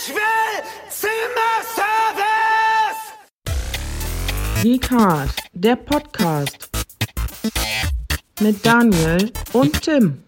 [0.00, 2.22] Ich will Zimmerservice!
[4.62, 6.68] Geekart, der Podcast
[8.40, 10.22] mit Daniel und Tim.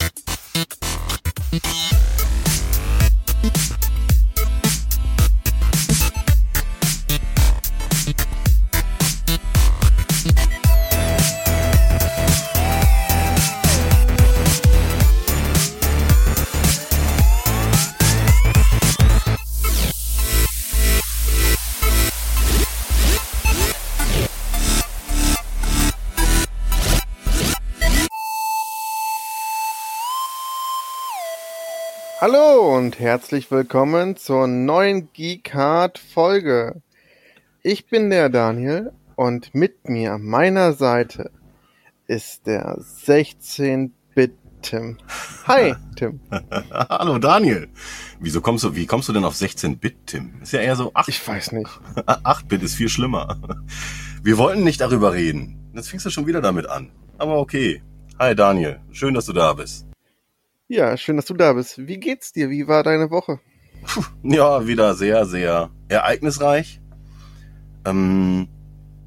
[32.20, 36.82] Hallo und herzlich willkommen zur neuen Geekart Folge.
[37.62, 41.30] Ich bin der Daniel und mit mir an meiner Seite
[42.08, 44.98] ist der 16-Bit Tim.
[45.46, 46.20] Hi, Tim.
[46.70, 47.68] Hallo Daniel.
[48.20, 50.34] Wieso kommst du, wie kommst du denn auf 16-Bit, Tim?
[50.42, 51.08] Ist ja eher so 8.
[51.08, 51.70] Ich weiß nicht.
[51.96, 53.40] 8-Bit ist viel schlimmer.
[54.22, 55.72] Wir wollten nicht darüber reden.
[55.74, 56.92] Jetzt fängst du schon wieder damit an.
[57.16, 57.82] Aber okay.
[58.18, 58.78] Hi Daniel.
[58.92, 59.89] Schön, dass du da bist.
[60.70, 61.88] Ja, schön, dass du da bist.
[61.88, 62.48] Wie geht's dir?
[62.48, 63.40] Wie war deine Woche?
[63.84, 66.80] Puh, ja, wieder sehr, sehr ereignisreich.
[67.84, 68.46] Ähm,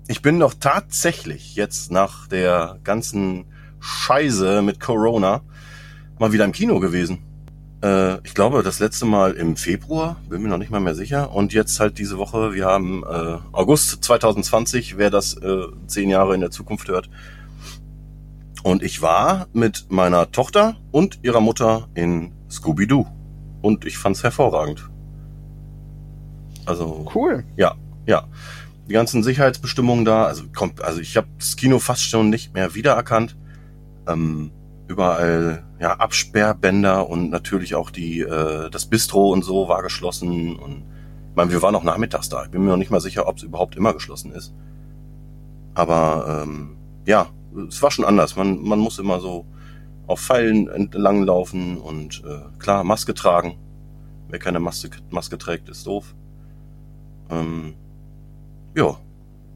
[0.09, 3.45] ich bin doch tatsächlich jetzt nach der ganzen
[3.79, 5.41] Scheiße mit Corona
[6.19, 7.19] mal wieder im Kino gewesen.
[7.81, 11.31] Äh, ich glaube, das letzte Mal im Februar, bin mir noch nicht mal mehr sicher.
[11.33, 16.35] Und jetzt halt diese Woche, wir haben äh, August 2020, wer das äh, zehn Jahre
[16.35, 17.09] in der Zukunft hört,
[18.63, 23.05] und ich war mit meiner Tochter und ihrer Mutter in Scooby-Doo.
[23.61, 24.89] Und ich fand's hervorragend.
[26.65, 27.05] Also.
[27.13, 27.43] Cool.
[27.57, 28.27] Ja, ja.
[28.87, 32.73] Die ganzen Sicherheitsbestimmungen da, also kommt, also ich habe das Kino fast schon nicht mehr
[32.75, 33.37] wiedererkannt.
[34.07, 34.51] Ähm,
[34.87, 40.83] überall ja Absperrbänder und natürlich auch die äh, das Bistro und so war geschlossen und
[41.29, 42.43] ich meine, wir waren auch nachmittags da.
[42.43, 44.53] Ich bin mir noch nicht mal sicher, ob es überhaupt immer geschlossen ist.
[45.73, 46.77] Aber ähm,
[47.07, 47.29] ja,
[47.67, 48.35] es war schon anders.
[48.35, 49.45] Man, man muss immer so
[50.07, 53.57] auf Pfeilen entlang laufen und äh, klar, Maske tragen.
[54.29, 56.15] Wer keine Maske, Maske trägt, ist doof.
[57.29, 57.75] Ähm,
[58.75, 58.97] ja,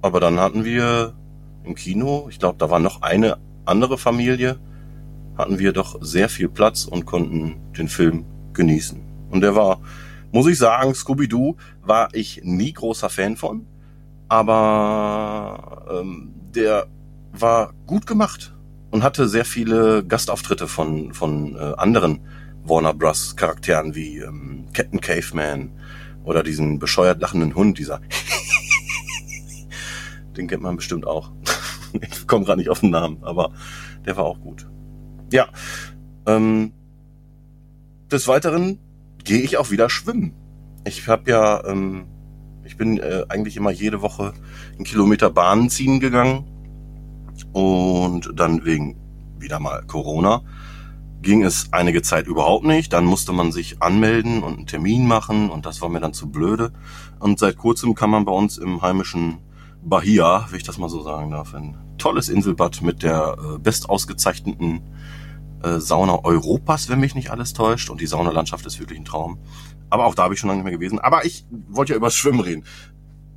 [0.01, 1.13] aber dann hatten wir
[1.63, 4.59] im Kino, ich glaube, da war noch eine andere Familie,
[5.37, 9.01] hatten wir doch sehr viel Platz und konnten den Film genießen.
[9.29, 9.81] Und der war,
[10.31, 13.67] muss ich sagen, Scooby-Doo war ich nie großer Fan von,
[14.29, 16.87] aber ähm, der
[17.41, 18.53] war gut gemacht
[18.91, 22.21] und hatte sehr viele Gastauftritte von, von äh, anderen
[22.63, 23.35] Warner Bros.
[23.35, 25.71] Charakteren wie ähm, Captain Caveman
[26.23, 28.01] oder diesen bescheuert lachenden Hund, dieser
[30.37, 31.31] den kennt man bestimmt auch.
[32.01, 33.51] ich komme gerade nicht auf den Namen, aber
[34.05, 34.67] der war auch gut.
[35.31, 35.47] Ja,
[36.25, 36.73] ähm,
[38.11, 38.79] des Weiteren
[39.23, 40.33] gehe ich auch wieder schwimmen.
[40.85, 42.05] Ich habe ja, ähm,
[42.63, 44.33] ich bin äh, eigentlich immer jede Woche
[44.73, 46.45] einen Kilometer Bahnen ziehen gegangen
[47.57, 48.97] und dann wegen
[49.39, 50.43] wieder mal Corona
[51.23, 52.93] ging es einige Zeit überhaupt nicht.
[52.93, 56.29] Dann musste man sich anmelden und einen Termin machen und das war mir dann zu
[56.29, 56.71] blöde.
[57.17, 59.39] Und seit kurzem kann man bei uns im heimischen
[59.81, 64.81] Bahia, wenn ich das mal so sagen darf, ein tolles Inselbad mit der äh, bestausgezeichneten
[65.63, 67.89] äh, Sauna Europas, wenn mich nicht alles täuscht.
[67.89, 69.39] Und die Saunalandschaft ist wirklich ein Traum.
[69.89, 70.99] Aber auch da habe ich schon lange nicht mehr gewesen.
[70.99, 72.65] Aber ich wollte ja über Schwimmen reden.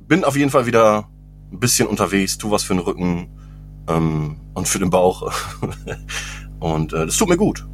[0.07, 1.09] Bin auf jeden Fall wieder
[1.51, 3.40] ein bisschen unterwegs, tu was für den Rücken
[3.87, 5.31] ähm, und für den Bauch.
[6.59, 7.65] und äh, das tut mir gut.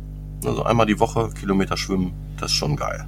[0.46, 3.08] Also einmal die Woche Kilometer schwimmen, das ist schon geil.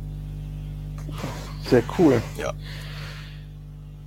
[1.70, 2.22] Sehr cool.
[2.38, 2.54] Ja.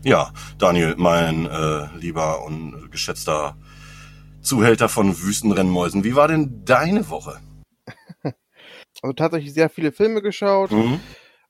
[0.05, 3.57] Ja, Daniel, mein äh, lieber und geschätzter
[4.41, 7.39] Zuhälter von Wüstenrennmäusen, wie war denn deine Woche?
[9.01, 10.71] Also tatsächlich sehr viele Filme geschaut.
[10.71, 11.01] Mhm.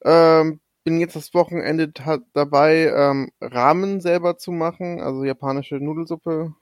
[0.05, 1.93] Ähm, bin jetzt das Wochenende
[2.33, 6.55] dabei, ähm, Ramen selber zu machen, also japanische Nudelsuppe.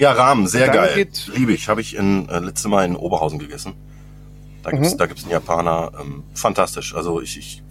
[0.00, 1.06] Ja, Rahmen, sehr geil.
[1.34, 1.68] Liebe ich.
[1.68, 3.74] Habe ich in, äh, letzte Mal in Oberhausen gegessen.
[4.62, 4.98] Da gibt's, mhm.
[4.98, 5.92] da gibt's einen Japaner.
[6.00, 6.94] Ähm, fantastisch.
[6.94, 7.62] Also ich, ich,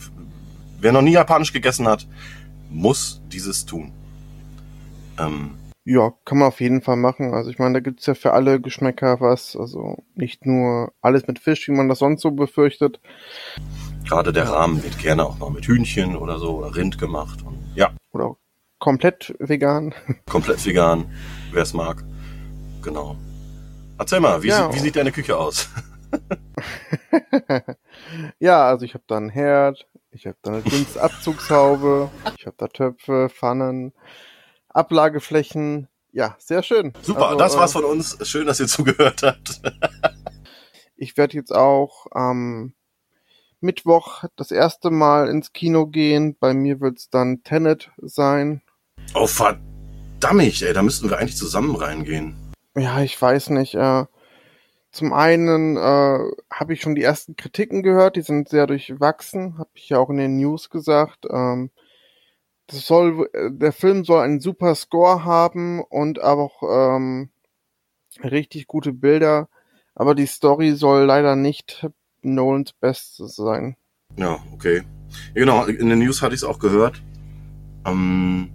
[0.80, 2.06] wer noch nie Japanisch gegessen hat,
[2.70, 3.92] muss dieses tun.
[5.18, 5.56] Ähm,
[5.86, 7.34] ja, kann man auf jeden Fall machen.
[7.34, 9.56] Also ich meine, da gibt's ja für alle Geschmäcker was.
[9.56, 13.00] Also nicht nur alles mit Fisch, wie man das sonst so befürchtet.
[14.08, 17.42] Gerade der Rahmen wird gerne auch noch mit Hühnchen oder so oder Rind gemacht.
[17.44, 17.90] Und, ja.
[18.12, 18.36] Oder
[18.78, 19.96] komplett vegan.
[20.30, 21.06] Komplett vegan,
[21.52, 22.04] wer es mag.
[22.82, 23.18] Genau.
[23.98, 24.66] Erzähl mal, wie, ja.
[24.66, 25.70] sieht, wie sieht deine Küche aus?
[28.40, 32.68] ja, also ich habe da einen Herd, ich habe da eine Dunstabzugshaube, ich habe da
[32.68, 33.94] Töpfe, Pfannen,
[34.70, 35.88] Ablageflächen.
[36.12, 36.94] Ja, sehr schön.
[37.02, 38.18] Super, also, das war's äh, von uns.
[38.28, 39.62] Schön, dass ihr zugehört habt.
[40.96, 42.74] ich werde jetzt auch am
[43.60, 46.36] Mittwoch das erste Mal ins Kino gehen.
[46.40, 48.62] Bei mir wird's dann Tenet sein.
[49.14, 52.36] Oh, verdammt, ey, da müssten wir eigentlich zusammen reingehen.
[52.76, 53.76] Ja, ich weiß nicht.
[53.76, 54.06] Äh,
[54.92, 56.20] zum einen äh,
[56.52, 60.10] habe ich schon die ersten Kritiken gehört, die sind sehr durchwachsen, habe ich ja auch
[60.10, 61.26] in den News gesagt.
[61.30, 61.70] Ähm,
[62.68, 67.30] das soll, äh, der Film soll einen super Score haben und auch ähm,
[68.24, 69.48] richtig gute Bilder,
[69.94, 71.88] aber die Story soll leider nicht
[72.22, 73.76] Nolans Bestes sein.
[74.18, 74.84] Ja, okay.
[75.34, 77.02] Ja, genau, in den News hatte ich es auch gehört.
[77.86, 78.50] Ähm,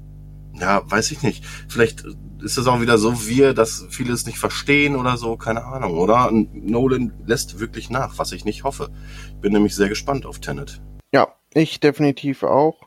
[0.61, 1.45] ja, weiß ich nicht.
[1.69, 2.05] Vielleicht
[2.43, 5.99] ist es auch wieder so wir, dass viele es nicht verstehen oder so, keine Ahnung,
[5.99, 6.31] oder?
[6.31, 8.91] Nolan lässt wirklich nach, was ich nicht hoffe.
[9.29, 10.81] Ich bin nämlich sehr gespannt auf Tenet.
[11.13, 12.81] Ja, ich definitiv auch.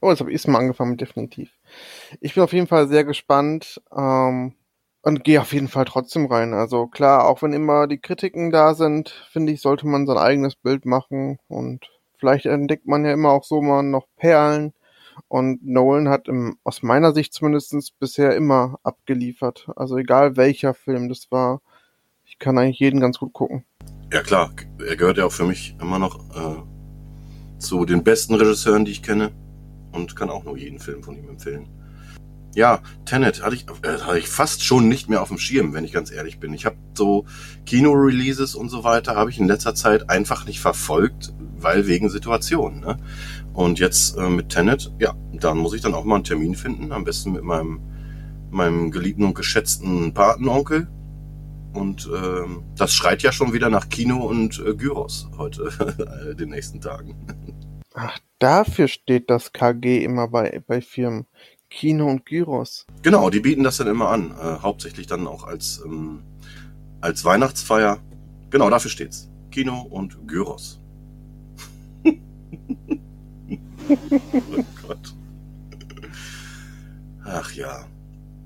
[0.00, 1.50] Oh, jetzt habe ich mal angefangen mit definitiv.
[2.20, 4.54] Ich bin auf jeden Fall sehr gespannt ähm,
[5.02, 6.54] und gehe auf jeden Fall trotzdem rein.
[6.54, 10.56] Also klar, auch wenn immer die Kritiken da sind, finde ich, sollte man sein eigenes
[10.56, 14.72] Bild machen und vielleicht entdeckt man ja immer auch so mal noch Perlen
[15.28, 19.68] und Nolan hat im, aus meiner Sicht zumindest bisher immer abgeliefert.
[19.76, 21.60] Also egal welcher Film das war,
[22.24, 23.64] ich kann eigentlich jeden ganz gut gucken.
[24.12, 24.50] Ja klar,
[24.86, 26.62] er gehört ja auch für mich immer noch äh,
[27.58, 29.32] zu den besten Regisseuren, die ich kenne
[29.92, 31.68] und kann auch nur jeden Film von ihm empfehlen.
[32.54, 35.84] Ja, Tenet hatte ich, äh, hatte ich fast schon nicht mehr auf dem Schirm, wenn
[35.84, 36.52] ich ganz ehrlich bin.
[36.52, 37.24] Ich habe so
[37.64, 42.80] Kino-Releases und so weiter habe ich in letzter Zeit einfach nicht verfolgt, weil wegen Situationen.
[42.80, 42.98] Ne?
[43.54, 46.92] Und jetzt äh, mit Tenet, ja, dann muss ich dann auch mal einen Termin finden,
[46.92, 47.80] am besten mit meinem,
[48.50, 50.88] meinem geliebten und geschätzten Patenonkel.
[51.74, 55.70] Und ähm, das schreit ja schon wieder nach Kino und äh, Gyros heute,
[56.30, 57.14] äh, den nächsten Tagen.
[57.94, 61.26] Ach, dafür steht das KG immer bei, bei Firmen.
[61.70, 62.86] Kino und Gyros.
[63.02, 64.30] Genau, die bieten das dann immer an.
[64.32, 66.22] Äh, hauptsächlich dann auch als, ähm,
[67.00, 67.98] als Weihnachtsfeier.
[68.50, 69.30] Genau, dafür steht's.
[69.50, 70.80] Kino und Gyros.
[73.92, 75.14] oh Gott.
[77.24, 77.84] Ach ja.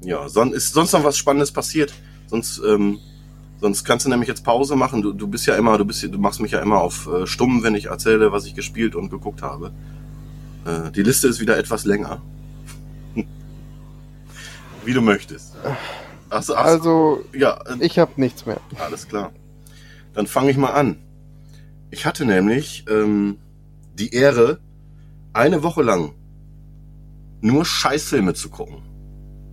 [0.02, 1.92] Ja, son ist sonst noch was Spannendes passiert?
[2.28, 2.98] Sonst, ähm,
[3.60, 5.02] sonst kannst du nämlich jetzt Pause machen.
[5.02, 7.62] Du, du bist ja immer, du bist, du machst mich ja immer auf äh, stumm,
[7.62, 9.72] wenn ich erzähle, was ich gespielt und geguckt habe.
[10.64, 12.22] Äh, die Liste ist wieder etwas länger.
[14.84, 15.54] Wie du möchtest.
[15.64, 15.76] Ach,
[16.50, 18.60] ach, also, ja, äh, ich habe nichts mehr.
[18.78, 19.32] Alles klar.
[20.14, 20.98] Dann fange ich mal an.
[21.90, 23.38] Ich hatte nämlich ähm,
[23.94, 24.60] die Ehre,
[25.36, 26.14] eine Woche lang
[27.40, 28.82] nur Scheißfilme zu gucken.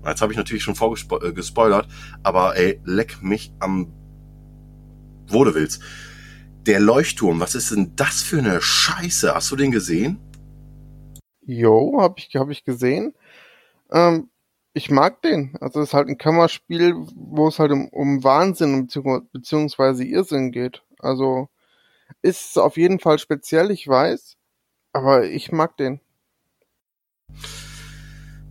[0.05, 3.93] Jetzt habe ich natürlich schon vorgespoilert, äh, aber ey, leck mich am
[5.27, 5.81] wo du willst.
[6.65, 9.33] Der Leuchtturm, was ist denn das für eine Scheiße?
[9.33, 10.19] Hast du den gesehen?
[11.41, 13.13] Jo, habe ich, hab ich gesehen.
[13.91, 14.29] Ähm,
[14.73, 15.57] ich mag den.
[15.59, 18.87] Also es ist halt ein Kammerspiel, wo es halt um, um Wahnsinn
[19.31, 20.83] beziehungsweise Irrsinn geht.
[20.99, 21.49] Also
[22.21, 24.37] ist auf jeden Fall speziell, ich weiß.
[24.93, 25.99] Aber ich mag den.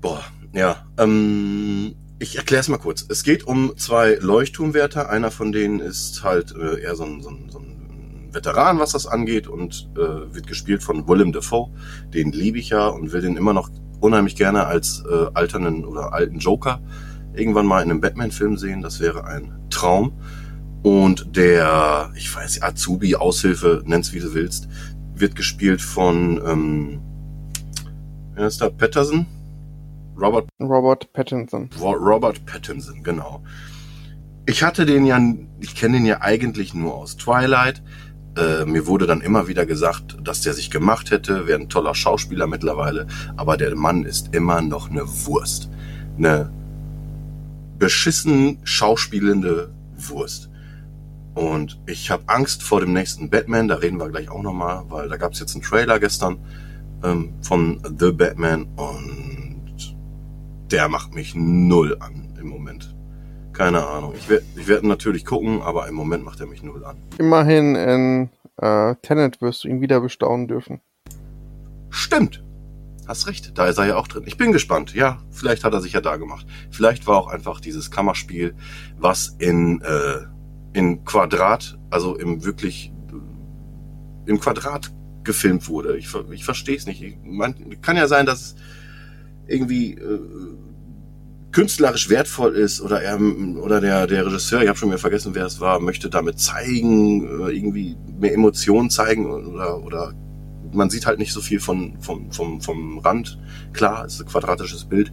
[0.00, 0.23] Boah,
[0.53, 0.85] ja.
[0.99, 3.06] Ähm, ich erkläre es mal kurz.
[3.09, 5.09] Es geht um zwei Leuchtturmwärter.
[5.09, 8.93] Einer von denen ist halt äh, eher so ein, so, ein, so ein Veteran, was
[8.93, 11.71] das angeht, und äh, wird gespielt von Willem Dafoe.
[12.12, 16.12] Den liebe ich ja und will den immer noch unheimlich gerne als äh, alternden oder
[16.12, 16.83] alten Joker
[17.35, 18.83] irgendwann mal in einem Batman-Film sehen.
[18.83, 20.12] Das wäre ein Traum.
[20.83, 24.69] Und der, ich weiß, Azubi, Aushilfe, nenn's wie du willst,
[25.23, 27.01] wird gespielt von, ähm,
[28.35, 28.69] wer ist da?
[28.69, 29.25] Patterson?
[30.21, 31.71] Robert, Robert Pattinson.
[31.81, 33.43] Robert Pattinson, genau.
[34.45, 35.19] Ich hatte den ja,
[35.61, 37.83] ich kenne den ja eigentlich nur aus Twilight.
[38.37, 41.95] Äh, mir wurde dann immer wieder gesagt, dass der sich gemacht hätte, wäre ein toller
[41.95, 45.71] Schauspieler mittlerweile, aber der Mann ist immer noch eine Wurst.
[46.19, 46.52] Eine
[47.79, 50.50] beschissen schauspielende Wurst.
[51.35, 55.09] Und ich habe Angst vor dem nächsten Batman, da reden wir gleich auch nochmal, weil
[55.09, 56.39] da gab es jetzt einen Trailer gestern
[57.03, 59.97] ähm, von The Batman und
[60.71, 62.95] der macht mich null an im Moment.
[63.53, 64.15] Keine Ahnung.
[64.17, 66.97] Ich werde ich werd natürlich gucken, aber im Moment macht er mich null an.
[67.19, 70.81] Immerhin in äh, Tenet wirst du ihn wieder bestaunen dürfen.
[71.91, 72.43] Stimmt.
[73.07, 74.23] Hast recht, da ist er ja auch drin.
[74.27, 74.95] Ich bin gespannt.
[74.95, 76.47] Ja, vielleicht hat er sich ja da gemacht.
[76.71, 78.55] Vielleicht war auch einfach dieses Kammerspiel,
[78.97, 80.21] was in äh,
[80.73, 82.93] in Quadrat, also im wirklich
[84.26, 84.93] im Quadrat
[85.25, 85.97] gefilmt wurde.
[85.97, 87.02] Ich, ich verstehe es nicht.
[87.02, 88.55] Ich, man, kann ja sein, dass es
[89.47, 90.21] irgendwie äh,
[91.52, 95.45] künstlerisch wertvoll ist oder er oder der der Regisseur, ich habe schon wieder vergessen, wer
[95.45, 100.14] es war, möchte damit zeigen, äh, irgendwie mehr Emotionen zeigen oder oder
[100.73, 103.38] man sieht halt nicht so viel von vom vom vom Rand.
[103.73, 105.12] Klar, es ist ein quadratisches Bild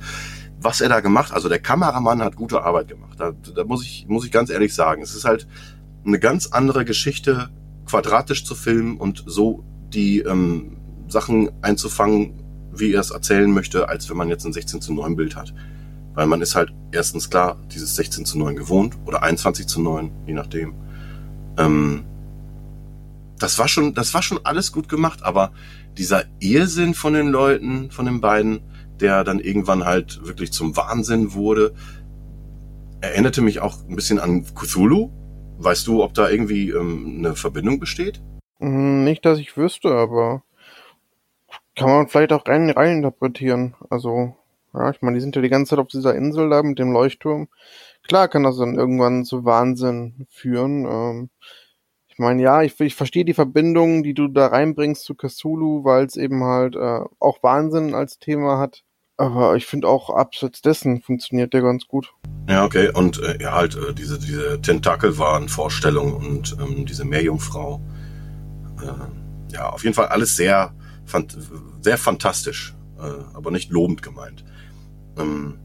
[0.61, 3.19] was er da gemacht, also der Kameramann hat gute Arbeit gemacht.
[3.19, 5.01] Da, da muss ich, muss ich ganz ehrlich sagen.
[5.01, 5.47] Es ist halt
[6.05, 7.49] eine ganz andere Geschichte,
[7.85, 9.63] quadratisch zu filmen und so
[9.93, 14.81] die ähm, Sachen einzufangen, wie er es erzählen möchte, als wenn man jetzt ein 16
[14.81, 15.53] zu 9 Bild hat.
[16.13, 20.11] Weil man ist halt erstens klar dieses 16 zu 9 gewohnt oder 21 zu 9,
[20.27, 20.73] je nachdem.
[21.57, 22.03] Ähm,
[23.39, 25.51] das war schon, das war schon alles gut gemacht, aber
[25.97, 28.61] dieser Irrsinn von den Leuten, von den beiden,
[29.01, 31.73] der dann irgendwann halt wirklich zum Wahnsinn wurde,
[33.01, 35.09] erinnerte mich auch ein bisschen an Cthulhu.
[35.57, 38.21] Weißt du, ob da irgendwie ähm, eine Verbindung besteht?
[38.59, 40.43] Hm, Nicht, dass ich wüsste, aber
[41.75, 43.75] kann man vielleicht auch rein, rein interpretieren.
[43.89, 44.35] Also,
[44.73, 46.91] ja, ich meine, die sind ja die ganze Zeit auf dieser Insel da mit dem
[46.91, 47.47] Leuchtturm.
[48.07, 50.85] Klar kann das dann irgendwann zu Wahnsinn führen.
[50.85, 51.29] Ähm,
[52.07, 56.05] ich meine, ja, ich, ich verstehe die Verbindung, die du da reinbringst zu Cthulhu, weil
[56.05, 58.83] es eben halt äh, auch Wahnsinn als Thema hat.
[59.19, 62.13] Aber ich finde auch abseits dessen funktioniert der ganz gut.
[62.47, 62.89] Ja, okay.
[62.93, 67.81] Und äh, ja, halt äh, diese, diese Tentakelwaren-Vorstellung und ähm, diese Meerjungfrau.
[68.81, 70.73] Äh, ja, auf jeden Fall alles sehr,
[71.03, 71.37] fant
[71.81, 74.45] sehr fantastisch, äh, aber nicht lobend gemeint.
[75.17, 75.59] Ähm,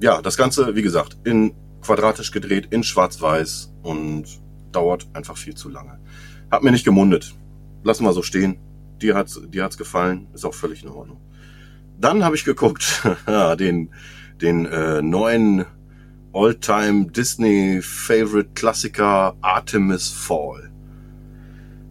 [0.00, 4.24] ja, das Ganze, wie gesagt, in quadratisch gedreht, in schwarz-weiß und
[4.72, 6.00] dauert einfach viel zu lange.
[6.50, 7.34] Hat mir nicht gemundet.
[7.84, 8.58] Lassen wir so stehen.
[9.02, 11.20] Dir hat's, dir hat's gefallen, ist auch völlig in Ordnung.
[11.98, 13.02] Dann habe ich geguckt,
[13.58, 13.90] den,
[14.40, 15.64] den äh, neuen
[16.32, 20.70] All-Time Disney Favorite Klassiker Artemis Fall.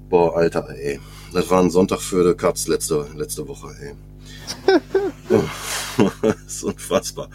[0.10, 1.00] Boah, Alter, ey.
[1.34, 3.96] Das war ein Sonntag für die Katz letzte, letzte Woche, ey.
[5.98, 7.30] das ist unfassbar.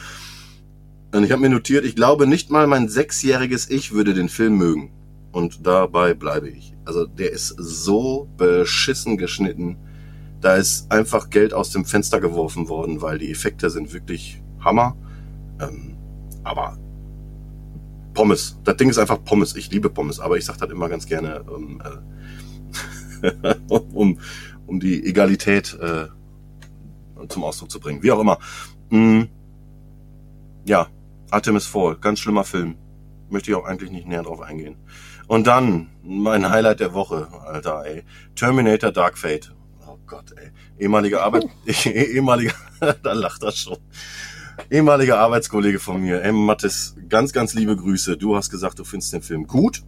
[1.13, 4.57] Und ich habe mir notiert, ich glaube nicht mal mein sechsjähriges Ich würde den Film
[4.57, 4.93] mögen.
[5.33, 6.75] Und dabei bleibe ich.
[6.85, 9.77] Also der ist so beschissen geschnitten.
[10.41, 14.97] Da ist einfach Geld aus dem Fenster geworfen worden, weil die Effekte sind wirklich Hammer.
[15.61, 15.97] Ähm,
[16.45, 16.79] aber
[18.15, 19.55] Pommes, das Ding ist einfach Pommes.
[19.55, 21.83] Ich liebe Pommes, aber ich sage das immer ganz gerne, um,
[23.23, 24.19] äh, um,
[24.67, 26.07] um die Egalität äh,
[27.29, 28.03] zum Ausdruck zu bringen.
[28.03, 28.39] Wie auch immer.
[28.89, 29.25] Mm,
[30.65, 30.89] ja,
[31.31, 32.77] Artemis Fall, ganz schlimmer Film.
[33.29, 34.77] Möchte ich auch eigentlich nicht näher drauf eingehen.
[35.29, 38.03] Und dann mein Highlight der Woche, Alter, ey.
[38.35, 39.55] Terminator Dark Fate.
[40.11, 40.51] Gott, ey.
[40.77, 41.47] Ehemaliger Arbeit,
[41.87, 42.55] ehemaliger,
[43.03, 43.79] da lacht er schon.
[44.69, 48.17] Ehemaliger Arbeitskollege von mir, ey, Mathis, ganz, ganz liebe Grüße.
[48.17, 49.83] Du hast gesagt, du findest den Film gut.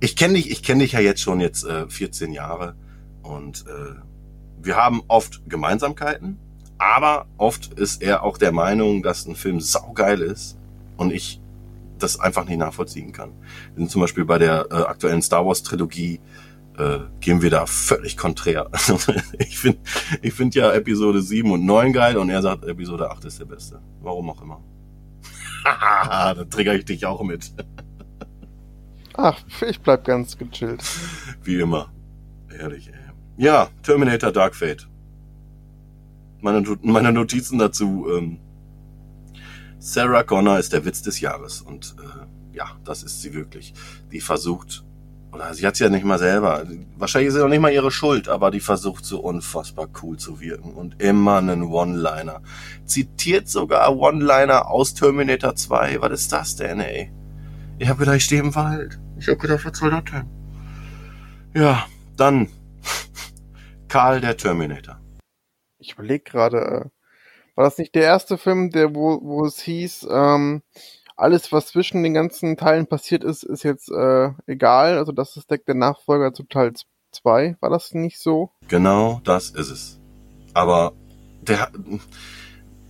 [0.00, 2.74] Ich kenne dich, ich kenne dich ja jetzt schon jetzt äh, 14 Jahre
[3.22, 3.94] und äh,
[4.60, 6.38] wir haben oft Gemeinsamkeiten,
[6.78, 10.58] aber oft ist er auch der Meinung, dass ein Film saugeil ist
[10.96, 11.40] und ich
[12.00, 13.30] das einfach nicht nachvollziehen kann.
[13.76, 16.18] Denn zum Beispiel bei der äh, aktuellen Star Wars Trilogie
[16.82, 18.70] äh, gehen wir da völlig konträr.
[19.38, 19.80] ich finde
[20.20, 23.44] ich find ja Episode 7 und 9 geil und er sagt, Episode 8 ist der
[23.44, 23.80] beste.
[24.00, 24.60] Warum auch immer.
[25.64, 27.52] da trigger ich dich auch mit.
[29.14, 30.82] Ach, ich bleib ganz gechillt.
[31.42, 31.92] Wie immer.
[32.58, 32.94] Ehrlich, ey.
[33.36, 34.88] Ja, Terminator Dark Fate.
[36.40, 38.06] Meine, meine Notizen dazu.
[38.10, 38.40] Ähm,
[39.78, 43.74] Sarah Connor ist der Witz des Jahres und äh, ja, das ist sie wirklich.
[44.12, 44.84] Die versucht,
[45.32, 48.28] oder sie hat ja nicht mal selber, wahrscheinlich ist es auch nicht mal ihre Schuld,
[48.28, 52.42] aber die versucht so unfassbar cool zu wirken und immer einen One-Liner.
[52.84, 56.02] Zitiert sogar One-Liner aus Terminator 2.
[56.02, 57.10] Was ist das denn, ey?
[57.78, 59.00] Ich hab gedacht, ich stehe im Wald.
[59.18, 60.28] Ich hab gedacht, was soll das denn?
[61.54, 61.86] Ja,
[62.16, 62.48] dann
[63.88, 65.00] Karl der Terminator.
[65.78, 66.90] Ich überlege gerade, äh,
[67.54, 70.62] war das nicht der erste Film, der wo, wo es hieß, ähm,
[71.22, 74.98] alles was zwischen den ganzen Teilen passiert ist, ist jetzt äh, egal.
[74.98, 76.72] Also das ist der Nachfolger zu Teil
[77.12, 77.56] 2.
[77.60, 78.50] War das nicht so?
[78.68, 80.00] Genau, das ist es.
[80.52, 80.92] Aber
[81.40, 81.70] der,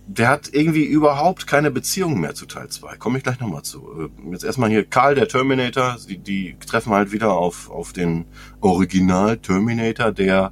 [0.07, 2.97] der hat irgendwie überhaupt keine Beziehung mehr zu Teil 2.
[2.97, 4.09] Komme ich gleich nochmal zu.
[4.17, 5.97] Äh, jetzt erstmal hier Karl der Terminator.
[6.09, 8.25] Die, die treffen halt wieder auf, auf den
[8.61, 10.51] Original Terminator, der,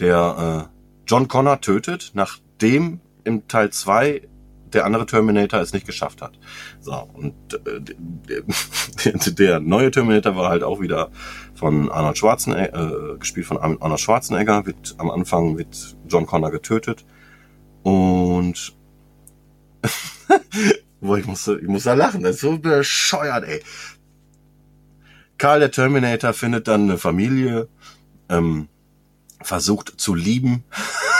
[0.00, 4.22] der äh, John Connor tötet, nachdem im Teil 2
[4.74, 6.38] der andere Terminator es nicht geschafft hat.
[6.80, 7.34] So, und
[7.66, 7.80] äh,
[9.04, 11.10] der, der neue Terminator war halt auch wieder
[11.54, 17.04] von Arnold Schwarzenegger, äh, gespielt von Arnold Schwarzenegger, wird am Anfang wird John Connor getötet.
[17.82, 18.74] Und
[21.00, 23.62] Boah, ich muss, ich muss da lachen, das ist so bescheuert, ey.
[25.36, 27.68] Karl der Terminator findet dann eine Familie,
[28.30, 28.68] ähm,
[29.42, 30.64] versucht zu lieben.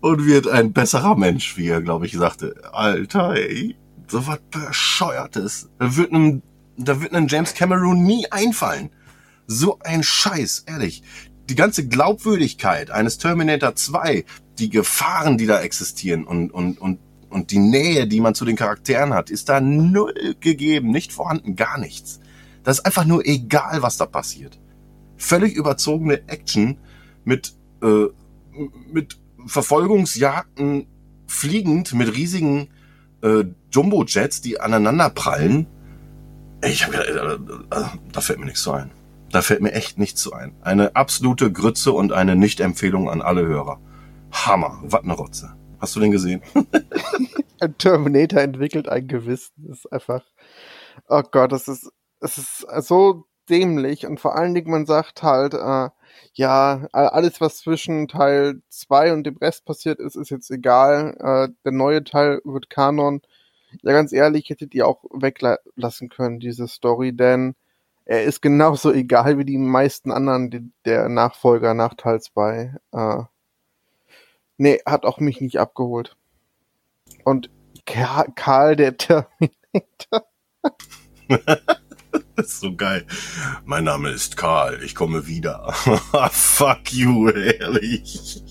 [0.00, 2.54] und wird ein besserer Mensch, wie er, glaube ich, sagte.
[2.72, 3.76] Alter, ey,
[4.08, 5.70] so was Bescheuertes.
[5.78, 6.42] Da wird einem,
[6.76, 8.90] da wird einem James Cameron nie einfallen.
[9.46, 11.02] So ein Scheiß, ehrlich.
[11.48, 14.24] Die ganze Glaubwürdigkeit eines Terminator 2,
[14.58, 18.56] die Gefahren, die da existieren und, und, und, und die Nähe, die man zu den
[18.56, 22.20] Charakteren hat, ist da null gegeben, nicht vorhanden, gar nichts.
[22.62, 24.60] Das ist einfach nur egal, was da passiert.
[25.16, 26.78] Völlig überzogene Action
[27.24, 28.06] mit, äh,
[28.92, 30.86] mit Verfolgungsjagden
[31.26, 32.68] fliegend, mit riesigen
[33.22, 35.66] äh, Jumbo-Jets, die aneinander prallen.
[36.64, 38.90] Ich hab, äh, äh, da fällt mir nichts zu ein.
[39.30, 40.56] Da fällt mir echt nichts zu ein.
[40.60, 43.80] Eine absolute Grütze und eine Nicht-Empfehlung an alle Hörer.
[44.32, 45.54] Hammer, was eine Rotze.
[45.80, 46.42] Hast du den gesehen?
[47.60, 49.52] Ein Terminator entwickelt ein Gewissen.
[49.68, 50.22] Das ist einfach,
[51.08, 55.54] oh Gott, das ist, es ist so dämlich und vor allen Dingen man sagt halt,
[55.54, 55.90] äh,
[56.34, 61.16] ja, alles was zwischen Teil 2 und dem Rest passiert ist, ist jetzt egal.
[61.18, 63.20] Äh, der neue Teil wird Kanon.
[63.82, 67.54] Ja, ganz ehrlich, hättet ihr auch weglassen können, diese Story, denn
[68.04, 72.76] er ist genauso egal wie die meisten anderen die, der Nachfolger nach Teil 2.
[72.92, 73.22] Äh,
[74.58, 76.16] nee, hat auch mich nicht abgeholt.
[77.24, 77.50] Und
[77.86, 80.26] Karl, der Terminator.
[82.40, 83.06] ist so geil.
[83.64, 85.72] Mein Name ist Karl, ich komme wieder.
[86.32, 88.42] Fuck you, ehrlich.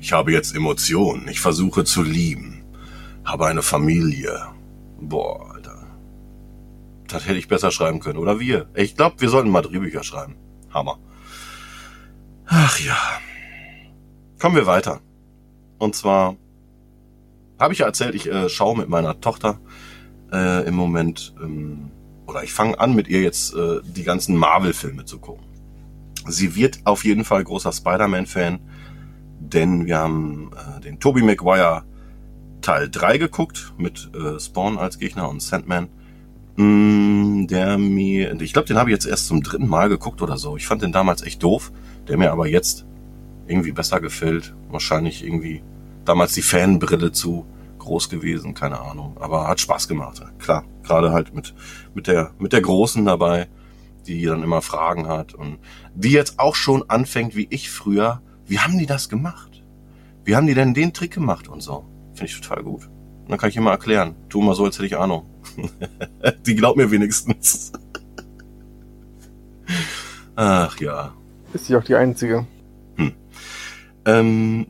[0.00, 2.64] Ich habe jetzt Emotionen, ich versuche zu lieben.
[3.24, 4.48] Habe eine Familie.
[5.00, 5.86] Boah, Alter.
[7.08, 8.18] Das hätte ich besser schreiben können.
[8.18, 8.68] Oder wir.
[8.74, 10.36] Ich glaube, wir sollten mal Drehbücher schreiben.
[10.72, 10.98] Hammer.
[12.46, 12.98] Ach ja.
[14.40, 15.00] Kommen wir weiter.
[15.78, 16.36] Und zwar
[17.58, 19.60] habe ich ja erzählt, ich äh, schaue mit meiner Tochter
[20.32, 21.90] äh, im Moment, ähm,
[22.26, 25.44] oder ich fange an mit ihr jetzt äh, die ganzen Marvel-Filme zu gucken.
[26.28, 28.60] Sie wird auf jeden Fall großer Spider-Man-Fan,
[29.40, 31.84] denn wir haben äh, den Tobey Maguire
[32.60, 35.88] Teil 3 geguckt mit äh, Spawn als Gegner und Sandman.
[36.56, 40.36] Mm, der mir, ich glaube, den habe ich jetzt erst zum dritten Mal geguckt oder
[40.36, 40.56] so.
[40.56, 41.72] Ich fand den damals echt doof,
[42.08, 42.86] der mir aber jetzt
[43.46, 44.54] irgendwie besser gefällt.
[44.70, 45.62] Wahrscheinlich irgendwie
[46.04, 47.46] damals die Fanbrille zu
[47.82, 49.16] groß gewesen, keine Ahnung.
[49.20, 50.22] Aber hat Spaß gemacht.
[50.38, 51.54] Klar, gerade halt mit,
[51.94, 53.48] mit der, mit der Großen dabei,
[54.06, 55.58] die dann immer Fragen hat und
[55.94, 58.22] die jetzt auch schon anfängt, wie ich früher.
[58.46, 59.62] Wie haben die das gemacht?
[60.24, 61.84] Wie haben die denn den Trick gemacht und so?
[62.14, 62.86] Finde ich total gut.
[63.22, 64.16] Und dann kann ich immer erklären.
[64.28, 65.26] Tu mal so, als hätte ich Ahnung.
[66.46, 67.72] die glaubt mir wenigstens.
[70.34, 71.14] Ach ja.
[71.52, 72.46] Ist sie auch die Einzige.
[72.96, 73.12] Hm.
[74.04, 74.66] Ähm,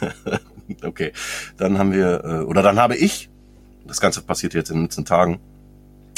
[0.84, 1.12] okay.
[1.56, 3.30] Dann haben wir, äh, oder dann habe ich,
[3.86, 5.40] das Ganze passiert jetzt in den letzten Tagen,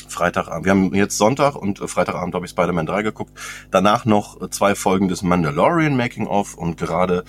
[0.08, 0.64] Freitagabend.
[0.64, 3.32] Wir haben jetzt Sonntag und äh, Freitagabend habe ich Spider-Man 3 geguckt.
[3.70, 7.24] Danach noch äh, zwei Folgen des Mandalorian Making of und gerade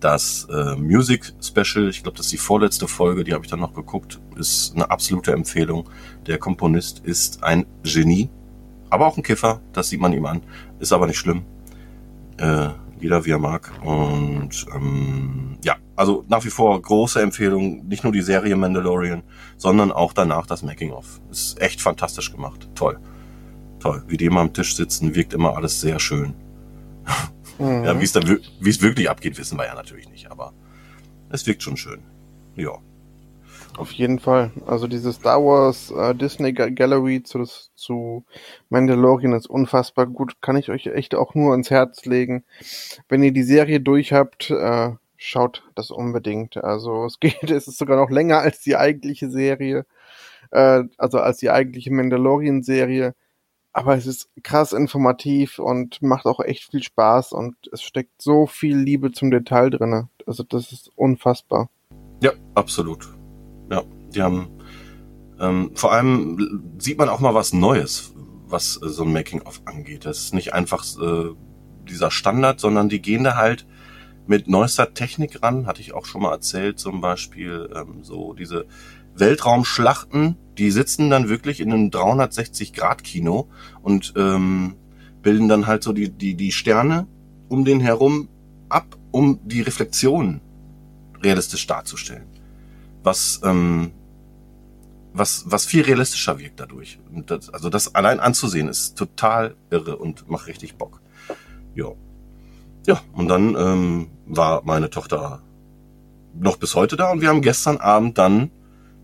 [0.00, 3.60] das äh, Music Special, ich glaube, das ist die vorletzte Folge, die habe ich dann
[3.60, 5.88] noch geguckt, ist eine absolute Empfehlung.
[6.26, 8.28] Der Komponist ist ein Genie,
[8.90, 10.42] aber auch ein Kiffer, das sieht man ihm an,
[10.78, 11.44] ist aber nicht schlimm.
[12.36, 13.72] Äh, jeder wie er mag.
[13.82, 19.22] Und ähm, ja, also nach wie vor große Empfehlung, nicht nur die Serie Mandalorian,
[19.56, 21.20] sondern auch danach das Making-of.
[21.30, 22.68] Ist echt fantastisch gemacht.
[22.74, 22.98] Toll.
[23.78, 24.02] Toll.
[24.08, 26.34] Wie die immer am Tisch sitzen, wirkt immer alles sehr schön.
[27.58, 27.84] Mhm.
[27.84, 30.52] ja, wie es da wie es wirklich abgeht, wissen wir ja natürlich nicht, aber
[31.30, 32.02] es wirkt schon schön.
[32.56, 32.78] Ja.
[33.76, 34.52] Auf jeden Fall.
[34.66, 38.24] Also diese Star Wars äh, Disney Gallery zu, zu
[38.68, 40.40] Mandalorian ist unfassbar gut.
[40.40, 42.44] Kann ich euch echt auch nur ins Herz legen.
[43.08, 44.92] Wenn ihr die Serie durch habt, äh,
[45.24, 46.56] schaut das unbedingt.
[46.56, 49.86] Also es geht, es ist sogar noch länger als die eigentliche Serie.
[50.50, 53.14] Äh, also als die eigentliche Mandalorian-Serie.
[53.72, 58.46] Aber es ist krass informativ und macht auch echt viel Spaß und es steckt so
[58.46, 60.08] viel Liebe zum Detail drinne.
[60.26, 61.70] Also das ist unfassbar.
[62.22, 63.08] Ja, absolut.
[63.70, 63.82] Ja,
[64.14, 64.48] die haben
[65.40, 68.14] ähm, vor allem sieht man auch mal was Neues,
[68.46, 70.04] was äh, so ein Making-of angeht.
[70.04, 71.34] Das ist nicht einfach äh,
[71.88, 73.66] dieser Standard, sondern die gehen da halt
[74.26, 78.66] mit neuester Technik ran, hatte ich auch schon mal erzählt, zum Beispiel ähm, so diese
[79.16, 83.48] Weltraumschlachten, die sitzen dann wirklich in einem 360-Grad-Kino
[83.82, 84.76] und ähm,
[85.22, 87.06] bilden dann halt so die, die, die Sterne
[87.48, 88.28] um den herum
[88.68, 90.40] ab, um die Reflexionen
[91.22, 92.34] realistisch darzustellen
[93.04, 93.92] was, ähm,
[95.12, 96.98] was, was viel realistischer wirkt dadurch.
[97.26, 101.00] Das, also das allein anzusehen ist total irre und macht richtig Bock.
[101.74, 101.92] Ja.
[102.86, 105.42] Ja, und dann ähm, war meine Tochter
[106.38, 108.50] noch bis heute da und wir haben gestern Abend dann,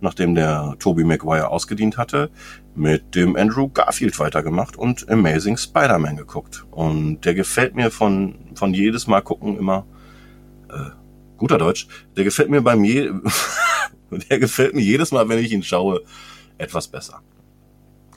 [0.01, 2.31] nachdem der Toby Maguire ausgedient hatte,
[2.75, 6.67] mit dem Andrew Garfield weitergemacht und Amazing Spider-Man geguckt.
[6.71, 9.87] Und der gefällt mir von, von jedes Mal gucken immer,
[10.69, 10.91] äh,
[11.37, 13.11] guter Deutsch, der gefällt mir beim je
[14.11, 16.03] Der gefällt mir jedes Mal, wenn ich ihn schaue,
[16.59, 17.23] etwas besser.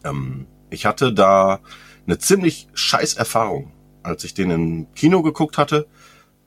[0.04, 1.60] Ähm, ich hatte da
[2.06, 3.72] eine ziemlich scheiß Erfahrung,
[4.04, 5.88] als ich den im Kino geguckt hatte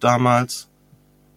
[0.01, 0.69] damals.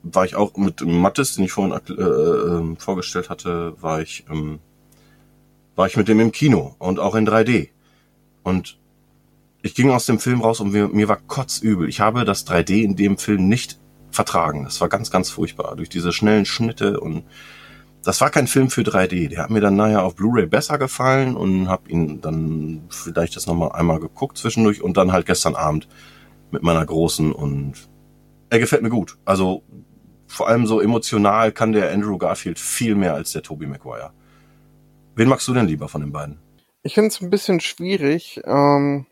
[0.01, 4.59] War ich auch mit Mattes, den ich vorhin äh, äh, vorgestellt hatte, war ich, ähm,
[5.75, 7.69] war ich mit dem im Kino und auch in 3D.
[8.43, 8.77] Und
[9.61, 11.89] ich ging aus dem Film raus und mir, mir war kotzübel.
[11.89, 13.77] Ich habe das 3D in dem Film nicht
[14.09, 14.63] vertragen.
[14.63, 15.75] Das war ganz, ganz furchtbar.
[15.75, 17.23] Durch diese schnellen Schnitte und
[18.09, 19.29] das war kein Film für 3D.
[19.29, 23.45] Der hat mir dann nachher auf Blu-ray besser gefallen und habe ihn dann vielleicht das
[23.45, 25.87] nochmal einmal geguckt zwischendurch und dann halt gestern Abend
[26.49, 27.87] mit meiner großen und
[28.49, 29.19] er gefällt mir gut.
[29.25, 29.61] Also
[30.25, 34.11] vor allem so emotional kann der Andrew Garfield viel mehr als der Tobey Maguire.
[35.15, 36.39] Wen magst du denn lieber von den beiden?
[36.81, 38.41] Ich finde es ein bisschen schwierig.
[38.43, 39.05] Ähm,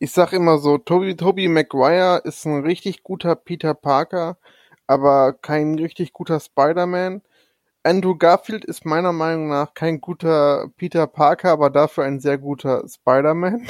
[0.00, 4.38] ich sag immer so, Toby, Toby Maguire ist ein richtig guter Peter Parker,
[4.88, 7.22] aber kein richtig guter Spider-Man.
[7.82, 12.84] Andrew Garfield ist meiner Meinung nach kein guter Peter Parker, aber dafür ein sehr guter
[12.86, 13.68] Spider-Man.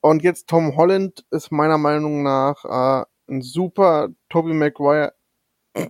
[0.00, 5.12] Und jetzt Tom Holland ist meiner Meinung nach äh, ein super Toby Maguire.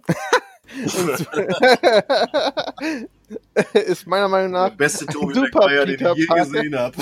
[3.74, 6.44] ist meiner Meinung nach der beste Toby super Maguire, den Peter ich je Parker.
[6.44, 6.96] gesehen habe.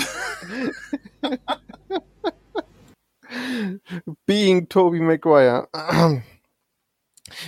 [4.25, 5.67] Being Toby Maguire.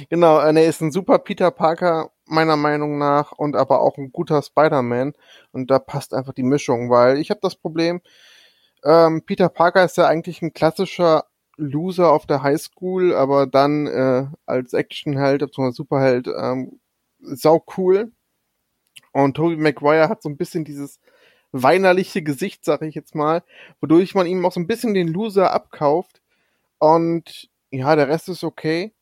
[0.09, 4.11] Genau, äh, er ist ein super Peter Parker, meiner Meinung nach, und aber auch ein
[4.11, 5.13] guter Spider-Man.
[5.51, 8.01] Und da passt einfach die Mischung, weil ich habe das Problem,
[8.83, 11.25] ähm, Peter Parker ist ja eigentlich ein klassischer
[11.57, 15.71] Loser auf der Highschool, aber dann äh, als Actionheld bzw.
[15.71, 16.79] Superheld ähm,
[17.19, 18.11] sau cool.
[19.11, 20.99] Und Tobey Maguire hat so ein bisschen dieses
[21.51, 23.43] weinerliche Gesicht, sag ich jetzt mal,
[23.81, 26.21] wodurch man ihm auch so ein bisschen den Loser abkauft.
[26.77, 28.93] Und ja, der Rest ist okay.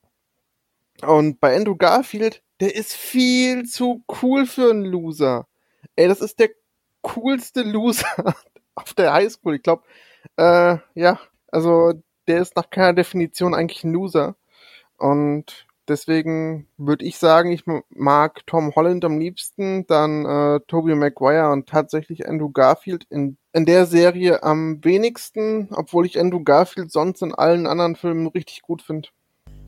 [1.06, 5.48] Und bei Andrew Garfield, der ist viel zu cool für einen Loser.
[5.96, 6.50] Ey, das ist der
[7.02, 8.36] coolste Loser
[8.76, 9.56] auf der Highschool.
[9.56, 9.84] Ich glaube,
[10.38, 11.20] äh, ja,
[11.52, 11.94] also
[12.28, 14.36] der ist nach keiner Definition eigentlich ein Loser.
[14.98, 21.52] Und deswegen würde ich sagen, ich mag Tom Holland am liebsten, dann äh, Tobey Maguire
[21.52, 27.22] und tatsächlich Andrew Garfield in, in der Serie am wenigsten, obwohl ich Andrew Garfield sonst
[27.22, 29.10] in allen anderen Filmen richtig gut finde.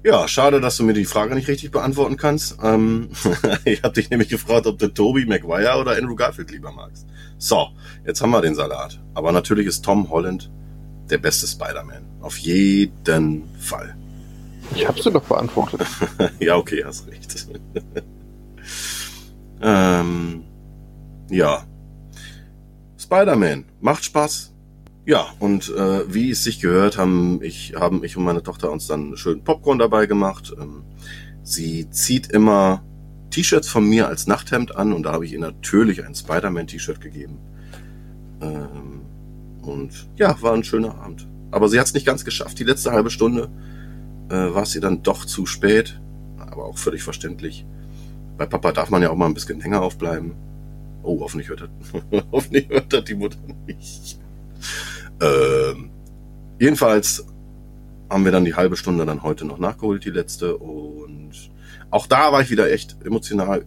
[0.04, 2.58] Ja, schade, dass du mir die Frage nicht richtig beantworten kannst.
[2.64, 3.10] Ähm,
[3.66, 7.06] ich habe dich nämlich gefragt, ob du Toby Maguire oder Andrew Garfield lieber magst.
[7.38, 7.68] So,
[8.06, 9.00] jetzt haben wir den Salat.
[9.14, 10.50] Aber natürlich ist Tom Holland
[11.10, 12.06] der beste Spider-Man.
[12.22, 13.96] Auf jeden Fall.
[14.76, 15.82] Ich hab's dir doch beantwortet.
[16.40, 17.48] ja, okay, hast recht.
[19.62, 20.44] ähm,
[21.30, 21.66] ja.
[22.98, 24.54] Spider-Man macht Spaß.
[25.10, 28.86] Ja, und äh, wie es sich gehört, haben ich, haben ich und meine Tochter uns
[28.86, 30.54] dann schön Popcorn dabei gemacht.
[30.56, 30.84] Ähm,
[31.42, 32.84] sie zieht immer
[33.32, 37.40] T-Shirts von mir als Nachthemd an und da habe ich ihr natürlich ein Spider-Man-T-Shirt gegeben.
[38.40, 39.02] Ähm,
[39.64, 41.28] und ja, war ein schöner Abend.
[41.50, 42.60] Aber sie hat es nicht ganz geschafft.
[42.60, 43.50] Die letzte halbe Stunde
[44.30, 46.00] äh, war es ihr dann doch zu spät.
[46.38, 47.66] Aber auch völlig verständlich.
[48.38, 50.34] Bei Papa darf man ja auch mal ein bisschen länger aufbleiben.
[51.02, 54.20] Oh, hoffentlich hört das, hoffentlich hört das die Mutter nicht.
[55.22, 55.90] Ähm,
[56.60, 57.26] jedenfalls
[58.10, 60.58] haben wir dann die halbe Stunde dann heute noch nachgeholt, die letzte.
[60.58, 61.52] Und
[61.92, 63.66] auch da war ich wieder echt emotional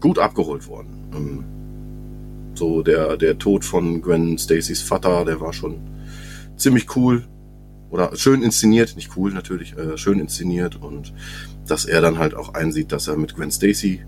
[0.00, 1.10] gut abgeholt worden.
[1.14, 1.44] Ähm,
[2.54, 5.80] so der, der Tod von Gwen Stacys Vater, der war schon
[6.56, 7.24] ziemlich cool.
[7.90, 11.12] Oder schön inszeniert, nicht cool natürlich, äh, schön inszeniert und
[11.66, 14.02] dass er dann halt auch einsieht, dass er mit Gwen Stacy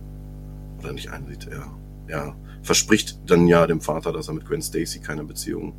[0.78, 1.66] oder nicht einsieht, er,
[2.06, 5.74] er verspricht dann ja dem Vater, dass er mit Gwen Stacy keine Beziehung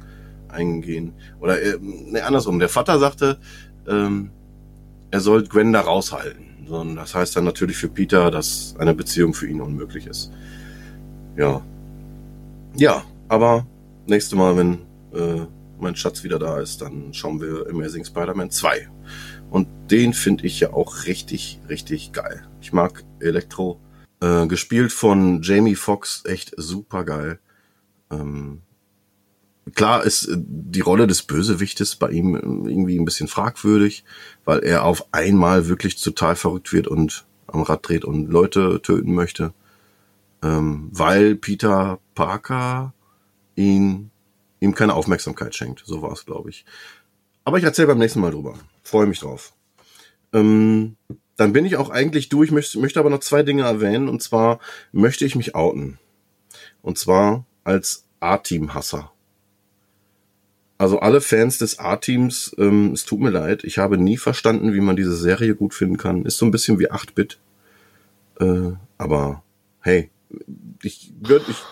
[0.56, 1.14] eingehen.
[1.40, 3.38] Oder äh, ne, andersrum, der Vater sagte,
[3.88, 4.32] ähm,
[5.12, 6.68] er soll Gwen da raushalten.
[6.68, 10.32] Und das heißt dann natürlich für Peter, dass eine Beziehung für ihn unmöglich ist.
[11.38, 11.62] Ja.
[12.76, 13.68] Ja, aber
[14.08, 14.74] nächste Mal, wenn
[15.14, 15.46] äh,
[15.80, 18.90] mein Schatz wieder da ist, dann schauen wir Amazing Spider-Man 2.
[19.52, 22.48] Und den finde ich ja auch richtig, richtig geil.
[22.62, 23.80] Ich mag Elektro.
[24.22, 27.40] Äh, gespielt von Jamie Foxx, echt super geil.
[28.12, 28.62] Ähm,
[29.74, 32.36] klar ist äh, die Rolle des Bösewichtes bei ihm
[32.68, 34.04] irgendwie ein bisschen fragwürdig,
[34.44, 39.14] weil er auf einmal wirklich total verrückt wird und am Rad dreht und Leute töten
[39.14, 39.54] möchte.
[40.44, 42.94] Ähm, weil Peter Parker
[43.56, 44.12] ihn
[44.60, 45.84] ihm keine Aufmerksamkeit schenkt.
[45.86, 46.66] So war es, glaube ich.
[47.44, 48.56] Aber ich erzähle beim nächsten Mal drüber.
[48.84, 49.54] Freue mich drauf.
[50.34, 50.98] Ähm,
[51.38, 54.10] dann bin ich auch eigentlich durch, möchte, möchte aber noch zwei Dinge erwähnen.
[54.10, 54.60] Und zwar
[54.92, 56.00] möchte ich mich outen.
[56.82, 59.12] Und zwar als A-Team-Hasser.
[60.78, 64.82] Also alle Fans des A-Teams, ähm, es tut mir leid, ich habe nie verstanden, wie
[64.82, 66.26] man diese Serie gut finden kann.
[66.26, 67.40] Ist so ein bisschen wie 8-Bit.
[68.42, 69.44] Äh, aber
[69.80, 70.10] hey,
[70.82, 71.64] ich gönne, ich,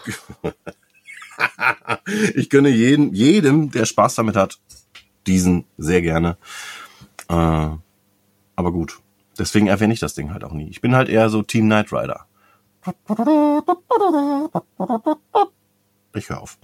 [2.35, 4.59] ich gönne jeden, jedem, der Spaß damit hat,
[5.27, 6.37] diesen sehr gerne.
[7.27, 7.33] Äh,
[8.55, 8.99] aber gut,
[9.37, 10.69] deswegen erwähne ich das Ding halt auch nie.
[10.69, 12.25] Ich bin halt eher so Team Knight Rider.
[16.15, 16.57] Ich höre auf.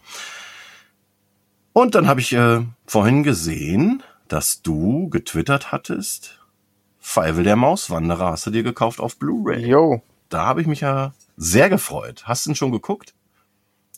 [1.73, 6.39] Und dann habe ich äh, vorhin gesehen, dass du getwittert hattest.
[6.99, 9.65] Feivel der Mauswanderer hast du dir gekauft auf Blu-ray.
[9.65, 10.01] Jo.
[10.29, 12.23] Da habe ich mich ja sehr gefreut.
[12.25, 13.13] Hast du ihn schon geguckt?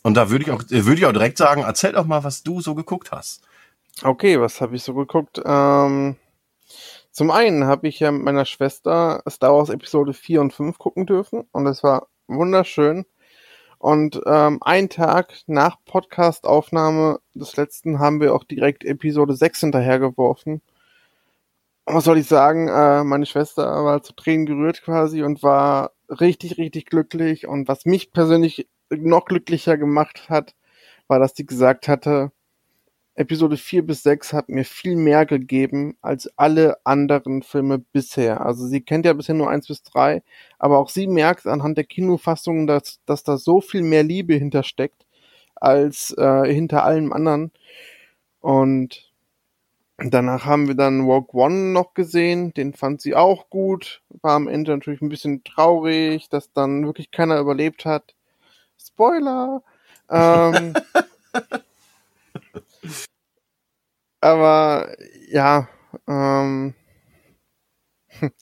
[0.02, 2.42] Und da würde ich auch, äh, würde ich auch direkt sagen, erzähl doch mal, was
[2.42, 3.42] du so geguckt hast.
[4.02, 5.40] Okay, was habe ich so geguckt?
[5.44, 6.16] Ähm,
[7.10, 11.06] zum einen habe ich ja mit meiner Schwester Star Wars Episode 4 und 5 gucken
[11.06, 13.04] dürfen und es war wunderschön.
[13.82, 20.62] Und ähm, einen Tag nach Podcast-Aufnahme des letzten haben wir auch direkt Episode 6 hinterhergeworfen.
[21.84, 22.68] Was soll ich sagen?
[22.68, 27.48] Äh, meine Schwester war zu Tränen gerührt quasi und war richtig, richtig glücklich.
[27.48, 30.54] Und was mich persönlich noch glücklicher gemacht hat,
[31.08, 32.30] war, dass sie gesagt hatte,
[33.14, 38.44] Episode 4 bis 6 hat mir viel mehr gegeben als alle anderen Filme bisher.
[38.44, 40.22] Also sie kennt ja bisher nur 1 bis 3,
[40.58, 45.06] aber auch sie merkt anhand der Kinofassungen, dass, dass da so viel mehr Liebe hintersteckt
[45.54, 47.52] als äh, hinter allem anderen.
[48.40, 49.12] Und
[49.98, 54.48] danach haben wir dann Walk One noch gesehen, den fand sie auch gut, war am
[54.48, 58.14] Ende natürlich ein bisschen traurig, dass dann wirklich keiner überlebt hat.
[58.78, 59.62] Spoiler!
[60.10, 60.74] Ähm,
[64.20, 64.94] aber
[65.28, 65.68] ja,
[66.06, 66.74] ähm,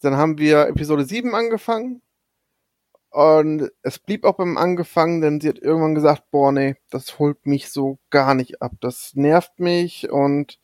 [0.00, 2.02] dann haben wir Episode 7 angefangen
[3.10, 7.44] und es blieb auch beim Angefangen, denn sie hat irgendwann gesagt, boah, nee, das holt
[7.44, 8.72] mich so gar nicht ab.
[8.80, 10.60] Das nervt mich und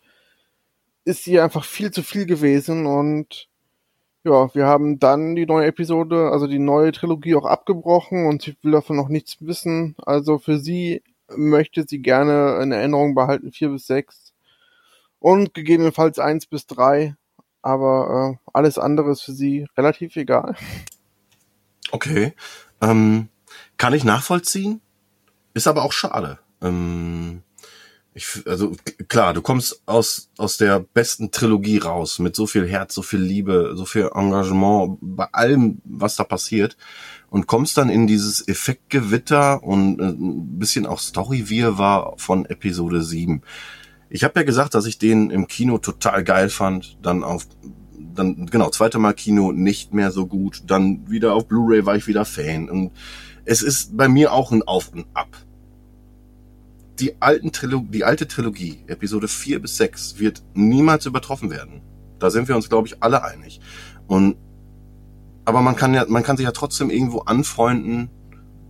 [1.04, 3.48] ist hier einfach viel zu viel gewesen und
[4.24, 8.56] ja, wir haben dann die neue Episode, also die neue Trilogie auch abgebrochen und sie
[8.62, 9.94] will davon noch nichts wissen.
[9.98, 11.02] Also für sie
[11.34, 14.34] möchte sie gerne in Erinnerung behalten, vier bis sechs
[15.18, 17.16] und gegebenenfalls eins bis drei,
[17.62, 20.56] aber äh, alles andere ist für sie relativ egal.
[21.90, 22.34] Okay.
[22.80, 23.28] Ähm,
[23.76, 24.80] kann ich nachvollziehen?
[25.54, 26.38] Ist aber auch schade.
[26.62, 27.42] Ähm,
[28.16, 28.72] ich, also
[29.08, 33.20] klar, du kommst aus aus der besten Trilogie raus mit so viel Herz, so viel
[33.20, 36.78] Liebe, so viel Engagement bei allem, was da passiert
[37.28, 43.42] und kommst dann in dieses Effektgewitter und äh, ein bisschen auch Story-Wirrwarr von Episode 7.
[44.08, 47.46] Ich habe ja gesagt, dass ich den im Kino total geil fand, dann auf
[48.14, 52.06] dann genau zweite Mal Kino nicht mehr so gut, dann wieder auf Blu-ray war ich
[52.06, 52.92] wieder Fan und
[53.44, 55.36] es ist bei mir auch ein Auf und Ab.
[56.98, 61.82] Die alten Trilogie, die alte Trilogie, Episode 4 bis 6 wird niemals übertroffen werden.
[62.18, 63.60] Da sind wir uns glaube ich alle einig.
[64.06, 64.36] Und
[65.44, 68.10] aber man kann ja, man kann sich ja trotzdem irgendwo anfreunden,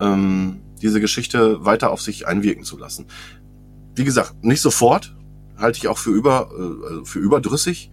[0.00, 3.06] ähm, diese Geschichte weiter auf sich einwirken zu lassen.
[3.94, 5.16] Wie gesagt, nicht sofort,
[5.56, 7.90] halte ich auch für über, äh, für überdrüssig,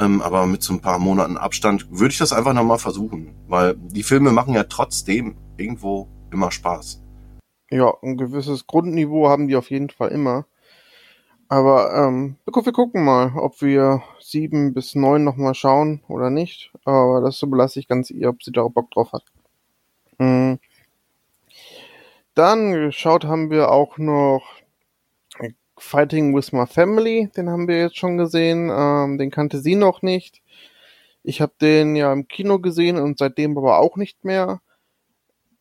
[0.00, 3.76] ähm, aber mit so ein paar Monaten Abstand würde ich das einfach nochmal versuchen, weil
[3.76, 7.00] die Filme machen ja trotzdem irgendwo immer Spaß.
[7.76, 10.46] Ja, ein gewisses Grundniveau haben die auf jeden Fall immer.
[11.48, 16.72] Aber ähm, wir gucken mal, ob wir sieben bis neun nochmal schauen oder nicht.
[16.86, 19.24] Aber das überlasse ich ganz ihr, ob sie da Bock drauf hat.
[20.18, 20.58] Mhm.
[22.34, 24.42] Dann geschaut haben wir auch noch
[25.76, 27.28] Fighting with My Family.
[27.36, 28.70] Den haben wir jetzt schon gesehen.
[28.72, 30.40] Ähm, den kannte sie noch nicht.
[31.22, 34.62] Ich habe den ja im Kino gesehen und seitdem aber auch nicht mehr.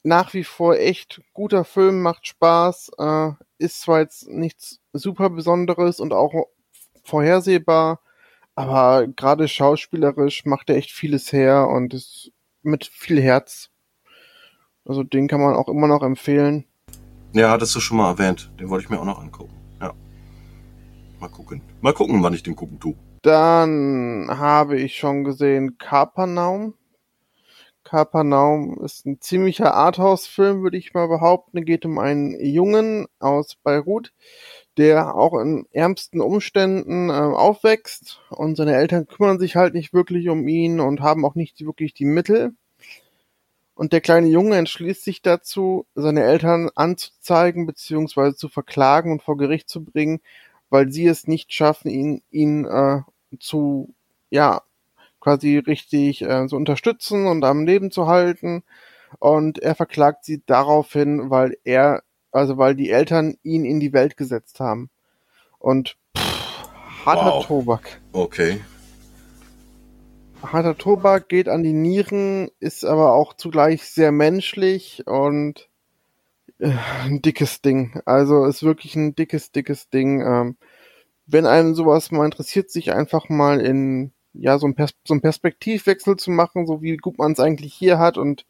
[0.06, 2.92] Nach wie vor echt guter Film, macht Spaß.
[3.00, 6.46] Äh, ist zwar jetzt nichts super Besonderes und auch
[7.04, 8.02] vorhersehbar,
[8.54, 13.72] aber gerade schauspielerisch macht er echt vieles her und ist mit viel Herz.
[14.86, 16.66] Also den kann man auch immer noch empfehlen.
[17.34, 18.52] Ja, hattest du schon mal erwähnt.
[18.60, 19.56] Den wollte ich mir auch noch angucken.
[19.82, 19.92] Ja.
[21.20, 21.64] Mal gucken.
[21.82, 22.94] Mal gucken, wann ich den gucken tue.
[23.24, 26.76] Dann habe ich schon gesehen Kapernaum.
[27.86, 31.64] Kapernaum ist ein ziemlicher Arthouse-Film, würde ich mal behaupten.
[31.64, 34.12] Geht um einen Jungen aus Beirut,
[34.78, 40.28] der auch in ärmsten Umständen äh, aufwächst und seine Eltern kümmern sich halt nicht wirklich
[40.30, 42.54] um ihn und haben auch nicht wirklich die Mittel.
[43.76, 48.34] Und der kleine Junge entschließt sich dazu, seine Eltern anzuzeigen bzw.
[48.34, 50.22] zu verklagen und vor Gericht zu bringen,
[50.70, 53.02] weil sie es nicht schaffen, ihn, ihn äh,
[53.40, 53.94] zu
[54.30, 54.62] ja
[55.26, 58.64] quasi richtig äh, zu unterstützen und am Leben zu halten.
[59.18, 64.18] Und er verklagt sie daraufhin, weil er, also weil die Eltern ihn in die Welt
[64.18, 64.92] gesetzt haben.
[65.58, 66.70] Und pff,
[67.08, 67.48] harter Wow.
[67.48, 68.02] Tobak.
[68.12, 68.62] Okay.
[70.44, 75.70] Harter Tobak geht an die Nieren, ist aber auch zugleich sehr menschlich und
[76.60, 76.72] äh,
[77.04, 78.00] ein dickes Ding.
[78.06, 80.22] Also ist wirklich ein dickes, dickes Ding.
[80.22, 80.58] Ähm,
[81.26, 85.22] wenn einem sowas mal interessiert, sich einfach mal in ja so ein, Pers so ein
[85.22, 88.46] Perspektivwechsel zu machen, so wie gut man es eigentlich hier hat und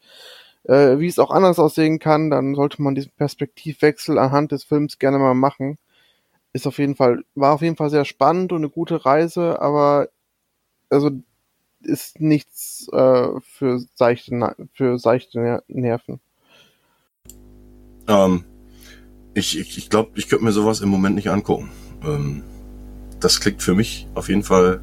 [0.64, 4.98] äh, wie es auch anders aussehen kann, dann sollte man diesen Perspektivwechsel anhand des Films
[4.98, 5.78] gerne mal machen.
[6.52, 10.08] Ist auf jeden Fall, war auf jeden Fall sehr spannend und eine gute Reise, aber
[10.90, 11.10] also
[11.82, 16.20] ist nichts äh, für seichte, für seichte Nerven.
[18.08, 18.44] Ähm,
[19.34, 21.70] ich ich, ich glaube, ich könnte mir sowas im Moment nicht angucken.
[22.02, 22.42] Ähm,
[23.20, 24.80] das klingt für mich auf jeden Fall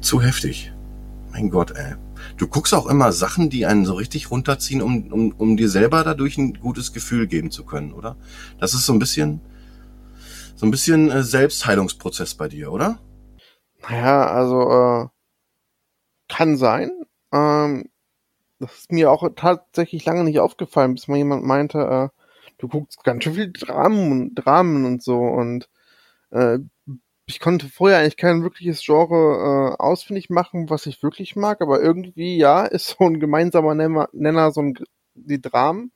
[0.00, 0.72] zu heftig.
[1.32, 1.94] Mein Gott, ey.
[2.36, 6.04] Du guckst auch immer Sachen, die einen so richtig runterziehen, um, um, um dir selber
[6.04, 8.16] dadurch ein gutes Gefühl geben zu können, oder?
[8.58, 9.40] Das ist so ein bisschen,
[10.56, 12.98] so ein bisschen äh, Selbstheilungsprozess bei dir, oder?
[13.82, 15.08] Naja, also äh,
[16.28, 16.90] kann sein.
[17.32, 17.88] Ähm,
[18.58, 22.08] das ist mir auch tatsächlich lange nicht aufgefallen, bis mal jemand meinte, äh,
[22.58, 25.68] du guckst ganz schön viel Dramen, Dramen und so und
[26.30, 26.58] äh,
[27.28, 31.80] ich konnte vorher eigentlich kein wirkliches Genre äh, ausfindig machen, was ich wirklich mag, aber
[31.82, 34.78] irgendwie, ja, ist so ein gemeinsamer Nenner, Nenner so ein,
[35.14, 35.92] die Dramen.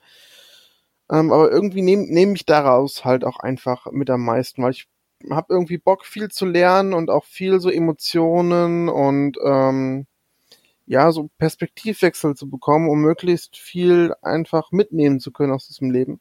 [1.10, 4.88] Ähm, aber irgendwie nehme nehm ich daraus halt auch einfach mit am meisten, weil ich
[5.30, 10.06] habe irgendwie Bock, viel zu lernen und auch viel so Emotionen und ähm,
[10.86, 16.20] ja, so Perspektivwechsel zu bekommen, um möglichst viel einfach mitnehmen zu können aus diesem Leben.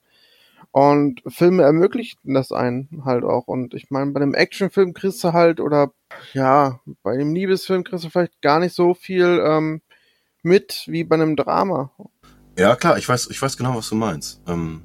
[0.71, 3.47] Und Filme ermöglichten das einen halt auch.
[3.47, 5.91] Und ich meine, bei einem Actionfilm kriegst du halt, oder
[6.33, 9.81] ja, bei einem Liebesfilm kriegst du vielleicht gar nicht so viel ähm,
[10.43, 11.91] mit wie bei einem Drama.
[12.57, 14.41] Ja, klar, ich weiß, ich weiß genau, was du meinst.
[14.47, 14.81] Ähm,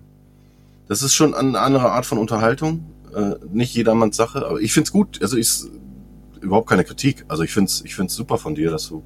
[0.88, 2.84] das ist schon eine andere Art von Unterhaltung.
[3.14, 5.20] Äh, nicht jedermanns Sache, aber ich find's gut.
[5.22, 5.64] Also ich
[6.40, 7.24] überhaupt keine Kritik.
[7.28, 9.04] Also ich find's, ich find's super von dir, dass du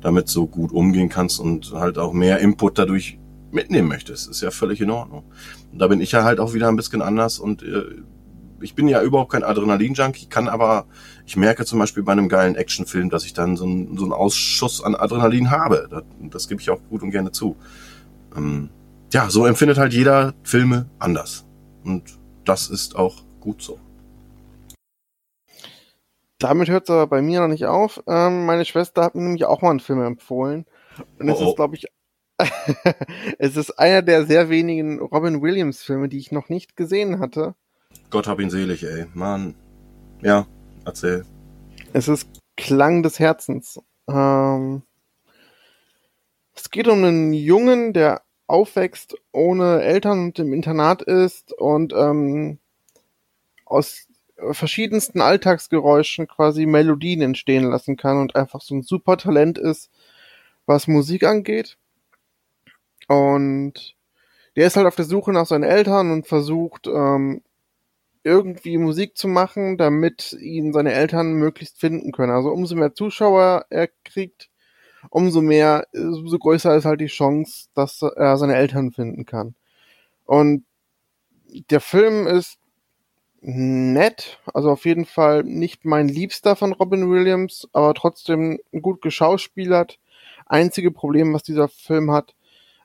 [0.00, 3.18] damit so gut umgehen kannst und halt auch mehr Input dadurch
[3.52, 4.28] mitnehmen möchtest.
[4.28, 5.24] Ist ja völlig in Ordnung.
[5.72, 8.02] Und da bin ich ja halt auch wieder ein bisschen anders und äh,
[8.62, 10.86] ich bin ja überhaupt kein Adrenalin-Junkie, kann aber,
[11.26, 14.12] ich merke zum Beispiel bei einem geilen Actionfilm, dass ich dann so, ein, so einen
[14.12, 15.88] Ausschuss an Adrenalin habe.
[15.90, 17.56] Das, das gebe ich auch gut und gerne zu.
[18.36, 18.70] Ähm,
[19.12, 21.46] ja, so empfindet halt jeder Filme anders.
[21.84, 22.04] Und
[22.44, 23.78] das ist auch gut so.
[26.38, 28.02] Damit hört es aber bei mir noch nicht auf.
[28.06, 30.64] Ähm, meine Schwester hat mir nämlich auch mal einen Film empfohlen.
[31.18, 31.48] Und es oh, oh.
[31.50, 31.86] ist, glaube ich,
[33.38, 37.54] es ist einer der sehr wenigen Robin Williams Filme, die ich noch nicht gesehen hatte.
[38.10, 39.06] Gott hab ihn selig, ey.
[39.14, 39.54] Mann.
[40.22, 40.46] Ja,
[40.84, 41.24] erzähl.
[41.92, 43.80] Es ist Klang des Herzens.
[44.08, 44.82] Ähm,
[46.54, 52.58] es geht um einen Jungen, der aufwächst ohne Eltern und im Internat ist und ähm,
[53.64, 54.08] aus
[54.52, 59.90] verschiedensten Alltagsgeräuschen quasi Melodien entstehen lassen kann und einfach so ein super Talent ist,
[60.66, 61.78] was Musik angeht.
[63.10, 63.96] Und
[64.54, 67.42] der ist halt auf der Suche nach seinen Eltern und versucht ähm,
[68.22, 72.30] irgendwie Musik zu machen, damit ihn seine Eltern möglichst finden können.
[72.30, 74.48] Also umso mehr Zuschauer er kriegt,
[75.08, 79.56] umso mehr, umso größer ist halt die Chance, dass er seine Eltern finden kann.
[80.24, 80.64] Und
[81.70, 82.60] der Film ist
[83.40, 89.98] nett, also auf jeden Fall nicht mein Liebster von Robin Williams, aber trotzdem gut geschauspielert.
[90.46, 92.36] Einzige Problem, was dieser Film hat,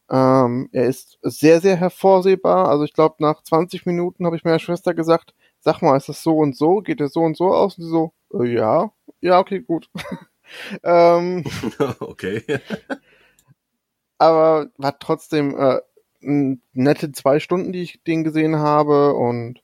[0.09, 2.67] ähm, er ist sehr, sehr hervorsehbar.
[2.69, 6.21] Also ich glaube, nach 20 Minuten habe ich meiner Schwester gesagt, sag mal, ist das
[6.23, 6.81] so und so?
[6.81, 7.77] Geht der so und so aus?
[7.77, 8.91] Und sie so, äh, ja,
[9.21, 9.89] ja, okay, gut.
[10.83, 11.43] ähm,
[11.99, 12.43] okay.
[14.17, 15.79] aber war trotzdem äh,
[16.21, 19.61] nette zwei Stunden, die ich den gesehen habe und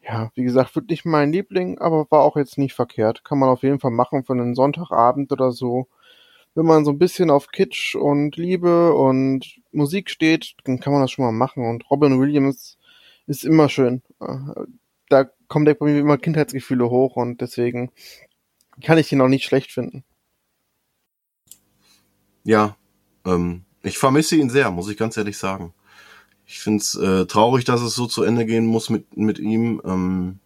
[0.00, 3.24] ja, wie gesagt, wird nicht mein Liebling, aber war auch jetzt nicht verkehrt.
[3.24, 5.88] Kann man auf jeden Fall machen für einen Sonntagabend oder so
[6.54, 11.02] wenn man so ein bisschen auf Kitsch und Liebe und Musik steht, dann kann man
[11.02, 11.66] das schon mal machen.
[11.66, 12.78] Und Robin Williams
[13.26, 14.02] ist immer schön.
[14.20, 14.36] Äh,
[15.08, 17.90] da kommen bei mir immer Kindheitsgefühle hoch und deswegen
[18.82, 20.04] kann ich ihn auch nicht schlecht finden.
[22.44, 22.76] Ja,
[23.24, 25.72] ähm, ich vermisse ihn sehr, muss ich ganz ehrlich sagen.
[26.46, 29.80] Ich finde es äh, traurig, dass es so zu Ende gehen muss mit, mit ihm.
[29.84, 30.40] Ähm,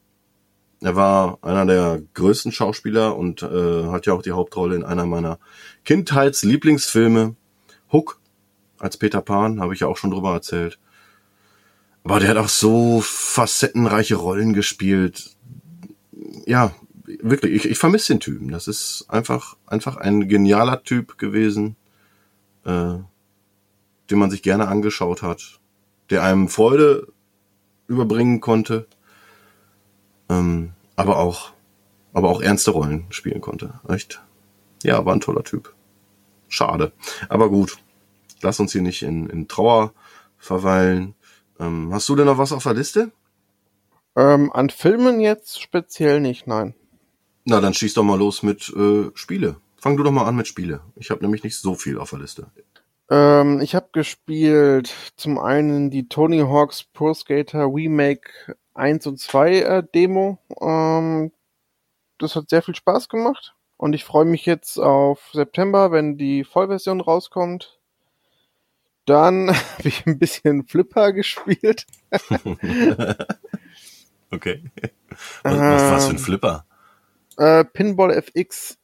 [0.80, 5.06] er war einer der größten Schauspieler und äh, hat ja auch die Hauptrolle in einer
[5.06, 5.38] meiner
[5.84, 7.34] Kindheitslieblingsfilme.
[7.92, 8.20] Hook
[8.78, 10.78] als Peter Pan, habe ich ja auch schon drüber erzählt.
[12.04, 15.36] Aber der hat auch so facettenreiche Rollen gespielt.
[16.46, 16.72] Ja,
[17.04, 18.48] wirklich, ich, ich vermisse den Typen.
[18.48, 21.76] Das ist einfach, einfach ein genialer Typ gewesen,
[22.64, 22.94] äh,
[24.10, 25.58] den man sich gerne angeschaut hat,
[26.10, 27.08] der einem Freude
[27.88, 28.86] überbringen konnte
[30.28, 31.52] ähm, aber auch,
[32.12, 33.80] aber auch ernste Rollen spielen konnte.
[33.88, 34.22] Echt?
[34.82, 35.74] Ja, war ein toller Typ.
[36.48, 36.92] Schade.
[37.28, 37.78] Aber gut.
[38.40, 39.92] Lass uns hier nicht in, in Trauer
[40.36, 41.14] verweilen.
[41.58, 43.10] Ähm, hast du denn noch was auf der Liste?
[44.16, 46.74] Ähm, an Filmen jetzt speziell nicht, nein.
[47.44, 49.56] Na, dann schieß doch mal los mit äh, Spiele.
[49.76, 50.80] Fang du doch mal an mit Spiele.
[50.96, 52.48] Ich habe nämlich nicht so viel auf der Liste.
[53.10, 59.60] Ähm, ich habe gespielt zum einen die Tony Hawk's Pro Skater Remake 1 und 2
[59.60, 60.38] äh, Demo.
[60.60, 61.32] Ähm,
[62.18, 63.54] das hat sehr viel Spaß gemacht.
[63.76, 67.78] Und ich freue mich jetzt auf September, wenn die Vollversion rauskommt.
[69.04, 69.48] Dann
[69.78, 71.86] habe ich ein bisschen Flipper gespielt.
[74.30, 74.64] okay.
[75.42, 76.64] Was, was, was für ein Ähm, Flipper?
[77.36, 78.78] Äh, Pinball FX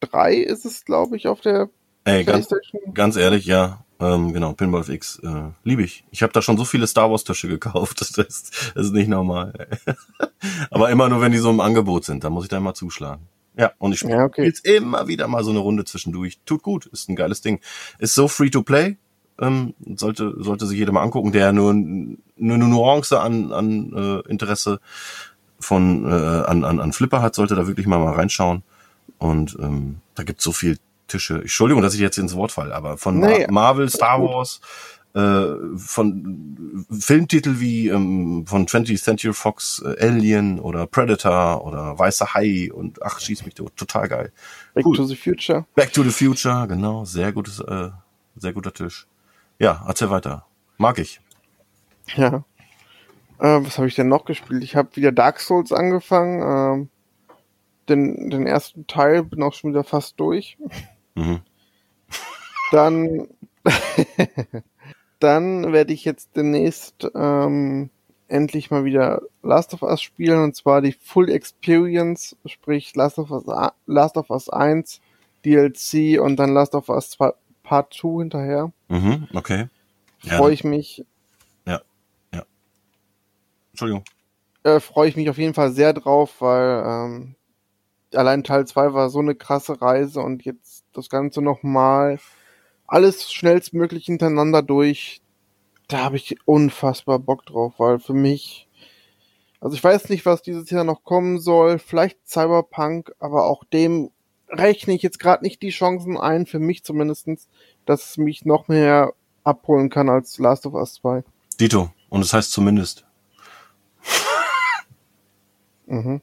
[0.00, 1.68] 3 ist es, glaube ich, auf der
[2.08, 2.48] Ey, ganz,
[2.94, 3.84] ganz ehrlich, ja.
[4.00, 6.04] Ähm, genau, Pinball FX äh, liebe ich.
[6.10, 7.98] Ich habe da schon so viele Star Wars Tische gekauft.
[8.16, 9.68] Das ist, das ist nicht normal.
[10.70, 12.24] Aber immer nur, wenn die so im Angebot sind.
[12.24, 13.26] Da muss ich da immer zuschlagen.
[13.58, 14.44] Ja, und ich spiele Ja, okay.
[14.44, 16.38] jetzt immer wieder mal so eine Runde zwischendurch.
[16.46, 17.60] Tut gut, ist ein geiles Ding.
[17.98, 18.96] Ist so free to play.
[19.38, 22.16] Ähm, sollte, sollte sich jeder mal angucken, der nur, nur
[22.54, 24.80] eine Nuance an, an äh, Interesse
[25.60, 26.14] von äh,
[26.46, 28.62] an, an, an Flipper hat, sollte da wirklich mal, mal reinschauen.
[29.18, 30.78] Und ähm, da gibt's so viel
[31.08, 31.40] Tische.
[31.40, 34.22] Entschuldigung, dass ich jetzt ins Wort falle, aber von Mar Marvel, Star.
[34.22, 34.60] Wars,
[35.14, 42.34] äh, von Filmtitel wie ähm, von 20th Century Fox äh, Alien oder Predator oder Weißer
[42.34, 44.32] Hai und ach, schieß mich tot, total geil.
[44.74, 44.96] Back Cool.
[44.96, 45.64] to the Future.
[45.74, 47.88] Back to the Future, genau, sehr gutes, äh,
[48.36, 49.06] sehr guter Tisch.
[49.58, 50.46] Ja, erzähl weiter.
[50.76, 51.20] Mag ich.
[52.14, 52.44] Ja.
[53.38, 54.62] Äh, was habe ich denn noch gespielt?
[54.62, 56.42] Ich habe wieder Dark Souls angefangen.
[56.42, 56.88] Ähm,
[57.88, 60.58] den, den ersten Teil bin auch schon wieder fast durch.
[61.18, 61.40] Mhm.
[62.70, 63.28] Dann,
[65.20, 67.90] dann werde ich jetzt demnächst ähm,
[68.28, 73.30] endlich mal wieder Last of Us spielen und zwar die Full Experience, sprich Last of
[73.30, 73.44] Us,
[73.86, 75.00] Last of Us 1
[75.44, 78.72] DLC und dann Last of Us 2 Part 2 hinterher.
[78.88, 79.68] Mhm, okay.
[80.22, 81.04] Ja, Freue ich mich,
[83.78, 84.02] Entschuldigung.
[84.64, 87.34] äh, freue ich mich auf jeden Fall sehr drauf, weil ähm,
[88.14, 92.18] allein Teil 2 war so eine krasse Reise und jetzt das Ganze nochmal
[92.86, 95.20] alles schnellstmöglich hintereinander durch.
[95.88, 98.68] Da habe ich unfassbar Bock drauf, weil für mich,
[99.60, 104.10] also ich weiß nicht, was dieses Jahr noch kommen soll, vielleicht Cyberpunk, aber auch dem
[104.50, 107.48] rechne ich jetzt gerade nicht die Chancen ein, für mich zumindestens,
[107.86, 109.12] dass es mich noch mehr
[109.44, 111.24] abholen kann als Last of Us 2.
[111.60, 111.90] Dito.
[112.08, 113.04] Und es heißt zumindest.
[115.86, 116.20] Mhm.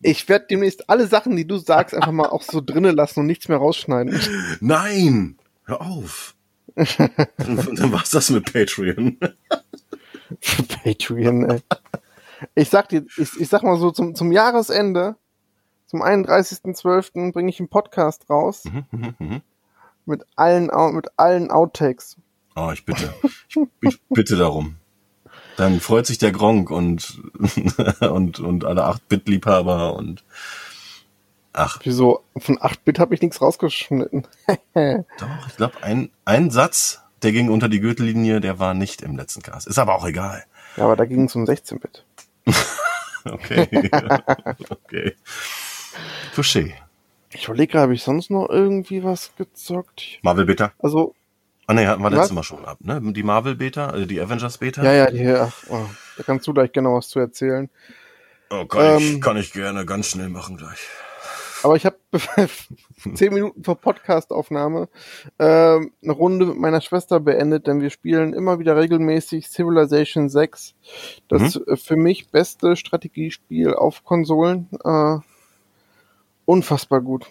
[0.00, 3.26] Ich werde demnächst alle Sachen, die du sagst, einfach mal auch so drinnen lassen und
[3.26, 4.18] nichts mehr rausschneiden.
[4.60, 5.38] Nein!
[5.64, 6.34] Hör auf!
[6.74, 9.18] dann, dann war's das mit Patreon.
[10.84, 11.60] Patreon, ey.
[12.54, 15.16] Ich sag dir, ich, ich sag mal so, zum, zum Jahresende,
[15.86, 17.32] zum 31.12.
[17.32, 19.40] bringe ich einen Podcast raus Mhm, mhm, mhm.
[20.06, 22.16] mit allen, mit allen Outtakes.
[22.54, 23.12] Oh, ich bitte.
[23.48, 24.76] Ich, ich bitte darum.
[25.58, 27.20] Dann freut sich der Gronk und,
[28.00, 30.22] und, und alle 8-Bit-Liebhaber und
[31.52, 32.22] ach, Wieso?
[32.36, 34.28] Von 8-Bit habe ich nichts rausgeschnitten.
[34.74, 39.16] doch, ich glaube, ein, ein Satz, der ging unter die Gürtellinie, der war nicht im
[39.16, 39.66] letzten Cast.
[39.66, 40.44] Ist aber auch egal.
[40.76, 42.04] Ja, aber da ging es um 16-Bit.
[43.24, 43.68] Okay.
[44.70, 45.16] okay.
[46.34, 46.72] Touché.
[47.30, 50.20] Ich überlege gerade, habe ich sonst noch irgendwie was gezockt?
[50.22, 50.72] Marvel Beta.
[50.78, 51.14] Also,
[51.68, 52.32] Ah ne, hatten wir letztes?
[52.32, 52.98] Mal schon ab, ne?
[53.12, 54.82] Die Marvel Beta, also die Avengers Beta.
[54.82, 55.84] ja, ja, die, ach, oh,
[56.16, 57.68] da kannst du gleich genau was zu erzählen.
[58.48, 60.78] Oh, kann, ich, Ähm, kann ich gerne ganz schnell machen gleich.
[61.62, 61.98] Aber ich habe
[63.14, 64.88] zehn Minuten vor Podcastaufnahme
[65.38, 70.74] ähm, eine Runde mit meiner Schwester beendet, denn wir spielen immer wieder regelmäßig Civilization 6.
[71.28, 74.70] Das äh, für mich beste Strategiespiel auf Konsolen.
[74.82, 75.18] Äh,
[76.46, 77.26] unfassbar gut.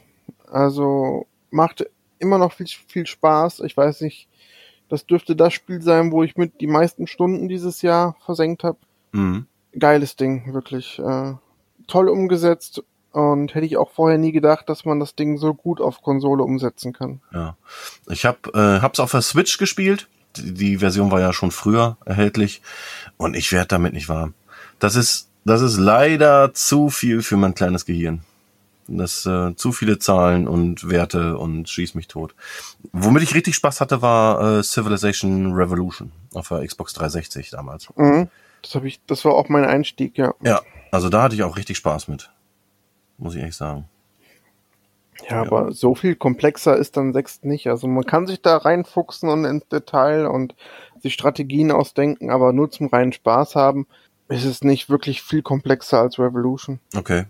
[0.45, 1.87] Also macht
[2.19, 3.61] immer noch viel, viel Spaß.
[3.61, 4.27] Ich weiß nicht,
[4.89, 8.77] das dürfte das Spiel sein, wo ich mit die meisten Stunden dieses Jahr versenkt habe
[9.13, 9.45] Mhm.
[9.77, 10.99] geiles Ding, wirklich.
[10.99, 11.33] Äh,
[11.87, 15.79] toll umgesetzt und hätte ich auch vorher nie gedacht, dass man das Ding so gut
[15.81, 17.21] auf Konsole umsetzen kann.
[17.33, 17.55] Ja.
[18.09, 20.07] Ich hab, äh, hab's auf der Switch gespielt.
[20.35, 22.61] Die, die Version war ja schon früher erhältlich.
[23.15, 24.33] Und ich werd damit nicht warm.
[24.79, 28.21] Das ist, das ist leider zu viel für mein kleines Gehirn.
[28.87, 32.35] Das äh, zu viele Zahlen und Werte und schieß mich tot.
[32.93, 37.89] Womit ich richtig Spaß hatte, war äh, Civilization Revolution auf der Xbox 360 damals.
[37.95, 38.29] Mhm.
[38.61, 40.33] Das habe ich, das war auch mein Einstieg, ja.
[40.41, 40.61] Ja,
[40.91, 42.31] also da hatte ich auch richtig Spaß mit.
[43.17, 43.85] Muss ich ehrlich sagen.
[45.29, 47.67] Ja, aber so viel komplexer ist dann 6 nicht.
[47.67, 50.55] Also man kann sich da reinfuchsen und ins Detail und
[51.01, 53.87] sich Strategien ausdenken, aber nur zum reinen Spaß haben,
[54.29, 56.79] ist es nicht wirklich viel komplexer als Revolution.
[56.95, 57.25] Okay.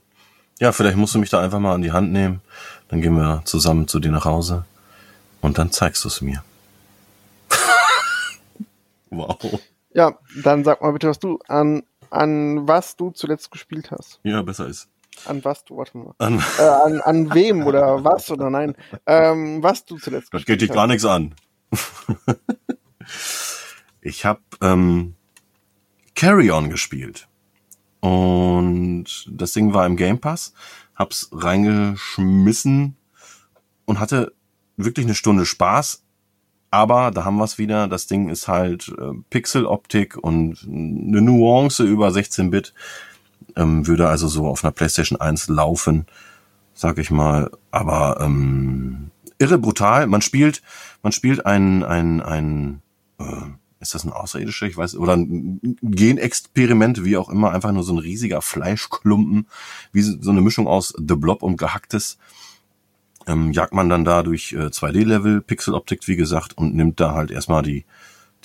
[0.60, 2.42] Ja, vielleicht musst du mich da einfach mal an die Hand nehmen.
[2.90, 4.66] Dann gehen wir zusammen zu dir nach Hause.
[5.42, 6.44] Und dann zeigst du es mir.
[9.10, 9.38] wow.
[9.94, 14.20] Ja, dann sag mal bitte, was du an, an was du zuletzt gespielt hast.
[14.24, 14.90] Ja, besser ist.
[15.26, 16.14] An was du, warte mal.
[16.18, 18.76] An, Äh, an, an wem oder was oder nein.
[19.06, 21.36] Ähm, was du zuletzt das geht dich gar nichts an.
[24.02, 25.16] ich habe ähm,
[26.16, 27.28] Carry On gespielt.
[28.00, 30.54] Und das Ding war im Game Pass.
[30.96, 32.96] Hab's reingeschmissen
[33.86, 34.34] und hatte
[34.78, 36.04] wirklich eine Stunde Spaß.
[36.70, 37.88] Aber da haben wir es wieder.
[37.88, 42.74] Das Ding ist halt äh, Pixel-Optik und eine Nuance über 16-Bit.
[43.56, 46.06] Ähm, würde also so auf einer PlayStation 1 laufen,
[46.74, 47.52] sag ich mal.
[47.72, 50.08] Aber ähm, irre brutal.
[50.08, 50.62] Man spielt,
[51.04, 52.82] man spielt ein, ein, ein,
[53.20, 53.24] äh,
[53.80, 54.66] ist das ein Außerirdischer?
[54.66, 59.48] Ich weiß, oder ein Genexperiment, wie auch immer, einfach nur so ein riesiger Fleischklumpen,
[59.92, 62.18] wie so eine Mischung aus The Blob und Gehacktes.
[63.28, 67.30] Ähm, jagt man dann da durch äh, 2D-Level, Pixeloptik, wie gesagt, und nimmt da halt
[67.30, 67.86] erstmal die,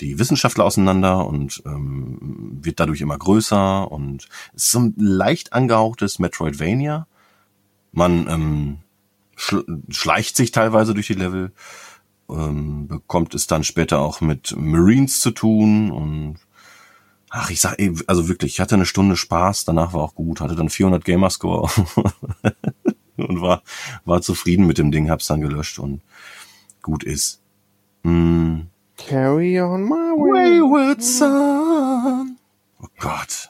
[0.01, 6.19] die Wissenschaftler auseinander und ähm, wird dadurch immer größer und ist so ein leicht angehauchtes
[6.19, 7.07] Metroidvania.
[7.91, 8.77] Man ähm,
[9.35, 11.53] schl schleicht sich teilweise durch die Level,
[12.29, 16.37] ähm, bekommt es dann später auch mit Marines zu tun und
[17.29, 20.41] ach, ich sag, ey, also wirklich, ich hatte eine Stunde Spaß, danach war auch gut,
[20.41, 21.69] hatte dann 400 Gamerscore
[23.17, 23.63] und war,
[24.05, 26.01] war zufrieden mit dem Ding, hab's dann gelöscht und
[26.81, 27.41] gut ist.
[28.03, 28.61] Mm.
[28.97, 30.61] Carry on my way.
[30.61, 32.37] Wayward Son.
[32.79, 33.49] Oh Gott.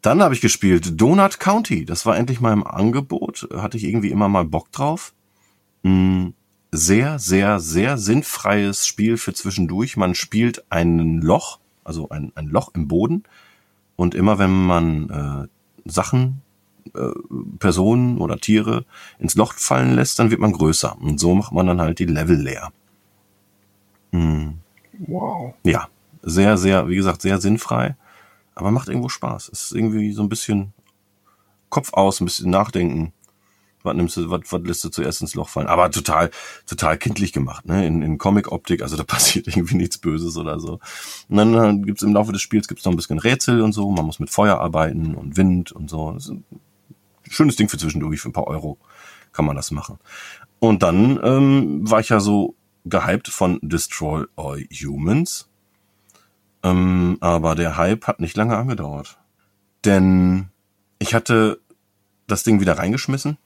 [0.00, 1.84] Dann habe ich gespielt Donut County.
[1.84, 3.48] Das war endlich mal im Angebot.
[3.54, 5.14] Hatte ich irgendwie immer mal Bock drauf.
[5.82, 6.30] Mm,
[6.74, 9.98] Sehr, sehr, sehr sinnfreies Spiel für zwischendurch.
[9.98, 13.24] Man spielt ein Loch, also ein, ein Loch im Boden.
[13.96, 15.48] Und immer wenn man äh,
[15.88, 16.40] Sachen,
[16.94, 17.10] äh,
[17.58, 18.84] Personen oder Tiere
[19.18, 20.96] ins Loch fallen lässt, dann wird man größer.
[21.00, 22.72] Und so macht man dann halt die Level leer.
[24.12, 24.54] Mm.
[25.06, 25.54] Wow.
[25.64, 25.88] Ja,
[26.22, 27.96] sehr, sehr, wie gesagt, sehr sinnfrei,
[28.54, 29.50] aber macht irgendwo Spaß.
[29.52, 30.72] Es ist irgendwie so ein bisschen
[31.68, 33.12] Kopf aus, ein bisschen nachdenken.
[33.82, 35.66] Was nimmst du, was, was lässt du zuerst ins Loch fallen?
[35.66, 36.30] Aber total,
[36.66, 37.86] total kindlich gemacht, ne?
[37.86, 40.80] In, in Comic-Optik, also da passiert irgendwie nichts Böses oder so.
[41.28, 43.90] Und dann äh, gibt's im Laufe des Spiels gibt's noch ein bisschen Rätsel und so.
[43.90, 46.16] Man muss mit Feuer arbeiten und Wind und so.
[47.28, 48.78] Schönes Ding für zwischendurch, für ein paar Euro
[49.32, 49.98] kann man das machen.
[50.58, 52.54] Und dann ähm, war ich ja so
[52.84, 55.48] gehypt von Destroy All Humans.
[56.62, 59.18] Ähm, aber der Hype hat nicht lange angedauert.
[59.84, 60.50] Denn
[60.98, 61.60] ich hatte
[62.28, 63.38] das Ding wieder reingeschmissen.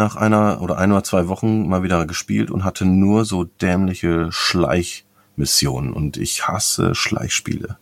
[0.00, 4.32] Nach einer oder ein oder zwei Wochen mal wieder gespielt und hatte nur so dämliche
[4.32, 5.92] Schleichmissionen.
[5.92, 7.76] Und ich hasse Schleichspiele.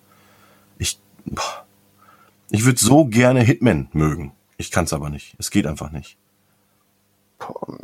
[0.79, 1.65] Ich, boah.
[2.51, 4.33] ich würde so gerne Hitman mögen.
[4.57, 5.37] Ich kann's aber nicht.
[5.39, 6.19] Es geht einfach nicht.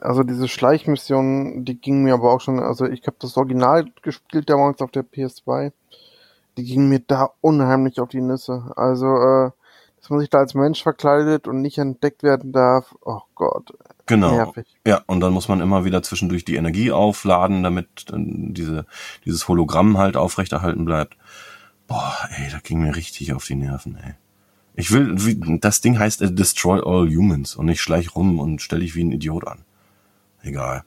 [0.01, 4.51] Also diese Schleichmission, die ging mir aber auch schon, also ich habe das Original gespielt
[4.51, 5.71] damals auf der PS2.
[6.57, 8.73] Die ging mir da unheimlich auf die Nüsse.
[8.75, 9.51] Also, äh,
[10.05, 12.95] dass man sich da als Mensch verkleidet und nicht entdeckt werden darf.
[13.01, 13.73] Oh Gott.
[14.05, 14.33] Genau.
[14.33, 14.67] Nervig.
[14.87, 18.85] Ja, und dann muss man immer wieder zwischendurch die Energie aufladen, damit dann diese,
[19.25, 21.17] dieses Hologramm halt aufrechterhalten bleibt.
[21.87, 24.13] Boah, ey, da ging mir richtig auf die Nerven, ey.
[24.75, 28.61] Ich will, wie, das Ding heißt äh, Destroy All Humans und ich schleich rum und
[28.61, 29.65] stelle ich wie ein Idiot an.
[30.43, 30.85] Egal.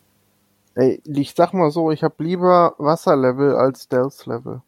[0.75, 4.61] Ey, ich sag mal so, ich habe lieber Wasserlevel als Stealth-Level.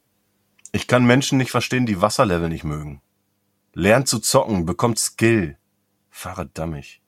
[0.71, 3.03] Ich kann Menschen nicht verstehen, die Wasserlevel nicht mögen.
[3.73, 5.57] Lernt zu zocken, bekommt Skill.
[6.09, 6.99] Verdammt.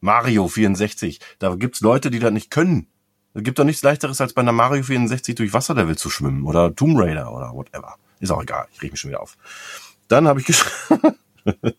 [0.00, 1.20] Mario 64.
[1.38, 2.88] Da gibt's Leute, die das nicht können.
[3.34, 6.44] Es gibt doch nichts leichteres, als bei einer Mario 64 durch Wasserlevel zu schwimmen.
[6.44, 7.96] Oder Tomb Raider oder whatever.
[8.20, 8.66] Ist auch egal.
[8.72, 9.36] Ich reg mich schon wieder auf.
[10.08, 11.16] Dann habe ich gespielt.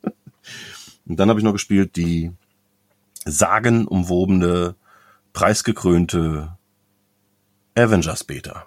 [1.06, 2.32] Und dann habe ich noch gespielt die
[3.26, 4.76] sagenumwobene,
[5.34, 6.58] preisgekrönte
[7.76, 8.66] Avengers Beta.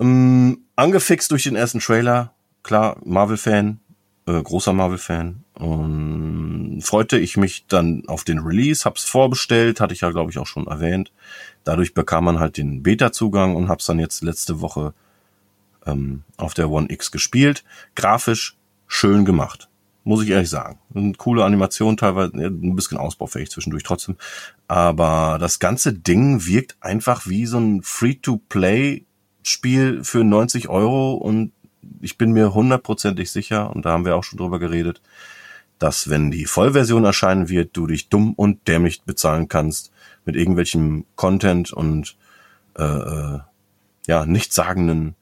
[0.00, 3.80] Ähm, angefixt durch den ersten Trailer, klar, Marvel-Fan,
[4.26, 5.44] äh, großer Marvel-Fan.
[5.54, 10.38] Und freute ich mich dann auf den Release, hab's vorbestellt, hatte ich ja, glaube ich,
[10.38, 11.12] auch schon erwähnt.
[11.64, 14.94] Dadurch bekam man halt den Beta-Zugang und hab's dann jetzt letzte Woche
[15.86, 17.64] ähm, auf der One X gespielt.
[17.94, 18.56] Grafisch
[18.86, 19.68] schön gemacht,
[20.04, 20.78] muss ich ehrlich sagen.
[20.94, 24.16] Eine coole Animation, teilweise ein bisschen ausbaufähig zwischendurch trotzdem.
[24.68, 31.52] Aber das ganze Ding wirkt einfach wie so ein Free-to-Play-Spiel für 90 Euro und
[32.00, 35.00] ich bin mir hundertprozentig sicher, und da haben wir auch schon drüber geredet,
[35.78, 39.90] dass wenn die Vollversion erscheinen wird, du dich dumm und dämlich bezahlen kannst
[40.24, 42.16] mit irgendwelchem Content und
[42.78, 43.40] äh, äh,
[44.06, 45.16] ja, nichtssagenden,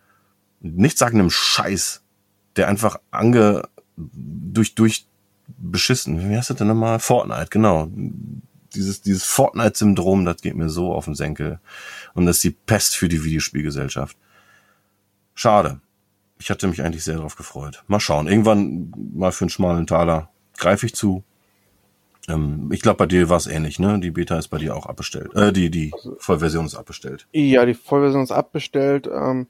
[0.60, 2.02] nichtssagendem Scheiß,
[2.56, 3.62] der einfach ange
[3.96, 5.06] durch durch
[5.58, 6.28] beschissen.
[6.28, 6.98] Wie heißt das denn nochmal?
[6.98, 7.88] Fortnite, genau.
[8.74, 11.58] Dieses dieses Fortnite-Syndrom, das geht mir so auf den Senkel
[12.14, 14.16] und das ist die Pest für die Videospielgesellschaft.
[15.34, 15.80] Schade.
[16.40, 17.84] Ich hatte mich eigentlich sehr darauf gefreut.
[17.86, 18.26] Mal schauen.
[18.26, 21.22] Irgendwann mal für einen schmalen Taler greife ich zu.
[22.28, 24.00] Ähm, ich glaube, bei dir war es ähnlich, ne?
[24.00, 25.34] Die Beta ist bei dir auch abbestellt.
[25.34, 27.26] Äh, die, die Vollversion ist abbestellt.
[27.32, 29.06] Ja, die Vollversion ist abbestellt.
[29.06, 29.46] Ähm,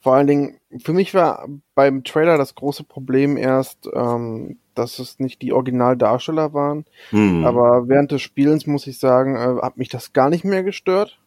[0.00, 5.18] vor allen Dingen, für mich war beim Trailer das große Problem erst, ähm, dass es
[5.18, 6.84] nicht die Originaldarsteller waren.
[7.10, 7.44] Hm.
[7.44, 11.18] Aber während des Spielens muss ich sagen, äh, hat mich das gar nicht mehr gestört.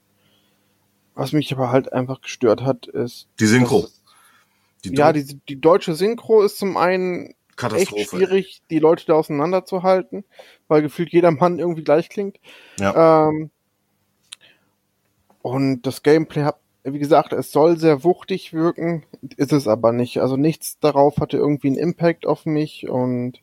[1.15, 3.27] Was mich aber halt einfach gestört hat, ist.
[3.39, 3.81] Die Synchro.
[3.81, 3.96] dass-
[4.91, 8.05] Die ja, die, die deutsche Synchro ist zum einen echt Katastrophe.
[8.05, 10.23] schwierig, die Leute da auseinanderzuhalten,
[10.67, 12.37] weil gefühlt jeder Mann irgendwie gleich klingt.
[12.79, 13.27] Ja.
[13.27, 13.49] Ähm,
[15.41, 19.05] und das Gameplay hat, wie gesagt, es soll sehr wuchtig wirken,
[19.37, 20.21] ist es aber nicht.
[20.21, 23.39] Also nichts darauf hatte irgendwie einen Impact auf mich und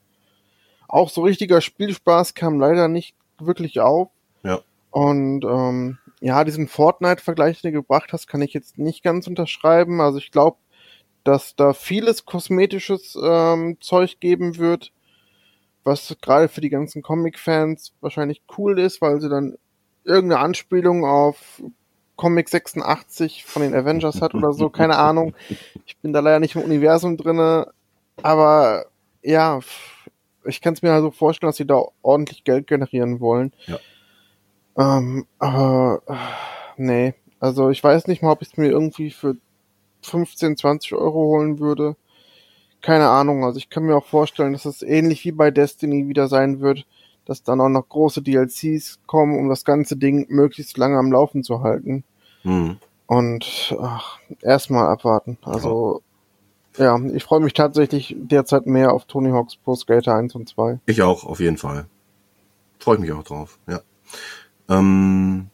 [0.89, 4.11] auch so richtiger Spielspaß kam leider nicht wirklich auf.
[4.43, 4.61] Ja.
[4.91, 10.01] Und ähm, ja, diesen Fortnite-Vergleich, den du gebracht hast, kann ich jetzt nicht ganz unterschreiben.
[10.01, 10.57] Also ich glaube,
[11.25, 14.93] dass da vieles kosmetisches ähm, Zeug geben wird,
[15.83, 19.57] was gerade für die ganzen Comic-Fans wahrscheinlich cool ist, weil sie dann
[20.05, 21.63] irgendeine Anspielung auf
[22.17, 25.35] Comic 86 von den Avengers hat oder so, keine Ahnung.
[25.87, 27.73] Ich bin da leider nicht im Universum drinne,
[28.23, 28.87] aber
[29.23, 29.61] ja,
[30.45, 33.53] ich kann es mir also vorstellen, dass sie da ordentlich Geld generieren wollen.
[33.67, 33.79] Ja.
[34.77, 36.15] Ähm, aber äh,
[36.77, 39.37] nee, also ich weiß nicht mal, ob ich es mir irgendwie für
[40.05, 41.97] 15, 20 Euro holen würde.
[42.81, 46.29] Keine Ahnung, also ich kann mir auch vorstellen, dass es ähnlich wie bei Destiny wieder
[46.29, 46.87] sein wird,
[47.25, 51.43] dass dann auch noch große DLCs kommen, um das ganze Ding möglichst lange am Laufen
[51.43, 52.05] zu halten.
[52.43, 52.77] Hm.
[53.07, 55.39] Und ach, erstmal abwarten.
[55.43, 56.03] Also
[56.77, 60.81] ja, ich freue mich tatsächlich derzeit mehr auf Tony Hawk's Pro Skater 1 und 2.
[60.87, 61.87] Ich auch, auf jeden Fall.
[62.79, 63.81] Freue ich mich auch drauf, ja.
[64.69, 65.51] Ähm,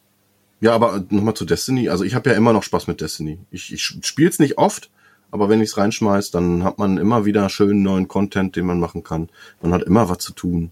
[0.61, 1.89] ja, aber nochmal zu Destiny.
[1.89, 3.39] Also ich habe ja immer noch Spaß mit Destiny.
[3.49, 4.91] Ich, ich spiele es nicht oft,
[5.31, 8.79] aber wenn ich es reinschmeiß, dann hat man immer wieder schönen neuen Content, den man
[8.79, 9.29] machen kann.
[9.61, 10.71] Man hat immer was zu tun.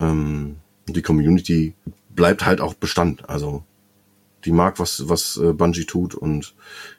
[0.00, 0.56] Ähm,
[0.86, 1.74] die Community
[2.14, 3.28] bleibt halt auch Bestand.
[3.28, 3.64] Also
[4.44, 6.14] die mag, was, was äh, Bungie tut.
[6.14, 6.54] Und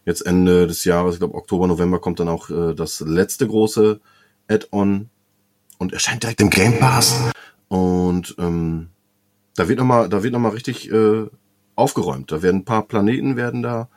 [0.05, 4.01] jetzt Ende des Jahres, ich glaube Oktober, November, kommt dann auch äh, das letzte große
[4.49, 5.09] Add-on
[5.77, 7.31] und erscheint direkt im Game Pass.
[7.69, 8.89] Und ähm,
[9.55, 11.27] da wird nochmal, da wird noch richtig äh,
[11.77, 12.31] aufgeräumt.
[12.31, 13.87] Da werden ein paar Planeten werden da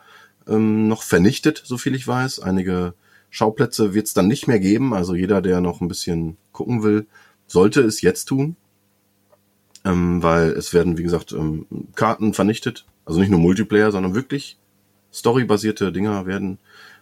[0.46, 2.40] ähm, noch vernichtet, so viel ich weiß.
[2.40, 2.94] Einige
[3.30, 4.94] Schauplätze wird es dann nicht mehr geben.
[4.94, 7.06] Also jeder, der noch ein bisschen gucken will,
[7.46, 8.56] sollte es jetzt tun.
[9.84, 12.84] Ähm, weil es werden, wie gesagt, ähm, Karten vernichtet.
[13.06, 14.58] Also nicht nur Multiplayer, sondern wirklich
[15.12, 16.58] storybasierte Dinger werden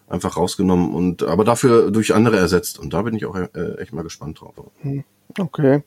[0.07, 2.79] einfach rausgenommen und aber dafür durch andere ersetzt.
[2.79, 4.55] Und da bin ich auch äh, echt mal gespannt drauf.
[5.39, 5.83] Okay.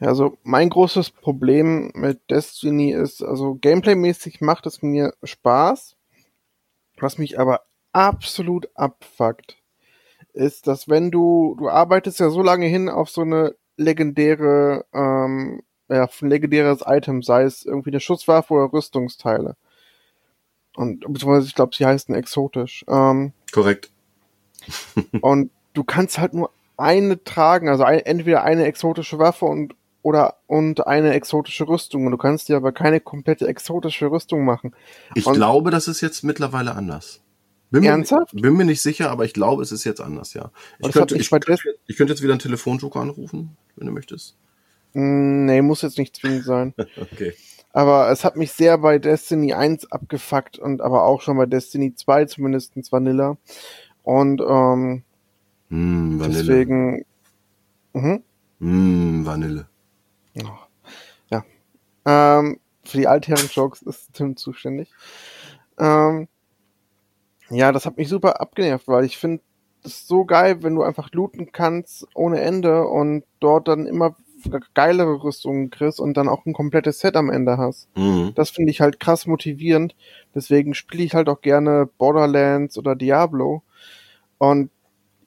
[0.00, 5.96] Ja, also mein großes Problem mit Destiny ist, also gameplaymäßig macht es mir Spaß.
[6.98, 7.60] Was mich aber
[7.92, 9.56] absolut abfuckt,
[10.32, 15.62] ist, dass wenn du, du arbeitest ja so lange hin auf so eine legendäre, ähm,
[15.88, 19.56] ja, auf ein legendäres Item, sei es irgendwie eine Schusswaffe oder Rüstungsteile.
[20.76, 22.84] Und beziehungsweise ich glaube, sie heißen exotisch.
[22.88, 23.90] Ähm, Korrekt.
[25.20, 29.74] und du kannst halt nur eine tragen, also ein, entweder eine exotische Waffe und
[30.04, 32.04] oder und eine exotische Rüstung.
[32.06, 34.74] Und du kannst dir aber keine komplette exotische Rüstung machen.
[35.14, 37.20] Ich Und- glaube, das ist jetzt mittlerweile anders.
[37.70, 38.32] Bin mir, Ernsthaft?
[38.40, 40.50] bin mir nicht sicher, aber ich glaube, es ist jetzt anders, ja.
[40.78, 44.36] Ich könnte, ich, ich könnte jetzt wieder einen Telefonjoker anrufen, wenn du möchtest.
[44.92, 46.74] Mm, Nee, muss jetzt nicht zwingend sein.
[47.00, 47.32] Okay.
[47.72, 51.92] Aber es hat mich sehr bei Destiny 1 abgefuckt und aber auch schon bei Destiny
[51.96, 53.36] 2 zumindest Vanilla.
[54.04, 55.02] Und ähm,
[55.70, 56.38] Hm, Vanille.
[56.44, 57.04] deswegen.
[57.94, 58.22] Mhm.
[58.60, 59.66] Hm, Vanille.
[60.34, 60.68] Ja.
[62.06, 64.90] Ähm, für die Altherren-Jokes ist Tim zuständig.
[65.78, 66.28] Ähm,
[67.50, 69.42] ja, das hat mich super abgenervt, weil ich finde
[69.84, 74.16] es so geil, wenn du einfach looten kannst ohne Ende und dort dann immer
[74.74, 77.88] geilere Rüstungen kriegst und dann auch ein komplettes Set am Ende hast.
[77.94, 78.32] Hm.
[78.34, 79.96] Das finde ich halt krass motivierend.
[80.34, 83.62] Deswegen spiele ich halt auch gerne Borderlands oder Diablo.
[84.36, 84.70] Und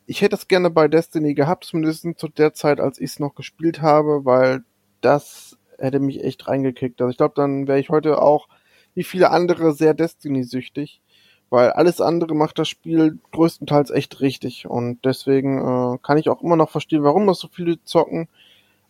[0.05, 3.33] ich hätte es gerne bei Destiny gehabt, zumindest zu der Zeit, als ich es noch
[3.33, 4.63] gespielt habe, weil
[5.01, 7.01] das hätte mich echt reingekickt.
[7.01, 8.47] Also ich glaube, dann wäre ich heute auch,
[8.95, 11.01] wie viele andere, sehr Destiny-süchtig.
[11.49, 14.67] Weil alles andere macht das Spiel größtenteils echt richtig.
[14.67, 18.27] Und deswegen äh, kann ich auch immer noch verstehen, warum das so viele zocken.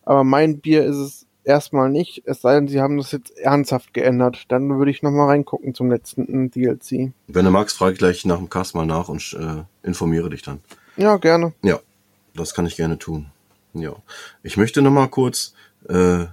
[0.04, 3.94] Aber mein Bier ist es erstmal nicht, es sei denn, sie haben das jetzt ernsthaft
[3.94, 4.44] geändert.
[4.48, 7.12] Dann würde ich nochmal reingucken zum letzten DLC.
[7.26, 10.42] Wenn du magst, frage ich gleich nach dem Cast mal nach und äh, informiere dich
[10.42, 10.60] dann.
[10.96, 11.54] Ja, gerne.
[11.62, 11.78] Ja,
[12.34, 13.26] das kann ich gerne tun.
[13.72, 13.94] Ja.
[14.42, 15.54] Ich möchte noch mal kurz
[15.88, 16.26] äh,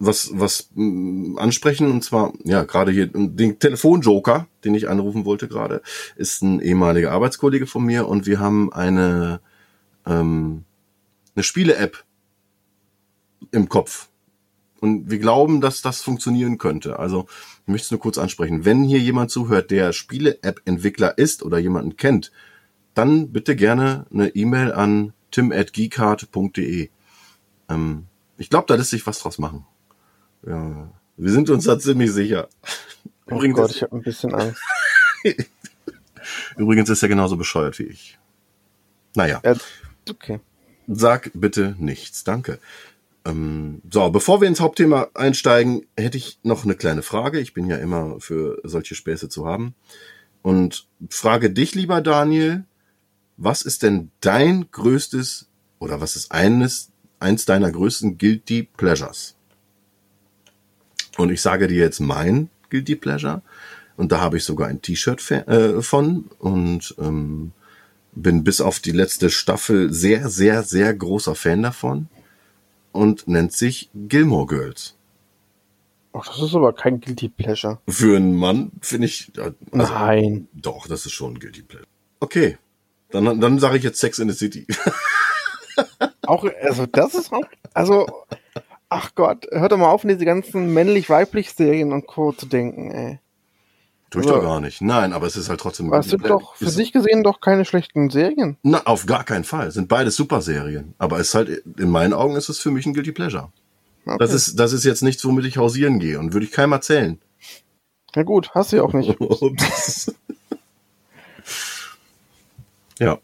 [0.00, 5.46] was, was mh, ansprechen und zwar, ja, gerade hier den Telefonjoker, den ich anrufen wollte
[5.46, 5.82] gerade,
[6.16, 9.40] ist ein ehemaliger Arbeitskollege von mir und wir haben eine,
[10.06, 10.64] ähm,
[11.34, 12.02] eine Spiele-App
[13.52, 14.08] im Kopf.
[14.80, 16.98] Und wir glauben, dass das funktionieren könnte.
[16.98, 17.26] Also,
[17.62, 18.64] ich möchte es nur kurz ansprechen.
[18.64, 22.32] Wenn hier jemand zuhört, der Spiele-App-Entwickler ist oder jemanden kennt,
[22.94, 26.88] dann bitte gerne eine E-Mail an tim.geekart.de.
[27.70, 28.06] Ähm,
[28.36, 29.64] ich glaube, da lässt sich was draus machen.
[30.46, 32.48] Ja, wir sind uns da ziemlich sicher.
[33.26, 34.60] Oh Übrigens, Gott, ich habe ein bisschen Angst.
[36.56, 38.18] übrigens ist er genauso bescheuert wie ich.
[39.14, 39.54] Naja, Ja,
[40.08, 40.40] okay.
[40.88, 42.24] sag bitte nichts.
[42.24, 42.58] Danke.
[43.24, 47.40] Ähm, so, bevor wir ins Hauptthema einsteigen, hätte ich noch eine kleine Frage.
[47.40, 49.74] Ich bin ja immer für solche Späße zu haben.
[50.42, 52.64] Und frage dich, lieber Daniel,
[53.36, 55.48] was ist denn dein größtes
[55.78, 56.90] oder was ist eines,
[57.20, 59.36] eins deiner größten Guilty Pleasures?
[61.16, 63.42] Und ich sage dir jetzt mein Guilty Pleasure.
[63.96, 67.52] Und da habe ich sogar ein T-Shirt äh, von und ähm,
[68.12, 72.08] bin bis auf die letzte Staffel sehr, sehr, sehr großer Fan davon
[72.92, 74.96] und nennt sich Gilmore Girls.
[76.12, 77.78] Ach, das ist aber kein Guilty Pleasure.
[77.88, 80.48] Für einen Mann finde ich, äh, also, Nein.
[80.54, 81.86] doch, das ist schon ein Guilty Pleasure.
[82.20, 82.58] Okay,
[83.10, 84.66] dann, dann sage ich jetzt Sex in the City.
[86.30, 87.42] Auch, also das ist auch,
[87.74, 88.06] also,
[88.88, 92.32] ach Gott, hört doch mal auf, in diese ganzen männlich-weiblich Serien und Co.
[92.32, 93.18] zu denken, ey.
[94.10, 94.80] Tue ich Also- doch gar nicht.
[94.80, 95.86] Nein, aber es ist halt trotzdem.
[95.88, 98.56] Aber es sind doch für sich gesehen doch keine schlechten Serien.
[98.62, 99.70] Na, auf gar keinen Fall.
[99.70, 100.94] Sind beides super Serien.
[100.98, 103.52] Aber es ist halt, in meinen Augen ist es für mich ein Guilty Pleasure.
[104.06, 104.16] Okay.
[104.18, 107.20] Das ist, das ist jetzt nichts, womit ich hausieren gehe und würde ich keinem erzählen.
[108.16, 109.16] Na gut, hast du ja auch nicht.
[112.98, 113.18] Ja.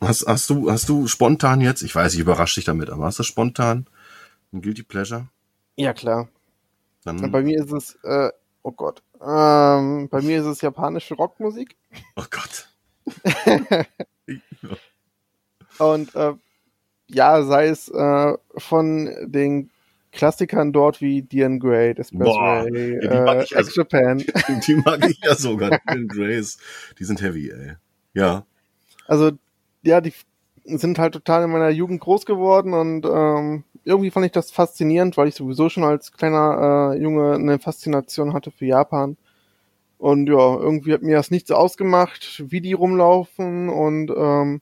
[0.00, 3.18] Hast, hast du, hast du spontan jetzt, ich weiß, ich überrasche dich damit, aber hast
[3.18, 3.86] du spontan
[4.52, 5.28] ein Guilty Pleasure?
[5.76, 6.28] Ja, klar.
[7.04, 8.30] Dann, Bei mir ist es, äh,
[8.62, 11.76] oh Gott, ähm, bei mir ist es japanische Rockmusik.
[12.16, 12.68] oh Gott.
[15.78, 16.34] Und äh,
[17.08, 19.70] ja, sei es äh, von den
[20.12, 24.18] Klassikern dort wie Diane Gray, Espresso Ray, ja, die mag äh, ich also- Ex-Japan.
[24.66, 25.78] Die mag ich ja sogar.
[25.94, 26.58] Die Grace.
[26.98, 27.74] Die sind heavy, ey.
[28.14, 28.44] Ja.
[29.06, 29.32] Also,
[29.88, 30.12] ja, die
[30.64, 35.16] sind halt total in meiner Jugend groß geworden und ähm, irgendwie fand ich das faszinierend,
[35.16, 39.16] weil ich sowieso schon als kleiner äh, Junge eine Faszination hatte für Japan.
[39.96, 44.60] Und ja, irgendwie hat mir das nicht so ausgemacht, wie die rumlaufen und ähm,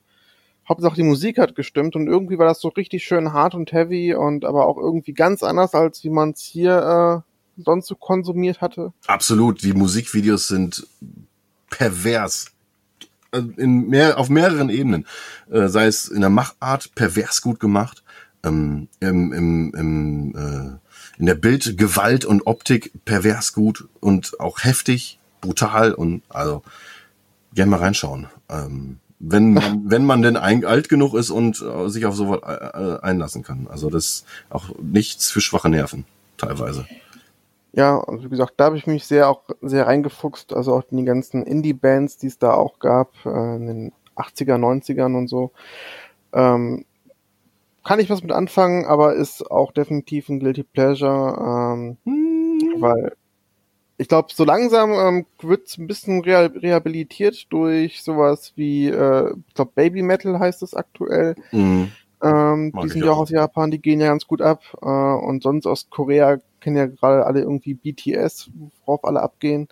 [0.69, 4.15] Hauptsache die Musik hat gestimmt und irgendwie war das so richtig schön hart und heavy
[4.15, 7.25] und aber auch irgendwie ganz anders, als wie man es hier
[7.57, 8.93] äh, sonst so konsumiert hatte.
[9.07, 9.63] Absolut.
[9.63, 10.87] Die Musikvideos sind
[11.71, 12.56] pervers.
[13.31, 15.07] Also In mehr, auf mehreren Ebenen.
[15.51, 18.03] Äh, sei es in der Machart pervers gut gemacht,
[18.45, 25.19] ähm, im, im, im, äh, in der Bildgewalt und Optik pervers gut und auch heftig,
[25.41, 26.63] brutal und also
[27.55, 28.27] gerne mal reinschauen.
[28.49, 32.41] Ähm, wenn man, wenn man denn ein, alt genug ist und äh, sich auf sowas
[32.47, 33.67] äh, äh, einlassen kann.
[33.69, 36.05] Also das ist auch nichts für schwache Nerven,
[36.37, 36.87] teilweise.
[37.77, 40.97] Ja, und wie gesagt, da habe ich mich sehr auch sehr reingefuchst, also auch in
[40.97, 45.53] die ganzen Indie-Bands, die es da auch gab, äh, in den 80er, 90ern und so.
[46.33, 46.87] Ähm,
[47.85, 51.37] kann ich was mit anfangen, aber ist auch definitiv ein Guilty Pleasure,
[51.77, 51.99] ähm,
[52.81, 53.15] weil
[53.99, 59.35] ich glaube, so langsam ähm, wird es ein bisschen reha rehabilitiert durch sowas wie, äh,
[59.49, 61.35] ich glaube, Baby Metal heißt es aktuell.
[61.53, 61.93] Mhm.
[62.23, 63.23] Ähm, Mag die sind ja auch auch.
[63.23, 64.63] aus Japan, die gehen ja ganz gut ab.
[64.81, 68.51] Äh, und sonst aus Korea kennen ja gerade alle irgendwie BTS,
[68.85, 69.69] worauf alle abgehen.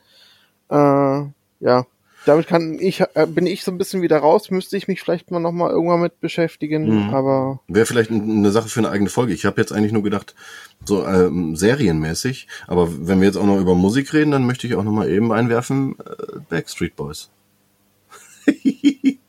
[0.71, 1.87] Äh, ja,
[2.25, 5.33] damit kann ich, äh, bin ich so ein bisschen wieder raus, müsste ich mich vielleicht
[5.33, 7.13] mal nochmal irgendwann mit beschäftigen, Mhm.
[7.15, 9.33] aber Wäre vielleicht eine Sache für eine eigene Folge.
[9.33, 10.37] Ich habe jetzt eigentlich nur gedacht,
[10.85, 14.77] so ähm, serienmäßig, aber wenn wir jetzt auch noch über Musik reden, dann möchte ich
[14.77, 17.29] auch noch mal eben einwerfen, äh, Backstreet Boys.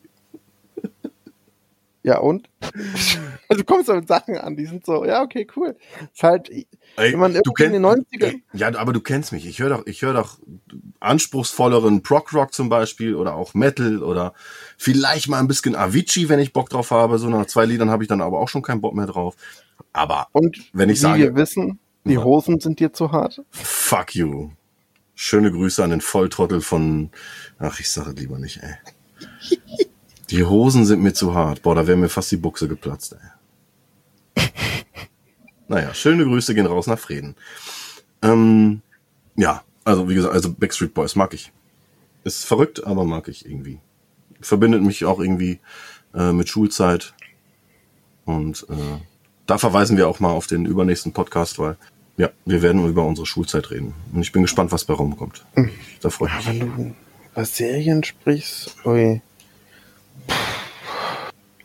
[2.05, 2.47] ja und?
[3.49, 5.75] du kommst da mit Sachen an, die sind so, ja, okay, cool.
[6.13, 9.45] Ist halt, Ey, wenn man irgendwie in den 90ern, Ja, aber du kennst mich.
[9.47, 10.37] Ich höre doch, ich höre doch
[10.99, 14.33] anspruchsvolleren Prog-Rock zum Beispiel oder auch Metal oder
[14.77, 17.17] vielleicht mal ein bisschen Avicii, wenn ich Bock drauf habe.
[17.17, 19.35] So nach zwei Liedern habe ich dann aber auch schon keinen Bock mehr drauf.
[19.91, 22.23] Aber und Wenn ich wie sage- wir wissen, die Ja.
[22.23, 23.41] Hosen sind dir zu hart.
[23.51, 24.49] fuck you.
[25.15, 27.09] Schöne Grüße an den Volltrottel von,
[27.57, 28.75] ach, ich sage lieber nicht, ey.
[30.29, 31.61] Die Hosen sind mir zu hart.
[31.61, 33.15] Boah, da wäre mir fast die Buchse geplatzt,
[34.35, 34.43] ey.
[35.67, 37.35] Naja, schöne Grüße gehen raus nach Frieden.
[38.21, 38.81] Ähm,
[39.35, 41.51] ja, also wie gesagt, also Backstreet Boys mag ich.
[42.23, 43.79] Ist verrückt, aber mag ich irgendwie.
[44.41, 45.59] Verbindet mich auch irgendwie
[46.13, 47.13] äh, mit Schulzeit.
[48.25, 49.01] Und äh,
[49.47, 51.77] da verweisen wir auch mal auf den übernächsten Podcast, weil
[52.17, 53.93] ja, wir werden über unsere Schulzeit reden.
[54.13, 55.45] Und ich bin gespannt, was bei rumkommt.
[56.01, 56.61] Da freue ich Ja, mich.
[56.61, 56.95] wenn du
[57.33, 59.21] über Serien sprichst, ui.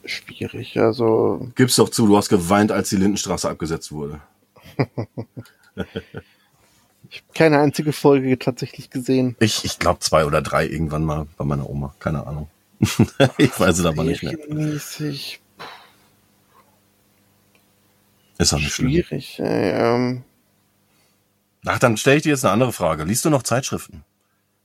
[0.05, 4.21] Schwierig, also Gib's doch zu, du hast geweint, als die Lindenstraße abgesetzt wurde.
[7.35, 9.37] keine einzige Folge tatsächlich gesehen.
[9.41, 11.95] Ich, ich glaube zwei oder drei irgendwann mal bei meiner Oma.
[11.99, 12.49] Keine Ahnung.
[13.39, 14.33] ich weiß es aber nicht mehr.
[14.33, 15.41] Serienmäßig
[18.39, 18.91] Ist auch nicht schlimm.
[18.91, 19.39] schwierig.
[19.39, 20.25] Ey, ähm,
[21.67, 23.05] Ach, dann stelle ich dir jetzt eine andere Frage.
[23.05, 24.03] Liest du noch Zeitschriften?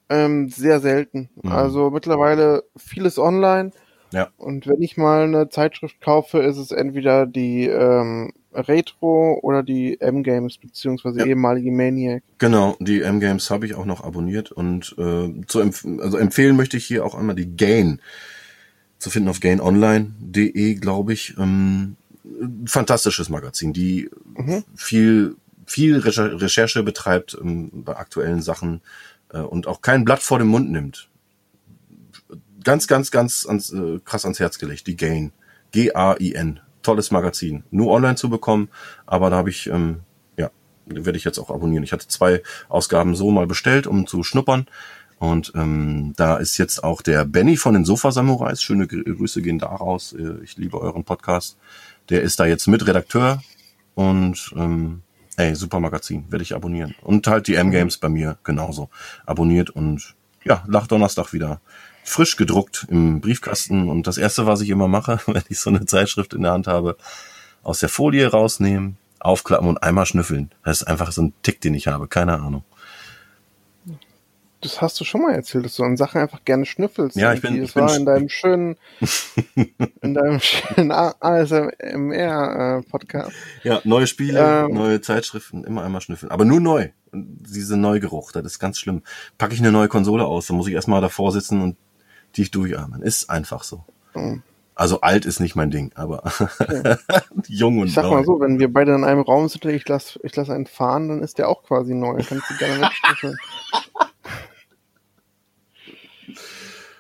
[0.10, 1.30] Ähm, sehr selten.
[1.44, 1.52] Mhm.
[1.52, 3.72] Also mittlerweile vieles online.
[4.12, 4.30] Ja.
[4.38, 10.00] Und wenn ich mal eine Zeitschrift kaufe, ist es entweder die ähm, Retro oder die
[10.00, 11.26] M-Games, beziehungsweise Ja.
[11.26, 12.24] ehemalige Maniac.
[12.38, 16.78] Genau, die M-Games habe ich auch noch abonniert und äh, zu empf also empfehlen möchte
[16.78, 18.00] ich hier auch einmal die Gain.
[19.00, 21.36] Zu finden auf gainonline.de, glaube ich.
[21.38, 21.98] Ähm,
[22.66, 24.64] fantastisches Magazin, die Mhm.
[24.76, 25.36] viel,
[25.66, 28.82] viel Recher Recherche betreibt ähm, bei aktuellen Sachen
[29.30, 31.10] und auch kein Blatt vor den Mund nimmt.
[32.64, 35.32] Ganz, ganz, ganz ans, äh, krass ans Herz gelegt, die Gain.
[35.72, 36.60] G-A-I-N.
[36.84, 37.64] Tolles Magazin.
[37.72, 38.70] Nur online zu bekommen,
[39.06, 40.02] aber da habe ich, ähm,
[40.38, 40.52] ja,
[40.86, 41.84] werde ich jetzt auch abonnieren.
[41.84, 44.68] Ich hatte zwei Ausgaben so mal bestellt, um zu schnuppern.
[45.18, 48.62] Und ähm, da ist jetzt auch der Benny von den Sofa Samurais.
[48.62, 50.14] Schöne Gr- Grüße gehen da raus.
[50.14, 51.58] Äh, Ich liebe euren Podcast.
[52.10, 53.42] Der ist da jetzt Mitredakteur
[53.96, 55.02] und ähm,
[55.38, 56.96] ey, super Magazin, werde ich abonnieren.
[57.02, 58.90] Und halt die M-Games bei mir genauso
[59.26, 61.60] abonniert und ja, nach Donnerstag wieder
[62.04, 63.90] frisch gedruckt im Briefkasten.
[63.90, 66.68] Und das erste, was ich immer mache, wenn ich so eine Zeitschrift in der Hand
[66.68, 66.98] habe,
[67.64, 70.52] aus der Folie rausnehmen, aufklappen und einmal schnüffeln.
[70.64, 72.64] Das ist einfach so ein Tick, den ich habe, keine Ahnung.
[74.66, 77.16] Das hast du schon mal erzählt, dass du an Sachen einfach gerne schnüffelst.
[77.16, 78.78] Ja, ich bin- ich bin in deinem schönen,
[80.02, 80.92] in deinem schönen
[82.06, 83.32] ASMR-Podcast.
[83.64, 84.74] Ja, neue Spiele, Ähm.
[84.74, 86.32] neue Zeitschriften, immer einmal schnüffeln.
[86.32, 86.90] Aber nur neu.
[87.12, 89.04] Und diese Neugeruch, das ist ganz schlimm.
[89.38, 91.78] Packe ich eine neue Konsole aus, dann muss ich erstmal davor sitzen und
[92.34, 93.02] tief durchatmen.
[93.02, 93.84] Ist einfach so.
[94.16, 94.44] Mhm.
[94.78, 96.22] Also alt ist nicht mein Ding, aber
[97.48, 98.12] jung und Ich sag neu.
[98.16, 100.66] mal so, wenn wir beide in einem Raum sind und ich lass, ich lass einen
[100.66, 102.22] fahren, dann ist der auch quasi neu.
[102.28, 103.38] Kannst du gerne wegschnüffeln.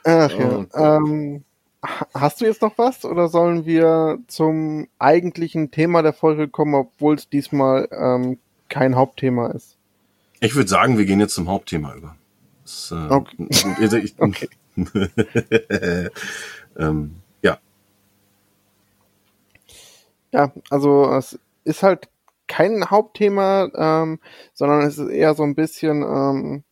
[0.06, 0.66] Ach ja.
[0.76, 1.44] Ähm,
[1.84, 6.76] ha- hast du jetzt noch was oder sollen wir zum eigentlichen Thema der Folge kommen,
[6.76, 8.38] obwohl es diesmal ähm,
[8.70, 9.78] kein Hauptthema ist?
[10.42, 12.16] Ich würde sagen, wir gehen jetzt zum Hauptthema über.
[12.64, 13.48] Das, äh, Okay.
[13.80, 14.48] also ich, Okay.
[16.78, 17.58] ähm, ja,
[20.32, 22.10] Ja, also es ist halt
[22.48, 24.20] kein Hauptthema, ähm,
[24.54, 26.64] sondern es ist eher so ein bisschen, ähm,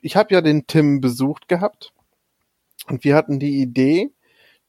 [0.00, 1.92] ich habe ja den Tim besucht gehabt
[2.88, 4.10] und wir hatten die Idee,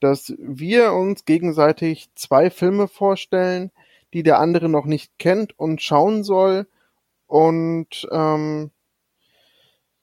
[0.00, 3.70] dass wir uns gegenseitig zwei Filme vorstellen,
[4.12, 6.66] die der andere noch nicht kennt und schauen soll.
[7.26, 8.70] Und ähm,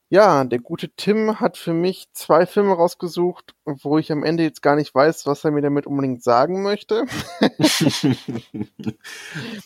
[0.10, 4.62] ja, der gute Tim hat für mich zwei Filme rausgesucht, wo ich am Ende jetzt
[4.62, 7.06] gar nicht weiß, was er mir damit unbedingt sagen möchte.
[7.42, 8.66] äh,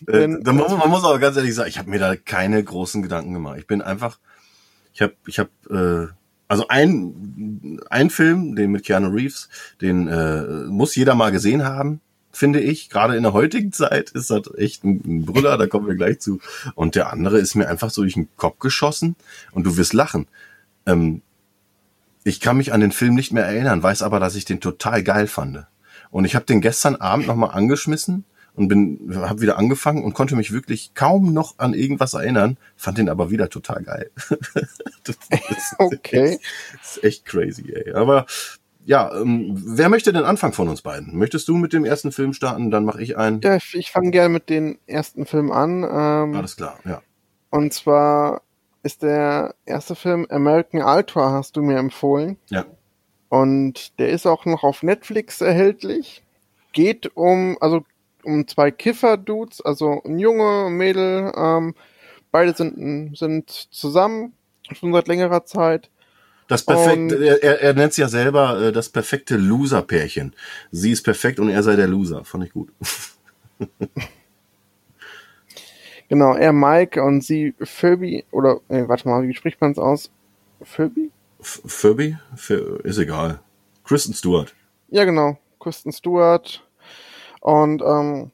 [0.08, 3.04] Denn- da muss, man muss aber ganz ehrlich sagen, ich habe mir da keine großen
[3.04, 3.60] Gedanken gemacht.
[3.60, 4.18] Ich bin einfach,
[4.94, 6.21] ich habe, ich habe, äh,
[6.52, 9.48] also ein, ein Film, den mit Keanu Reeves,
[9.80, 12.02] den äh, muss jeder mal gesehen haben,
[12.34, 12.90] finde ich.
[12.90, 16.20] Gerade in der heutigen Zeit ist das echt ein, ein Brüller, da kommen wir gleich
[16.20, 16.42] zu.
[16.76, 19.16] Und der andere ist mir einfach so durch den Kopf geschossen
[19.54, 20.28] und du wirst lachen.
[20.86, 21.22] Ähm,
[22.26, 25.04] ich kann mich an den Film nicht mehr erinnern, weiß aber, dass ich den total
[25.04, 25.66] geil fand.
[26.10, 28.26] Und ich habe den gestern Abend nochmal angeschmissen
[28.62, 32.98] und bin, habe wieder angefangen und konnte mich wirklich kaum noch an irgendwas erinnern, fand
[33.00, 34.12] den aber wieder total geil.
[35.04, 35.18] das
[35.50, 36.40] ist, Okay.
[36.82, 37.94] das ist echt crazy, ey.
[37.94, 38.26] Aber
[38.86, 41.18] ja, ähm, wer möchte denn anfangen von uns beiden?
[41.18, 42.72] Möchtest du mit dem ersten Film starten?
[42.72, 43.42] Dann mache ich einen.
[43.42, 45.84] Ja, ich, ich fange gerne mit den ersten Film an.
[45.84, 47.02] Ähm, Alles klar, ja.
[47.50, 48.42] und zwar
[48.84, 52.38] ist der erste Film American Ultra, hast du mir empfohlen.
[52.50, 52.66] Ja.
[53.30, 56.24] Und der ist auch noch auf Netflix erhältlich.
[56.74, 57.84] Geht um, also
[58.24, 61.32] um zwei Kiffer-Dudes, also ein Junge, ein Mädel.
[61.36, 61.76] Ähm,
[62.32, 64.34] beide sind, sind zusammen,
[64.72, 65.90] schon seit längerer Zeit.
[66.48, 70.36] Das perfekte, er, er, er nennt es ja selber äh, das perfekte Loser-Pärchen.
[70.72, 72.26] Sie ist perfekt und er sei der Loser.
[72.26, 72.70] Fand ich gut.
[76.12, 80.12] Genau, er Mike und sie Phoebe, oder, äh, warte mal, wie spricht man es aus?
[80.62, 81.10] Phoebe?
[81.40, 82.50] F
[82.84, 83.40] ist egal.
[83.86, 84.54] Kristen Stewart.
[84.90, 85.38] Ja, genau.
[85.62, 86.68] Kristen Stewart.
[87.42, 88.32] Und ähm,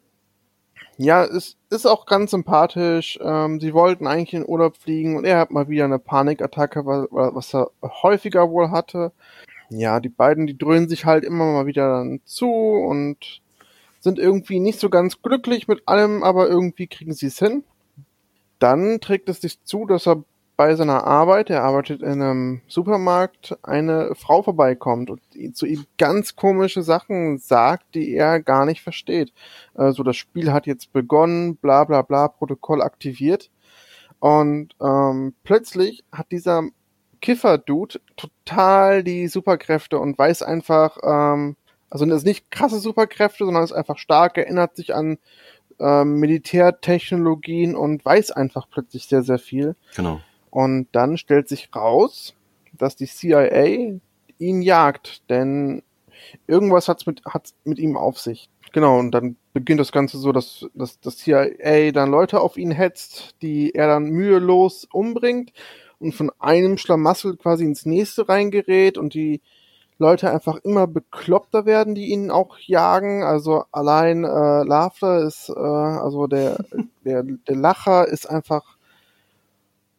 [0.97, 3.17] ja, es ist auch ganz sympathisch.
[3.21, 7.07] Ähm, sie wollten eigentlich in Urlaub fliegen und er hat mal wieder eine Panikattacke, wa-
[7.11, 9.11] wa- was er häufiger wohl hatte.
[9.69, 13.41] Ja, die beiden, die dröhnen sich halt immer mal wieder dann zu und
[13.99, 17.63] sind irgendwie nicht so ganz glücklich mit allem, aber irgendwie kriegen sie es hin.
[18.59, 20.23] Dann trägt es sich zu, dass er
[20.57, 25.21] bei seiner Arbeit, er arbeitet in einem Supermarkt, eine Frau vorbeikommt und
[25.53, 29.31] zu ihm ganz komische Sachen sagt, die er gar nicht versteht.
[29.75, 33.51] Also das Spiel hat jetzt begonnen, bla bla bla, Protokoll aktiviert.
[34.19, 36.63] Und ähm, plötzlich hat dieser
[37.21, 41.55] Kiffer-Dude total die Superkräfte und weiß einfach, ähm,
[41.91, 45.19] also das ist nicht krasse Superkräfte, sondern ist einfach stark, erinnert sich an
[45.79, 49.75] ähm, Militärtechnologien und weiß einfach plötzlich sehr, sehr viel.
[49.95, 50.19] Genau.
[50.57, 52.33] Und dann stellt sich raus,
[52.73, 53.99] dass die CIA
[54.39, 55.83] ihn jagt, denn
[56.47, 58.49] irgendwas hat's mit, hat's mit ihm auf sich.
[58.73, 62.71] Genau, und dann beginnt das Ganze so, dass, dass das CIA dann Leute auf ihn
[62.71, 65.53] hetzt, die er dann mühelos umbringt
[65.99, 69.41] und von einem Schlamassel quasi ins nächste reingerät und die
[69.99, 73.21] Leute einfach immer bekloppter werden, die ihn auch jagen.
[73.21, 76.57] Also allein äh, Laughter ist, äh, also der,
[77.05, 78.76] der, der Lacher ist einfach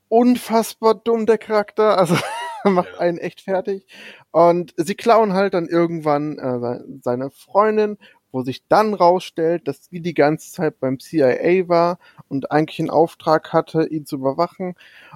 [0.08, 1.98] unfassbar dumm, der Charakter.
[1.98, 2.16] Also
[2.64, 3.86] macht einen echt fertig.
[4.30, 7.98] Und sie klauen halt dann irgendwann äh, seine Freundin,
[8.30, 11.98] wo sich dann rausstellt, dass sie die ganze Zeit beim CIA war
[12.28, 14.74] und eigentlich einen Auftrag hatte, ihn zu überwachen.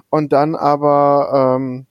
[0.09, 1.85] Und dann aber ähm,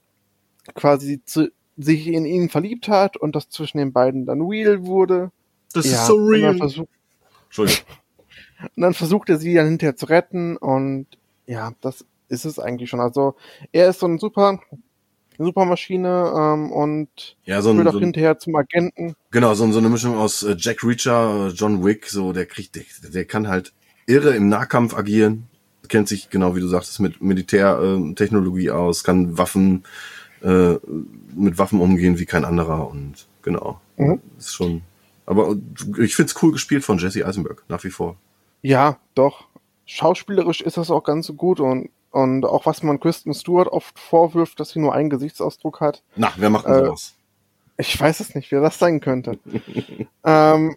[0.74, 5.30] quasi zu, sich in ihn verliebt hat und das zwischen den beiden dann real wurde.
[5.72, 6.56] Das Ja, ist so real.
[6.56, 6.88] versucht-
[7.44, 7.84] Entschuldigung.
[8.76, 11.06] Und dann versucht er sie dann hinterher zu retten und
[11.46, 13.00] ja, das ist es eigentlich schon.
[13.00, 13.34] Also
[13.70, 14.58] er ist so ein super,
[15.38, 19.14] super Maschine ähm, und Ja, so ein, auch so hinterher zum Agenten.
[19.30, 22.74] Genau, so, so eine Mischung aus äh, Jack Reacher, äh, John Wick, so der kriegt,
[22.74, 23.72] der, der kann halt
[24.06, 25.46] irre im Nahkampf agieren,
[25.88, 29.84] kennt sich genau wie du sagtest mit Militärtechnologie äh, Technologie aus, kann Waffen
[30.42, 30.74] äh,
[31.36, 34.20] mit Waffen umgehen wie kein anderer und genau, Mhm.
[34.38, 34.82] ist schon.
[35.26, 35.54] Aber
[35.98, 38.16] ich find's cool gespielt von Jesse Eisenberg nach wie vor.
[38.62, 39.46] Ja, doch.
[39.86, 43.98] Schauspielerisch ist das auch ganz so gut und und auch was man Kristen Stewart oft
[43.98, 46.02] vorwirft, dass sie nur einen Gesichtsausdruck hat.
[46.16, 47.14] Na, wer macht denn Äh, sowas?
[47.78, 49.38] Ich weiß es nicht, wer das sein könnte.
[50.24, 50.76] ähm,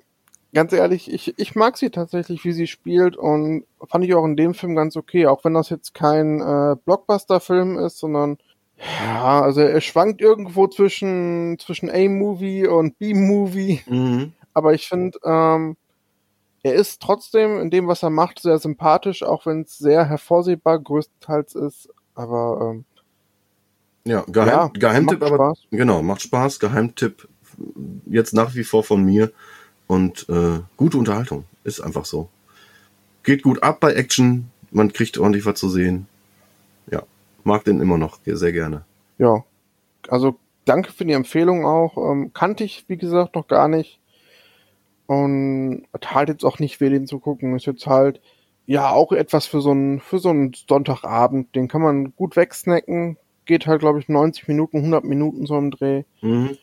[0.53, 4.37] ganz ehrlich, ich, ich mag sie tatsächlich, wie sie spielt und fand ich auch in
[4.37, 8.37] dem Film ganz okay, auch wenn das jetzt kein äh, Blockbuster-Film ist, sondern
[8.77, 14.33] ja, also er schwankt irgendwo zwischen, zwischen A-Movie und B-Movie, Mhm.
[14.53, 15.77] aber ich finde, ähm,
[16.65, 20.79] er ist trotzdem in dem, was er macht, sehr sympathisch, auch wenn es sehr hervorsehbar
[20.79, 22.85] größtenteils ist, aber ähm,
[24.03, 25.59] Ja, Geheim, ja, Geheimtipp, aber Spaß.
[25.69, 26.59] genau, macht Spaß.
[26.59, 27.27] Geheimtipp
[28.07, 29.31] jetzt nach wie vor von mir
[29.85, 32.29] und äh, gute Unterhaltung ist einfach so.
[33.21, 36.07] Geht gut ab bei Action, man kriegt ordentlich was zu sehen.
[36.89, 37.03] Ja,
[37.43, 38.85] mag den immer noch sehr gerne.
[39.19, 39.43] Ja,
[40.07, 41.95] also danke für die Empfehlung auch.
[41.97, 43.99] Ähm, kannte ich, wie gesagt, noch gar nicht.
[45.07, 47.55] Und halt jetzt auch nicht weh, den zu gucken.
[47.55, 48.21] Ist jetzt halt,
[48.65, 51.55] ja, auch etwas für so einen, für so einen Sonntagabend.
[51.55, 53.17] Den kann man gut wegsnacken.
[53.45, 56.03] Geht halt, glaube ich, 90 Minuten, 100 Minuten so im Dreh.
[56.21, 56.57] Mhm.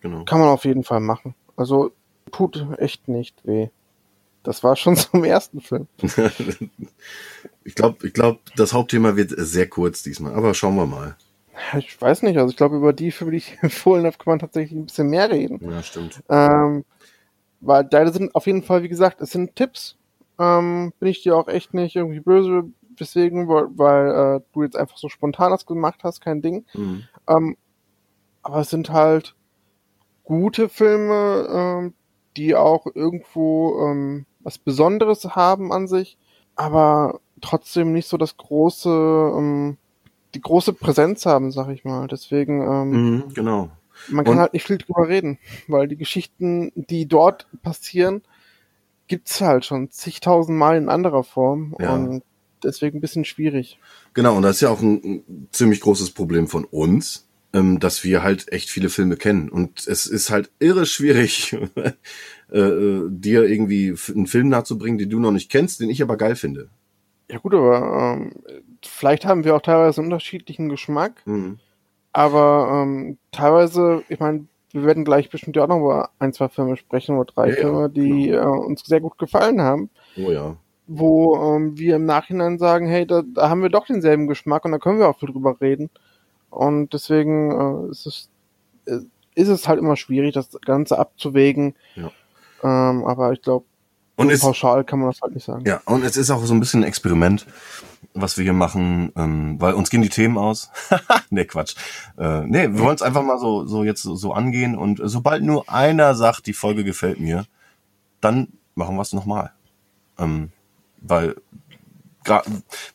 [0.00, 0.24] Genau.
[0.24, 1.34] Kann man auf jeden Fall machen.
[1.56, 1.90] Also,
[2.30, 3.68] tut echt nicht weh.
[4.42, 5.88] Das war schon zum ersten Film.
[7.64, 11.16] ich glaube, ich glaub, das Hauptthema wird sehr kurz diesmal, aber schauen wir mal.
[11.76, 14.38] Ich weiß nicht, also ich glaube, über die Filme, die ich empfohlen habe, kann man
[14.38, 15.58] tatsächlich ein bisschen mehr reden.
[15.68, 16.22] Ja, stimmt.
[16.28, 16.84] Ähm,
[17.60, 19.96] weil deine sind auf jeden Fall, wie gesagt, es sind Tipps.
[20.38, 22.64] Ähm, bin ich dir auch echt nicht irgendwie böse,
[22.98, 26.64] deswegen, weil, weil äh, du jetzt einfach so spontan das gemacht hast, kein Ding.
[26.74, 27.04] Mhm.
[27.28, 27.56] Ähm,
[28.42, 29.34] aber es sind halt
[30.24, 31.94] gute Filme, ähm,
[32.36, 36.16] die auch irgendwo ähm, was Besonderes haben an sich,
[36.54, 39.76] aber trotzdem nicht so das große, ähm,
[40.34, 42.06] die große Präsenz haben, sag ich mal.
[42.06, 43.70] Deswegen, ähm, Mhm, genau.
[44.08, 48.22] Man kann Und- halt nicht viel drüber reden, weil die Geschichten, die dort passieren,
[49.08, 51.94] gibt's halt schon zigtausend Mal in anderer Form Ja.
[51.94, 52.22] und
[52.62, 53.78] deswegen ein bisschen schwierig.
[54.14, 58.04] Genau, und das ist ja auch ein, ein ziemlich großes Problem von uns, ähm, dass
[58.04, 59.48] wir halt echt viele Filme kennen.
[59.48, 61.56] Und es ist halt irre schwierig,
[62.52, 66.16] äh, äh, dir irgendwie einen Film nahezubringen, den du noch nicht kennst, den ich aber
[66.18, 66.68] geil finde.
[67.30, 68.32] Ja gut, aber ähm,
[68.84, 71.58] vielleicht haben wir auch teilweise unterschiedlichen Geschmack, Mhm.
[72.12, 76.48] Aber ähm, teilweise, ich meine, wir werden gleich bestimmt ja auch noch über ein, zwei
[76.48, 80.30] Filme sprechen oder drei Ja, ja, Filme, die äh, uns sehr gut gefallen haben, Oh
[80.30, 80.56] ja.
[80.86, 84.72] wo ähm, wir im Nachhinein sagen, hey, da, da haben wir doch denselben Geschmack und
[84.72, 85.90] da können wir auch viel drüber reden.
[86.50, 88.30] Und deswegen äh, ist, es,
[88.86, 88.98] äh,
[89.34, 91.74] ist es halt immer schwierig, das Ganze abzuwägen.
[91.94, 92.10] Ja.
[92.62, 93.64] Ähm, aber ich glaube,
[94.18, 95.62] Und es, pauschal kann man das halt nicht sagen.
[95.64, 97.46] ja, und es ist auch so ein bisschen ein Experiment,
[98.14, 100.72] was wir hier machen, ähm, weil uns gehen die Themen aus.
[101.30, 101.76] nee, Quatsch.
[102.18, 105.70] Äh, nee, wir wollen es einfach mal so, so jetzt so, angehen und sobald nur
[105.70, 107.46] einer sagt, die Folge gefällt mir,
[108.20, 109.52] dann machen wir es nochmal.
[110.18, 110.50] Ähm,
[111.00, 111.36] weil,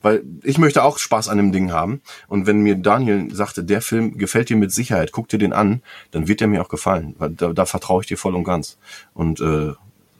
[0.01, 2.01] weil ich möchte auch Spaß an dem Ding haben.
[2.27, 5.83] Und wenn mir Daniel sagte, der Film gefällt dir mit Sicherheit, guck dir den an,
[6.11, 7.15] dann wird der mir auch gefallen.
[7.17, 8.77] Weil da, da vertraue ich dir voll und ganz.
[9.13, 9.71] Und äh,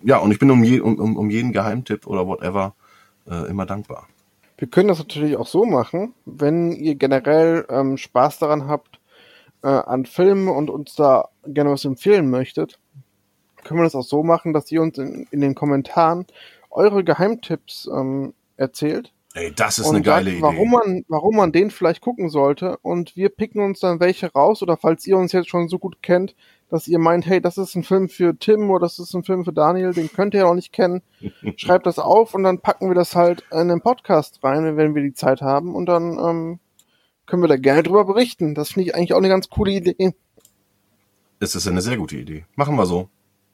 [0.04, 2.76] ja, und ich bin um, je, um, um jeden Geheimtipp oder whatever
[3.30, 4.08] äh, immer dankbar.
[4.58, 9.00] Wir können das natürlich auch so machen, wenn ihr generell ähm, Spaß daran habt,
[9.64, 12.80] äh, an Filmen und uns da gerne was empfehlen möchtet,
[13.64, 16.26] können wir das auch so machen, dass ihr uns in, in den Kommentaren
[16.70, 19.12] eure Geheimtipps ähm, erzählt.
[19.36, 20.70] Ey, das ist eine geile sagt, warum Idee.
[20.70, 24.78] Man, warum man den vielleicht gucken sollte und wir picken uns dann welche raus oder
[24.78, 26.36] falls ihr uns jetzt schon so gut kennt,
[26.74, 29.46] dass ihr meint, hey, das ist ein Film für Tim oder das ist ein Film
[29.46, 31.04] für Daniel, den könnt ihr ja noch nicht kennen,
[31.56, 35.04] schreibt das auf und dann packen wir das halt in den Podcast rein, wenn wir
[35.04, 36.60] die Zeit haben und dann ähm,
[37.28, 38.56] können wir da gerne drüber berichten.
[38.56, 40.16] Das finde ich eigentlich auch eine ganz coole Idee.
[41.40, 42.46] Es ist eine sehr gute Idee.
[42.56, 43.08] Machen wir so.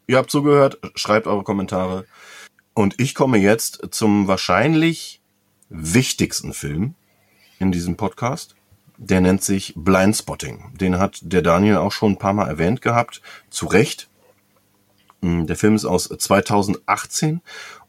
[0.07, 2.05] Ihr habt zugehört, schreibt eure Kommentare.
[2.73, 5.19] Und ich komme jetzt zum wahrscheinlich
[5.67, 6.95] wichtigsten Film
[7.59, 8.55] in diesem Podcast.
[9.01, 10.73] Der nennt sich Blindspotting.
[10.79, 13.21] Den hat der Daniel auch schon ein paar Mal erwähnt gehabt.
[13.49, 14.09] Zu Recht.
[15.21, 17.39] Mm, Der Film ist aus 2018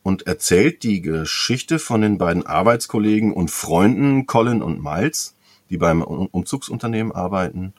[0.04, 5.34] und erzählt die Geschichte von den beiden Arbeitskollegen und Freunden Colin und Miles,
[5.68, 7.74] die beim Umzugsunternehmen arbeiten.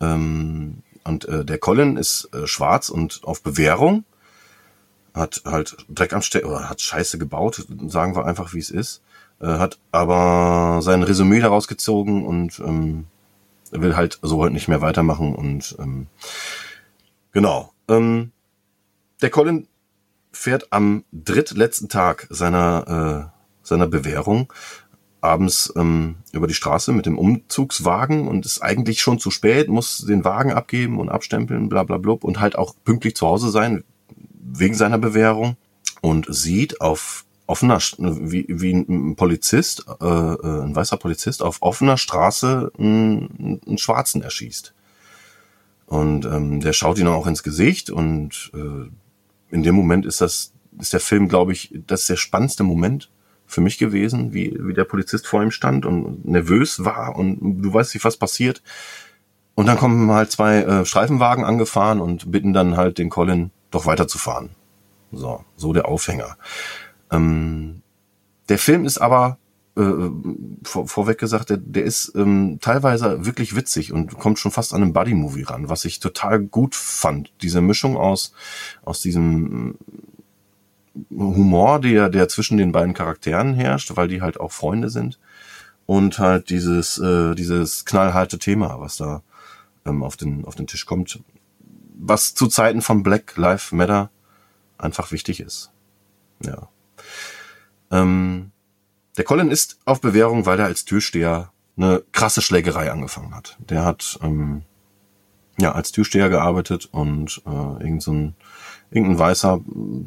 [0.00, 4.04] Ähm, und äh, der Colin ist äh, schwarz und auf Bewährung,
[5.14, 9.00] hat halt Dreck am Stecken oder hat Scheiße gebaut, sagen wir einfach, wie es ist,
[9.46, 13.06] hat aber sein Resümee daraus gezogen und ähm,
[13.70, 16.06] will halt so halt nicht mehr weitermachen und ähm,
[17.32, 17.72] genau.
[17.88, 18.32] Ähm,
[19.22, 19.68] der Colin
[20.32, 24.52] fährt am drittletzten Tag seiner äh, seiner Bewährung
[25.20, 29.98] abends ähm, über die Straße mit dem Umzugswagen und ist eigentlich schon zu spät, muss
[29.98, 33.84] den Wagen abgeben und abstempeln, bla bla blub und halt auch pünktlich zu Hause sein
[34.40, 35.56] wegen seiner Bewährung
[36.00, 41.96] und sieht auf offener, wie, wie ein Polizist, äh, äh, ein weißer Polizist auf offener
[41.96, 44.74] Straße einen, einen Schwarzen erschießt.
[45.86, 48.90] Und ähm, der schaut ihn auch ins Gesicht und äh,
[49.50, 53.10] in dem Moment ist das, ist der Film, glaube ich, das ist der spannendste Moment
[53.46, 57.72] für mich gewesen, wie, wie der Polizist vor ihm stand und nervös war und du
[57.72, 58.62] weißt nicht, was passiert.
[59.54, 63.86] Und dann kommen halt zwei äh, Streifenwagen angefahren und bitten dann halt den Colin doch
[63.86, 64.50] weiterzufahren.
[65.10, 66.36] So, so der Aufhänger.
[67.10, 67.82] Ähm,
[68.48, 69.38] der Film ist aber
[69.76, 70.10] äh,
[70.64, 74.82] vor, vorweg gesagt, der, der ist ähm, teilweise wirklich witzig und kommt schon fast an
[74.82, 77.32] einen Buddy-Movie ran, was ich total gut fand.
[77.42, 78.32] Diese Mischung aus,
[78.84, 79.76] aus diesem
[81.10, 85.18] Humor, der, der zwischen den beiden Charakteren herrscht, weil die halt auch Freunde sind.
[85.86, 89.22] Und halt dieses, äh, dieses knallharte Thema, was da
[89.86, 91.20] ähm, auf, den, auf den Tisch kommt,
[91.98, 94.10] was zu Zeiten von Black Lives Matter
[94.76, 95.70] einfach wichtig ist.
[96.44, 96.68] Ja.
[97.90, 98.52] Ähm,
[99.16, 103.56] der Colin ist auf Bewährung, weil er als Türsteher eine krasse Schlägerei angefangen hat.
[103.60, 104.62] Der hat ähm,
[105.58, 108.34] ja als Türsteher gearbeitet und äh, irgend so ein,
[108.90, 109.60] irgendein weißer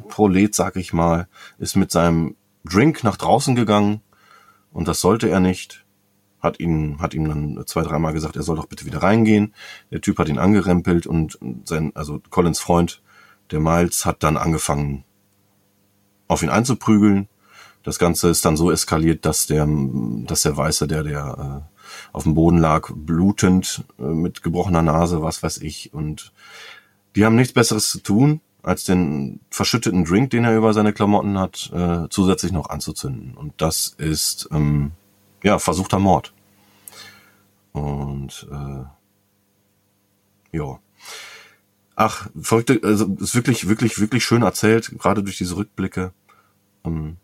[0.08, 1.28] Prolet, sag ich mal,
[1.58, 4.00] ist mit seinem Drink nach draußen gegangen
[4.72, 5.84] und das sollte er nicht.
[6.40, 9.54] Hat ihn, hat ihm dann zwei, dreimal gesagt, er soll doch bitte wieder reingehen.
[9.92, 13.00] Der Typ hat ihn angerempelt und sein, also Collins Freund,
[13.52, 15.04] der Miles, hat dann angefangen,
[16.26, 17.28] auf ihn einzuprügeln.
[17.82, 22.22] Das Ganze ist dann so eskaliert, dass der, dass der Weiße, der, der äh, auf
[22.24, 25.92] dem Boden lag, blutend, äh, mit gebrochener Nase, was weiß ich.
[25.92, 26.32] Und
[27.16, 31.38] die haben nichts Besseres zu tun, als den verschütteten Drink, den er über seine Klamotten
[31.38, 33.34] hat, äh, zusätzlich noch anzuzünden.
[33.34, 34.92] Und das ist ähm,
[35.42, 36.32] ja versuchter Mord.
[37.72, 38.84] Und äh,
[40.56, 40.78] ja.
[41.94, 46.12] Ach, verrückte, also ist wirklich, wirklich, wirklich schön erzählt, gerade durch diese Rückblicke.
[46.84, 47.16] Ähm,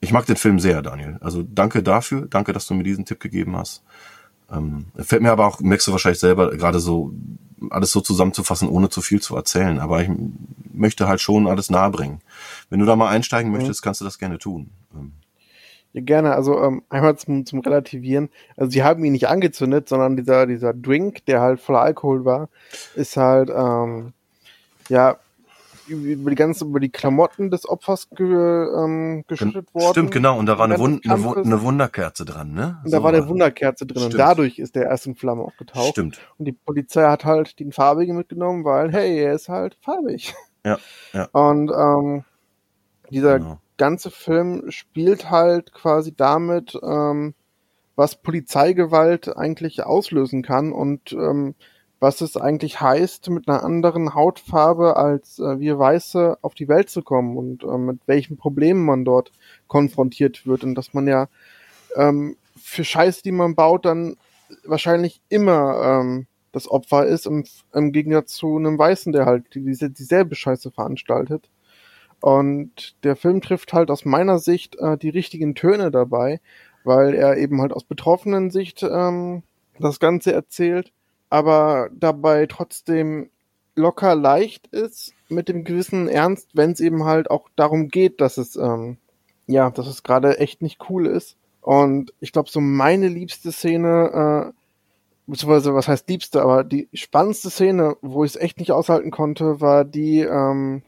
[0.00, 1.18] ich mag den Film sehr, Daniel.
[1.20, 3.82] Also danke dafür, danke, dass du mir diesen Tipp gegeben hast.
[4.50, 7.12] Ähm, fällt mir aber auch, merkst du wahrscheinlich selber, gerade so
[7.70, 9.80] alles so zusammenzufassen, ohne zu viel zu erzählen.
[9.80, 10.08] Aber ich
[10.72, 12.20] möchte halt schon alles nahebringen.
[12.70, 14.70] Wenn du da mal einsteigen möchtest, kannst du das gerne tun.
[14.94, 15.12] Ähm,
[15.92, 16.34] Ja, gerne.
[16.34, 18.28] Also ähm, einmal zum, zum Relativieren.
[18.56, 22.48] Also sie haben ihn nicht angezündet, sondern dieser, dieser Drink, der halt voller Alkohol war,
[22.94, 24.12] ist halt, ähm,
[24.88, 25.18] ja,
[25.90, 29.92] über die ganze, über die Klamotten des Opfers ge, ähm, geschüttet worden.
[29.92, 30.38] Stimmt, genau.
[30.38, 32.80] Und da war eine, Wund, eine, Wund, eine Wunderkerze dran, ne?
[32.84, 34.20] Und da So war eine Wunderkerze drin und Stimmt.
[34.20, 35.88] dadurch ist der erst in Flamme aufgetaucht.
[35.90, 36.20] Stimmt.
[36.38, 40.34] Und die Polizei hat halt den farbigen mitgenommen, weil, hey, er ist halt farbig.
[40.64, 40.78] Ja,
[41.12, 41.28] ja.
[41.32, 42.24] Und ähm,
[43.10, 43.58] dieser Genau.
[43.76, 47.34] ganze Film spielt halt quasi damit, ähm,
[47.96, 51.54] was Polizeigewalt eigentlich auslösen kann und ähm,
[52.00, 56.90] was es eigentlich heißt, mit einer anderen Hautfarbe als äh, wir Weiße auf die Welt
[56.90, 59.32] zu kommen und äh, mit welchen Problemen man dort
[59.66, 61.28] konfrontiert wird und dass man ja
[61.96, 64.16] ähm, für Scheiße, die man baut, dann
[64.64, 67.44] wahrscheinlich immer ähm, das Opfer ist, im,
[67.74, 71.48] im Gegensatz zu einem Weißen, der halt diese, dieselbe Scheiße veranstaltet.
[72.20, 76.40] Und der Film trifft halt aus meiner Sicht äh, die richtigen Töne dabei,
[76.84, 79.42] weil er eben halt aus betroffenen Sicht ähm,
[79.78, 80.92] das Ganze erzählt,
[81.30, 83.30] aber dabei trotzdem
[83.76, 88.38] locker leicht ist mit dem gewissen Ernst, wenn es eben halt auch darum geht, dass
[88.38, 88.96] es ähm,
[89.46, 91.36] ja, dass es gerade echt nicht cool ist.
[91.60, 94.52] Und ich glaube, so meine liebste Szene, äh,
[95.26, 99.60] beziehungsweise was heißt liebste, aber die spannendste Szene, wo ich es echt nicht aushalten konnte,
[99.60, 100.82] war die ähm,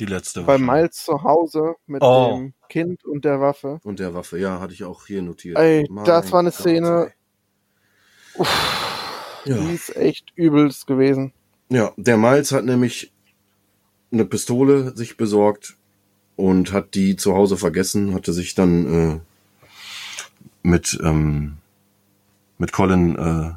[0.00, 0.42] Die letzte.
[0.42, 0.58] bei.
[0.58, 2.36] Miles zu Hause mit Oh.
[2.36, 3.78] dem Kind und der Waffe.
[3.84, 5.58] Und der Waffe, ja, hatte ich auch hier notiert.
[5.58, 7.12] Ey, Mein das war eine Gott, Szene-
[8.34, 8.46] ey.
[9.44, 9.56] Ja.
[9.56, 11.32] Die ist echt übelst gewesen.
[11.68, 13.12] ja, der Miles hat nämlich
[14.12, 15.76] eine Pistole sich besorgt
[16.36, 19.20] und hat die zu Hause vergessen, hatte sich dann äh,
[20.62, 21.58] mit, ähm,
[22.58, 23.52] mit Colin äh,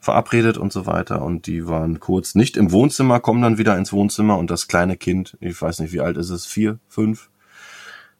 [0.00, 3.92] verabredet und so weiter und die waren kurz nicht im Wohnzimmer, kommen dann wieder ins
[3.92, 7.30] Wohnzimmer und das kleine Kind, ich weiß nicht, wie alt ist es, vier, fünf,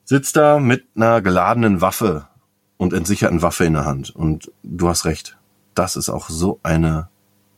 [0.05, 2.29] sitzt da mit einer geladenen Waffe
[2.77, 4.15] und entsicherten Waffe in der Hand.
[4.15, 5.37] Und du hast recht,
[5.75, 7.09] das ist auch so eine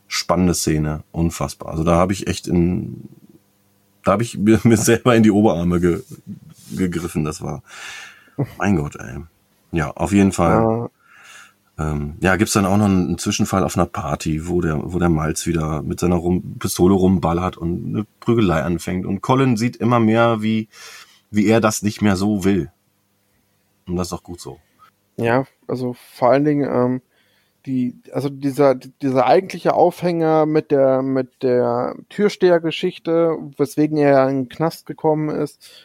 [0.07, 1.69] spannende Szene, unfassbar.
[1.69, 3.09] Also da habe ich echt in,
[4.03, 6.03] da habe ich mir, mir selber in die Oberarme ge,
[6.75, 7.23] gegriffen.
[7.23, 7.61] Das war,
[8.57, 9.19] mein Gott, ey.
[9.71, 10.51] Ja, auf jeden Fall.
[10.51, 10.89] Ja,
[11.79, 15.09] Ähm, ja, gibt's dann auch noch einen Zwischenfall auf einer Party, wo der, wo der
[15.09, 19.05] Malz wieder mit seiner rum, Pistole rumballert und eine Prügelei anfängt.
[19.05, 20.69] Und Colin sieht immer mehr, wie,
[21.29, 22.71] wie er das nicht mehr so will.
[23.85, 24.59] Und das ist auch gut so.
[25.17, 27.01] ja, also vor allen Dingen ähm,
[27.67, 34.49] die, also dieser dieser eigentliche Aufhänger mit der mit der Türstehergeschichte, weswegen er in den
[34.49, 35.83] Knast gekommen ist,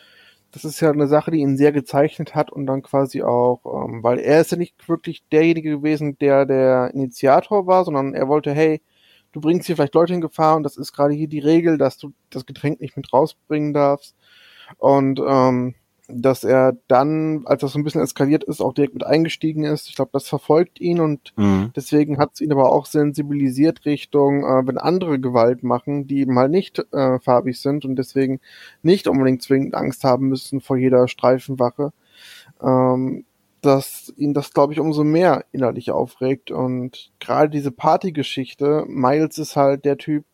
[0.52, 4.02] das ist ja eine Sache, die ihn sehr gezeichnet hat und dann quasi auch, ähm,
[4.02, 8.52] weil er ist ja nicht wirklich derjenige gewesen, der der Initiator war, sondern er wollte,
[8.52, 8.82] hey,
[9.32, 11.98] du bringst hier vielleicht Leute in Gefahr und das ist gerade hier die Regel, dass
[11.98, 14.14] du das Getränk nicht mit rausbringen darfst.
[14.78, 15.74] Und ähm,
[16.14, 19.88] dass er dann, als das so ein bisschen eskaliert ist, auch direkt mit eingestiegen ist.
[19.88, 21.72] Ich glaube, das verfolgt ihn und Mhm.
[21.74, 26.38] deswegen hat es ihn aber auch sensibilisiert Richtung, äh, wenn andere Gewalt machen, die eben
[26.38, 28.40] halt nicht äh, farbig sind und deswegen
[28.82, 31.92] nicht unbedingt zwingend Angst haben müssen vor jeder Streifenwache,
[32.62, 33.24] ähm,
[33.60, 36.50] dass ihn das, glaube ich, umso mehr innerlich aufregt.
[36.50, 40.24] Und gerade diese Partygeschichte, Miles ist halt der Typ,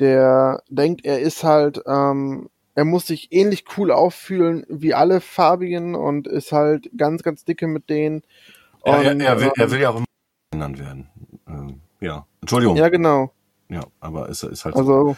[0.00, 5.94] der denkt, er ist halt, ähm, er muss sich ähnlich cool auffühlen wie alle Farbigen
[5.94, 8.22] und ist halt ganz, ganz dicke mit denen.
[8.84, 10.04] Er, er, er, will, er ähm, will ja auch immer
[10.52, 11.08] genannt werden.
[11.48, 12.76] Ähm, ja, Entschuldigung.
[12.76, 13.32] Ja, Ja, genau.
[13.98, 14.80] aber es ist halt so.
[14.80, 15.16] Also,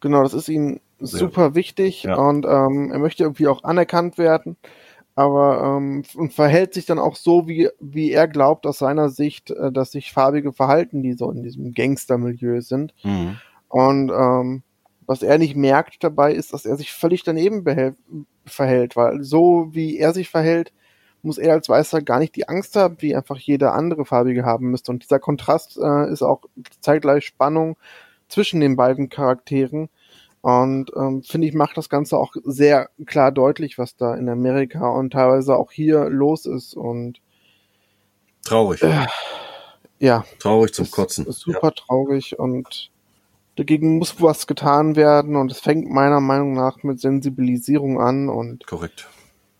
[0.00, 2.16] genau, das ist ihm super wichtig Ja.
[2.16, 4.56] und ähm, er möchte irgendwie auch anerkannt werden,
[5.14, 9.50] aber ähm, und verhält sich dann auch so, wie, wie er glaubt aus seiner Sicht,
[9.50, 12.94] äh, dass sich farbige verhalten, die so in diesem Gangstermilieu sind.
[13.04, 13.36] Mhm.
[13.68, 14.62] Und ähm,
[15.08, 17.64] was er nicht merkt dabei ist, dass er sich völlig daneben
[18.44, 20.72] verhält, weil so wie er sich verhält,
[21.22, 24.70] muss er als Weißer gar nicht die Angst haben, wie einfach jeder andere Farbige haben
[24.70, 24.92] müsste.
[24.92, 26.42] Und dieser Kontrast äh, ist auch
[26.80, 27.78] zeitgleich Spannung
[28.28, 29.88] zwischen den beiden Charakteren.
[30.42, 34.90] Und ähm, finde ich, macht das Ganze auch sehr klar deutlich, was da in Amerika
[34.90, 36.74] und teilweise auch hier los ist.
[36.74, 37.20] Und
[38.44, 38.82] Traurig.
[39.98, 41.26] ja, Traurig zum Kotzen.
[41.26, 42.90] ist super traurig und
[43.58, 48.66] dagegen muss was getan werden und es fängt meiner Meinung nach mit Sensibilisierung an und
[48.66, 49.08] korrekt.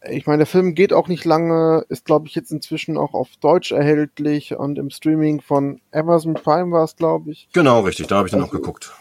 [0.09, 3.29] ich meine, der Film geht auch nicht lange, ist glaube ich jetzt inzwischen auch auf
[3.41, 7.49] Deutsch erhältlich und im Streaming von Amazon Prime war es glaube ich.
[7.53, 8.07] Genau, richtig.
[8.07, 8.95] Da habe ich dann auch Also- geguckt.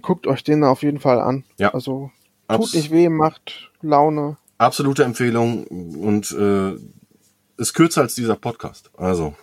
[0.00, 1.44] Guckt euch den auf jeden Fall an.
[1.58, 1.74] Ja.
[1.74, 2.10] Also
[2.46, 4.36] Abs tut nicht weh, macht Laune.
[4.56, 6.76] absolute Empfehlung und äh,
[7.56, 8.90] ist kürzer als dieser Podcast.
[8.96, 9.34] Also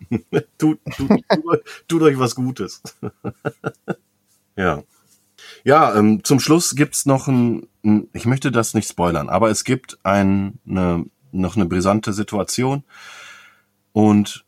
[0.58, 2.82] tut, tut, tut, euch- tut euch was Gutes.
[4.56, 4.82] ja.
[5.64, 9.64] Ja, ähm, zum Schluss gibt's noch ein, ein, ich möchte das nicht spoilern, aber es
[9.64, 12.84] gibt ein, eine, noch eine brisante Situation
[13.92, 14.44] und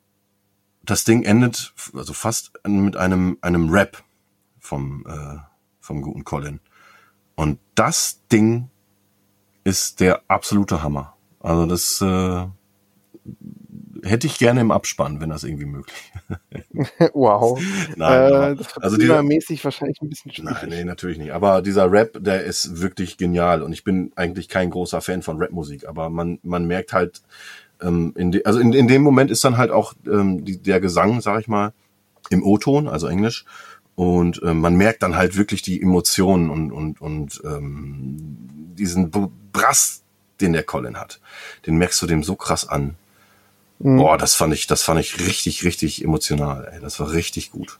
[0.82, 4.02] das Ding endet also fast mit einem, einem Rap
[4.58, 5.38] vom, äh,
[5.80, 6.60] vom guten Colin.
[7.36, 8.68] Und das Ding
[9.64, 11.16] ist der absolute Hammer.
[11.38, 12.46] Also das äh,
[14.04, 16.12] hätte ich gerne im Abspann, wenn das irgendwie möglich
[17.12, 17.60] wow.
[17.96, 20.56] Nein, äh, das also dieser- mäßig wahrscheinlich ein bisschen schwierig.
[20.60, 21.32] Nein, nee, natürlich nicht.
[21.32, 23.62] Aber dieser Rap, der ist wirklich genial.
[23.62, 27.22] Und ich bin eigentlich kein großer Fan von Rapmusik, aber man, man merkt halt,
[27.82, 30.80] ähm, in de, also in, in dem Moment ist dann halt auch ähm, die, der
[30.80, 31.72] Gesang, sag ich mal,
[32.30, 33.44] im O-Ton, also Englisch.
[33.96, 38.16] Und äh, man merkt dann halt wirklich die Emotionen und, und, und ähm,
[38.78, 39.10] diesen
[39.52, 40.02] Brass,
[40.40, 41.20] den der Colin hat.
[41.66, 42.94] Den merkst du dem so krass an.
[43.80, 43.96] Mhm.
[43.96, 46.70] Boah, das fand ich, das fand ich richtig, richtig emotional.
[46.72, 46.80] Ey.
[46.80, 47.78] Das war richtig gut.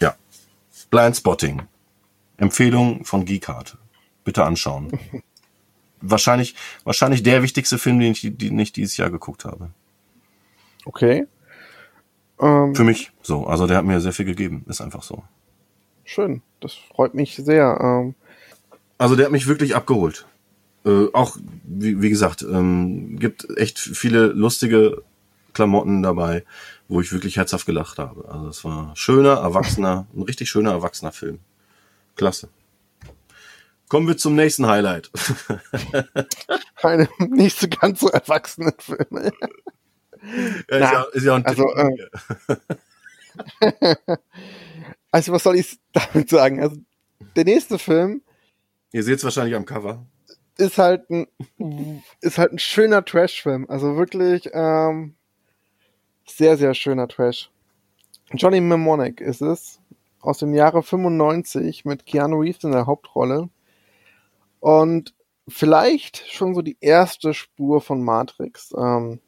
[0.00, 0.14] Ja.
[0.90, 1.62] Blind Spotting.
[2.36, 3.76] Empfehlung von Geekart.
[4.24, 4.98] Bitte anschauen.
[6.00, 6.54] wahrscheinlich,
[6.84, 9.70] wahrscheinlich der wichtigste Film, den ich, den ich dieses Jahr geguckt habe.
[10.84, 11.26] Okay.
[12.40, 13.46] Ähm, Für mich so.
[13.46, 14.64] Also der hat mir sehr viel gegeben.
[14.68, 15.24] Ist einfach so.
[16.04, 16.42] Schön.
[16.60, 17.78] Das freut mich sehr.
[17.80, 18.14] Ähm,
[18.98, 20.26] also der hat mich wirklich abgeholt.
[20.84, 25.02] Äh, auch, wie, wie gesagt, ähm, gibt echt viele lustige
[25.52, 26.44] Klamotten dabei,
[26.88, 28.28] wo ich wirklich herzhaft gelacht habe.
[28.30, 31.40] Also es war schöner, erwachsener, ein richtig schöner, erwachsener Film.
[32.16, 32.48] Klasse.
[33.88, 35.10] Kommen wir zum nächsten Highlight.
[36.82, 39.32] Eine nicht so ganz so erwachsene Filme.
[40.70, 42.08] Ja, ist, ja, ist ja ein also, äh,
[45.10, 46.60] also, was soll ich damit sagen?
[46.60, 46.76] Also,
[47.36, 48.22] der nächste Film.
[48.92, 50.06] Ihr seht es wahrscheinlich am Cover.
[50.58, 51.26] Ist halt ein,
[52.20, 53.66] ist halt ein schöner Trash-Film.
[53.68, 55.14] Also wirklich ähm,
[56.26, 57.50] sehr, sehr schöner Trash.
[58.32, 59.80] Johnny Mnemonic ist es.
[60.20, 63.48] Aus dem Jahre 95 mit Keanu Reeves in der Hauptrolle.
[64.60, 65.14] Und
[65.46, 68.74] vielleicht schon so die erste Spur von Matrix.
[68.76, 69.20] Ähm,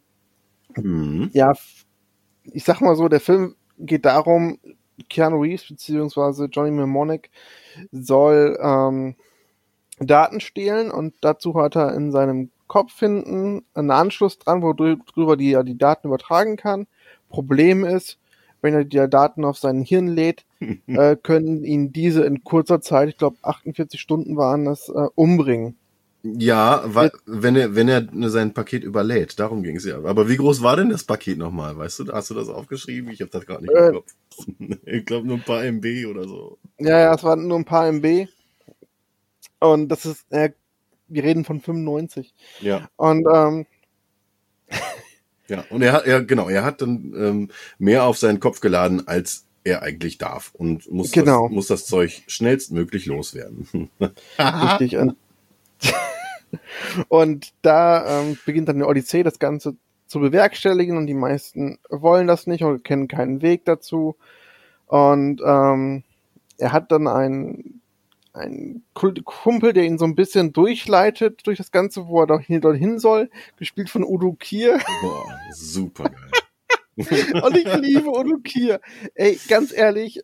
[0.77, 1.31] Mhm.
[1.33, 1.53] Ja,
[2.45, 4.59] ich sag mal so, der Film geht darum,
[5.09, 6.47] Keanu Reeves bzw.
[6.51, 7.31] Johnny Mnemonic
[7.93, 9.17] soll ähm,
[10.01, 15.53] Daten stehlen und dazu hat er in seinem Kopf hinten einen Anschluss dran, worüber die,
[15.53, 16.87] er die Daten übertragen kann.
[17.29, 18.19] Problem ist,
[18.63, 20.45] wenn er die Daten auf sein Hirn lädt,
[20.87, 25.77] äh, können ihn diese in kurzer Zeit, ich glaube 48 Stunden waren das, äh, umbringen.
[26.23, 29.97] Ja, weil, wenn er, wenn er sein Paket überlädt, darum ging es ja.
[30.05, 31.79] Aber wie groß war denn das Paket nochmal?
[31.79, 33.11] Weißt du, hast du das aufgeschrieben?
[33.11, 34.13] Ich habe das gerade nicht äh, im Kopf.
[34.85, 36.59] ich glaube nur ein paar MB oder so.
[36.79, 38.29] Ja, ja, es waren nur ein paar MB.
[39.61, 40.51] Und das ist, äh,
[41.09, 42.35] wir reden von 95.
[42.61, 42.89] Ja.
[42.97, 43.67] Und ähm,
[45.49, 49.07] ja, und er hat, er, genau, er hat dann ähm, mehr auf seinen Kopf geladen,
[49.07, 51.49] als er eigentlich darf und muss, genau.
[51.49, 53.91] das, muss das Zeug schnellstmöglich loswerden.
[54.39, 54.97] Richtig.
[54.97, 55.17] Und
[57.09, 59.77] und da ähm, beginnt dann eine Odyssee, das Ganze
[60.07, 64.17] zu bewerkstelligen und die meisten wollen das nicht oder kennen keinen Weg dazu.
[64.87, 66.03] Und ähm,
[66.59, 67.80] er hat dann einen,
[68.33, 72.99] einen Kumpel, der ihn so ein bisschen durchleitet durch das Ganze, wo er doch dorthin
[72.99, 74.79] soll, gespielt von Udo Kier.
[75.01, 76.31] Boah, super geil.
[77.43, 78.81] und ich liebe Udo Kier.
[79.15, 80.23] Ey, ganz ehrlich,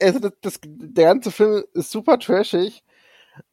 [0.00, 2.82] also das, das, der ganze Film ist super trashig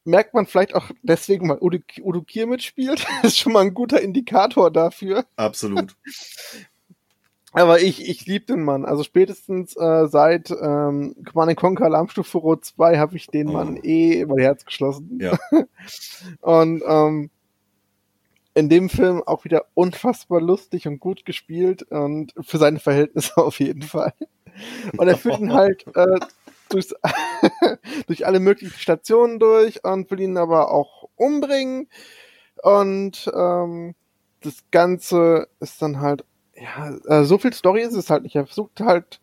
[0.03, 3.05] merkt man vielleicht auch deswegen, weil Udo, Udo Kier mitspielt.
[3.21, 5.25] Das ist schon mal ein guter Indikator dafür.
[5.35, 5.95] Absolut.
[7.53, 8.83] Aber ich, ich liebe den Mann.
[8.83, 13.53] Also spätestens äh, seit ähm, Command Conquer Alarmstufe Rot 2 habe ich den oh.
[13.53, 15.19] Mann eh über Herz geschlossen.
[15.21, 15.37] Ja.
[16.41, 17.29] und ähm,
[18.55, 23.59] in dem Film auch wieder unfassbar lustig und gut gespielt und für seine Verhältnisse auf
[23.59, 24.13] jeden Fall.
[24.97, 26.19] Und er führt ihn halt äh,
[26.69, 26.93] durchs,
[28.07, 31.87] durch alle möglichen Stationen durch und will ihn aber auch umbringen.
[32.61, 33.95] Und ähm,
[34.41, 36.25] das Ganze ist dann halt,
[36.55, 38.35] ja, äh, so viel Story ist es halt nicht.
[38.35, 39.19] Er versucht halt,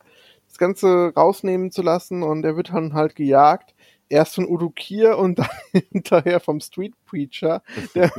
[0.49, 3.75] das Ganze rausnehmen zu lassen und er wird dann halt gejagt
[4.11, 5.49] erst von Udo Kier und dann
[5.93, 7.63] hinterher vom Street Preacher.
[7.95, 8.13] Der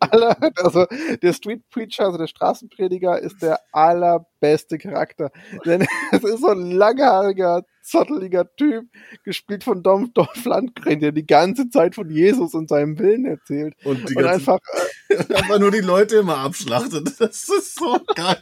[0.00, 0.86] aller, also
[1.22, 5.30] der Street Preacher, also der Straßenprediger, ist der allerbeste Charakter.
[5.64, 8.86] Denn es ist so ein langhaariger, zotteliger Typ,
[9.24, 13.74] gespielt von Dom Dolph Landgren, der die ganze Zeit von Jesus und seinem Willen erzählt.
[13.84, 14.58] Und, die und einfach,
[15.10, 17.08] einfach nur die Leute immer abschlachtet.
[17.18, 18.40] Das ist so geil.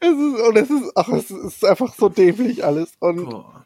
[0.00, 2.92] Es ist, und es ist, ach, es ist einfach so dämlich alles.
[2.98, 3.59] Und Boah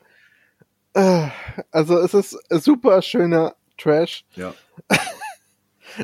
[0.95, 4.25] also es ist super schöner Trash.
[4.35, 4.55] Ja.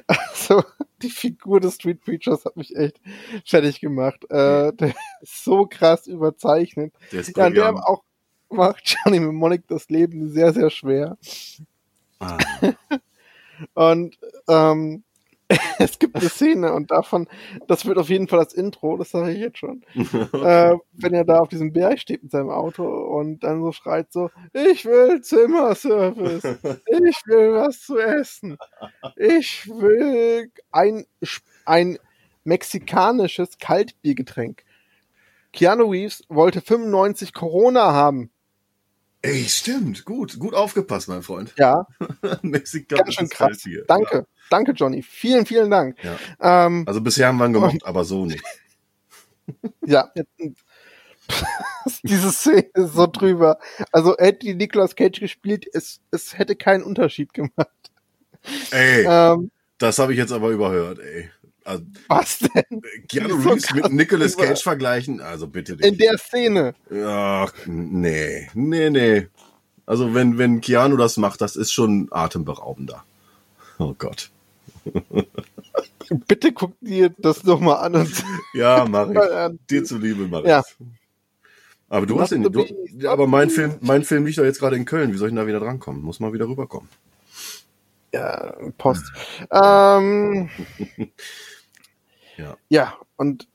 [0.07, 0.63] Also
[1.03, 3.01] die Figur des Street Preachers hat mich echt
[3.45, 4.23] fertig gemacht.
[4.31, 6.95] Äh, der ist so krass überzeichnet.
[7.11, 8.05] Der ist ja, der auch
[8.51, 11.17] macht Johnny Mnemonic das Leben sehr, sehr schwer.
[12.19, 12.39] Ah.
[13.75, 14.19] Und
[14.49, 15.05] ähm,
[15.79, 17.29] es gibt eine Szene und davon,
[17.67, 19.83] das wird auf jeden Fall das Intro, das sage ich jetzt schon.
[19.95, 24.13] äh, wenn er da auf diesem Berg steht mit seinem Auto und dann so schreit
[24.13, 26.45] so, ich will Zimmerservice,
[26.87, 28.59] ich will was zu essen,
[29.17, 31.05] ich will ein,
[31.65, 31.99] ein
[32.45, 34.65] mexikanisches Kaltbiergetränk.
[35.53, 38.31] Keanu Reeves wollte 95 Corona haben.
[39.23, 40.05] Ey, stimmt.
[40.05, 41.53] Gut, gut aufgepasst, mein Freund.
[41.59, 41.87] Ja.
[42.43, 43.03] Mexikaner.
[43.03, 43.63] Ganz schön krass.
[43.63, 43.85] Hier.
[43.87, 44.17] Danke.
[44.17, 44.25] Ja.
[44.49, 45.03] Danke, Johnny.
[45.03, 45.97] Vielen, vielen Dank.
[46.03, 46.67] Ja.
[46.67, 48.43] Ähm, also bisher haben wir ihn gemacht, aber so nicht.
[49.87, 50.11] ja.
[52.03, 53.59] Diese Szene ist so drüber.
[53.93, 57.69] Also hätte die Nicolas Cage gespielt, es, es hätte keinen Unterschied gemacht.
[58.71, 61.31] Ey, Ähm, das habe ich jetzt aber überhört, ey.
[61.65, 62.83] Also, was denn?
[63.09, 64.37] Keanu So Reeves mit Nicolas.
[64.37, 65.21] Cage vergleichen?
[65.21, 66.01] Also bitte In nicht.
[66.01, 66.75] der Szene.
[67.05, 69.29] Ach, nee, nee, nee.
[69.87, 73.05] Also wenn, wenn Keanu das macht, das ist schon atemberaubender.
[73.79, 74.31] Oh Gott.
[76.27, 78.25] Bitte guck dir das doch mal an und
[78.55, 79.59] Ja, mach ich.
[79.69, 80.63] Dir zuliebe, mach Ja.
[81.89, 84.77] Aber du Not hast the du, aber mein Film, mein Film liegt doch jetzt gerade
[84.77, 85.13] in Köln.
[85.13, 86.03] Wie soll ich denn da wieder drankommen?
[86.03, 86.89] Muss mal wieder rüberkommen.
[88.13, 89.13] Ja, Post.
[89.53, 90.51] Ähm,
[92.41, 92.57] Ja.
[92.71, 93.49] ja, und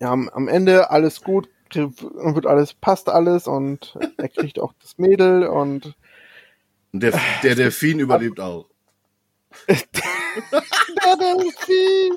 [0.00, 5.46] ja, am, Ende alles gut, wird alles, passt alles und er kriegt auch das Mädel
[5.46, 5.96] und
[6.92, 8.68] Und der, der Delfin überlebt auch.
[9.68, 12.16] Der Delfin.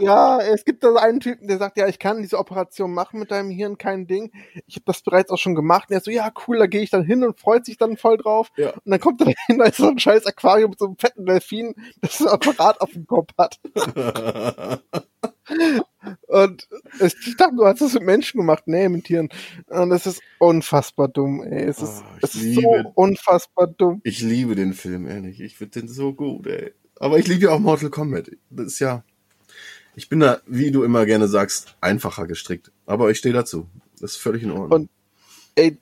[0.00, 3.30] Ja, es gibt da einen Typen, der sagt, ja, ich kann diese Operation machen mit
[3.30, 4.32] deinem Hirn, kein Ding.
[4.66, 5.90] Ich habe das bereits auch schon gemacht.
[5.90, 8.16] Und er so, ja, cool, da gehe ich dann hin und freut sich dann voll
[8.16, 8.50] drauf.
[8.56, 8.70] Ja.
[8.70, 11.26] Und dann kommt er hin, da ist so ein scheiß Aquarium mit so einem fetten
[11.26, 13.58] Delfin, das ein Apparat auf dem Kopf hat.
[16.26, 16.68] Und
[17.00, 18.64] ich dachte, du hast das mit Menschen gemacht.
[18.66, 19.28] Nee, mit Tieren.
[19.68, 21.64] Und es ist unfassbar dumm, ey.
[21.64, 24.00] Es ist, Oh, es ist so unfassbar dumm.
[24.04, 25.40] Ich liebe den Film, ehrlich.
[25.40, 26.72] Ich finde den so gut, ey.
[27.00, 28.30] Aber ich liebe ja auch Mortal Kombat.
[28.50, 29.04] Das ist ja.
[29.98, 32.70] Ich bin da, wie du immer gerne sagst, einfacher gestrickt.
[32.86, 33.66] Aber ich stehe dazu.
[34.00, 34.70] Das ist völlig in Ordnung.
[34.82, 34.90] Und-
[35.56, 35.76] Ey,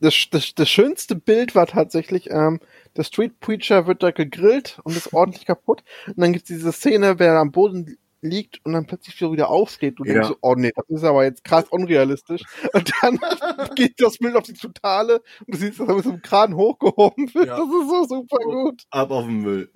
[0.00, 2.58] das, das, das schönste Bild war tatsächlich, ähm,
[2.96, 5.84] der Street Preacher wird da gegrillt und ist ordentlich kaputt.
[6.08, 10.00] Und dann gibt's diese Szene, wer am Boden liegt und dann plötzlich so wieder aufsteht.
[10.00, 10.14] Und Ja.
[10.14, 12.42] denkst so, oh nee, das ist aber jetzt krass unrealistisch.
[12.72, 13.20] Und dann
[13.76, 16.56] geht das Bild auf die Totale und du siehst, dass er mit so einem Kran
[16.56, 17.46] hochgehoben wird.
[17.46, 17.56] Ja.
[17.56, 18.82] Das ist so super gut.
[18.90, 19.70] Ab auf den Müll.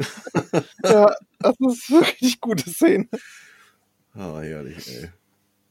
[0.82, 3.06] Ja, das ist wirklich gute Szene.
[4.14, 5.08] Ah, herrlich, ey.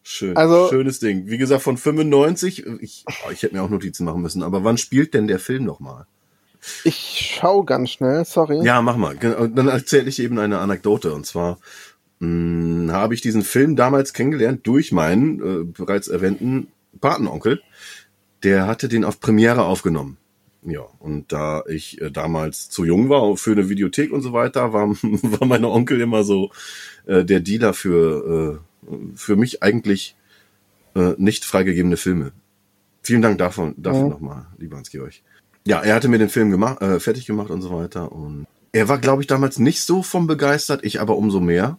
[0.03, 0.35] Schön.
[0.35, 1.27] Also- Schönes Ding.
[1.27, 4.77] Wie gesagt, von 95, ich, oh, ich hätte mir auch Notizen machen müssen, aber wann
[4.77, 6.05] spielt denn der Film nochmal?
[6.83, 8.63] Ich schau ganz schnell, sorry.
[8.65, 9.15] Ja, mach mal.
[9.17, 11.13] Dann erzähle ich eben eine Anekdote.
[11.13, 11.59] Und zwar
[12.19, 16.67] mh, habe ich diesen Film damals kennengelernt durch meinen äh, bereits erwähnten
[17.01, 17.61] Patenonkel.
[18.43, 20.17] Der hatte den auf Premiere aufgenommen.
[20.65, 24.71] Ja, und da ich äh, damals zu jung war für eine Videothek und so weiter,
[24.71, 26.49] war, war mein Onkel immer so
[27.05, 30.15] äh, der Dealer für, äh, für mich eigentlich
[30.95, 32.31] äh, nicht freigegebene Filme.
[33.01, 34.09] Vielen Dank davon, dafür Mhm.
[34.09, 35.13] nochmal, lieber Hans-Georg.
[35.65, 38.11] Ja, er hatte mir den Film gemacht, äh, fertig gemacht und so weiter.
[38.11, 41.77] Und er war, glaube ich, damals nicht so vom begeistert, ich aber umso mehr.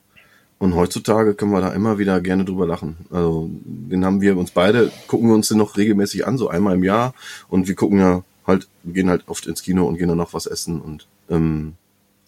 [0.59, 2.97] Und heutzutage können wir da immer wieder gerne drüber lachen.
[3.11, 6.77] Also, den haben wir uns beide, gucken wir uns den noch regelmäßig an, so einmal
[6.77, 7.13] im Jahr.
[7.49, 10.47] Und wir gucken ja halt, gehen halt oft ins Kino und gehen dann noch was
[10.47, 10.81] essen.
[10.81, 11.75] Und ähm,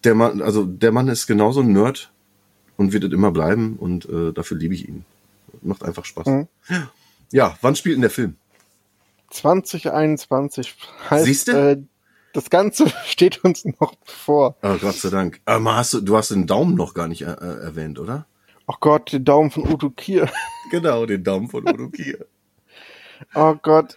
[0.05, 2.10] der Mann, also der Mann ist genauso ein Nerd
[2.77, 3.77] und wird es immer bleiben.
[3.78, 5.05] Und äh, dafür liebe ich ihn.
[5.62, 6.27] Macht einfach Spaß.
[6.27, 6.48] Mhm.
[7.32, 8.36] Ja, wann spielt denn der Film?
[9.31, 10.77] 2021
[11.11, 11.70] heißt, Siehste?
[11.70, 11.82] äh,
[12.32, 14.57] das Ganze steht uns noch bevor.
[14.62, 15.40] Oh, Gott sei Dank.
[15.44, 18.27] Aber hast du, du hast den Daumen noch gar nicht äh, äh, erwähnt, oder?
[18.66, 20.28] Oh Gott, den Daumen von Udo Kier.
[20.73, 22.27] Genau, den Daumen von Udo Kier.
[23.35, 23.97] Oh Gott.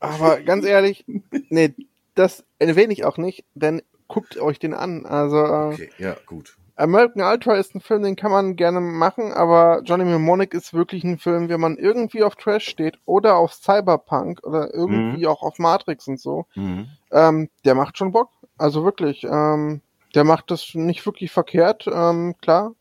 [0.00, 1.04] Aber ganz ehrlich,
[1.50, 1.72] nee,
[2.16, 5.06] das erwähne ich auch nicht, denn guckt euch den an.
[5.06, 6.56] Also äh, Okay, ja, gut.
[6.76, 11.04] American Ultra ist ein Film, den kann man gerne machen, aber Johnny Mnemonic ist wirklich
[11.04, 15.58] ein Film, wenn man irgendwie auf Trash steht oder auf Cyberpunk oder irgendwie auch auf
[15.58, 16.46] Matrix und so.
[16.56, 16.88] Mhm.
[17.12, 18.30] Ähm, der macht schon Bock.
[18.58, 19.24] Also wirklich.
[19.24, 19.82] Ähm,
[20.14, 22.72] der macht das nicht wirklich verkehrt, ähm, klar.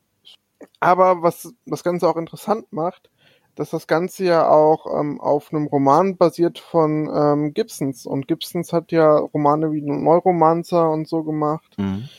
[0.80, 3.10] Aber was das Ganze auch interessant macht,
[3.56, 8.06] dass das Ganze ja auch ähm, auf einem Roman basiert von ähm, Gibsons.
[8.06, 11.76] Und Gibsons hat ja Romane wie Neuromancer und so gemacht.
[11.78, 12.10] Mhm.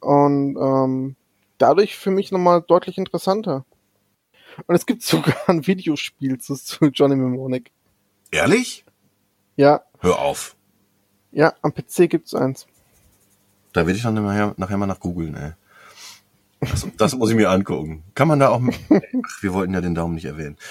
[0.00, 1.16] Und ähm,
[1.60, 3.64] dadurch für mich nochmal deutlich interessanter.
[4.66, 7.70] Und es gibt sogar ein Videospiel zu, zu Johnny Mnemonic.
[8.30, 8.84] Ehrlich?
[9.56, 10.56] Ja, Hör auf.
[11.32, 12.66] ja, am PC gibt's eins.
[13.72, 15.52] Da werde ich dann nachher, nachher mal nach googeln, ey.
[16.60, 18.02] Das, das muss ich mir angucken.
[18.14, 18.60] Kann man da auch.
[18.60, 20.56] Ach, wir wollten ja den Daumen nicht erwähnen.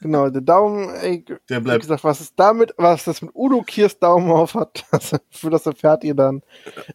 [0.00, 1.82] Genau, der Daumen, ey, Der Wie bleibt.
[1.82, 5.66] gesagt, was es damit, was das mit Udo Kiers Daumen auf hat, das, für das
[5.66, 6.42] erfährt ihr dann,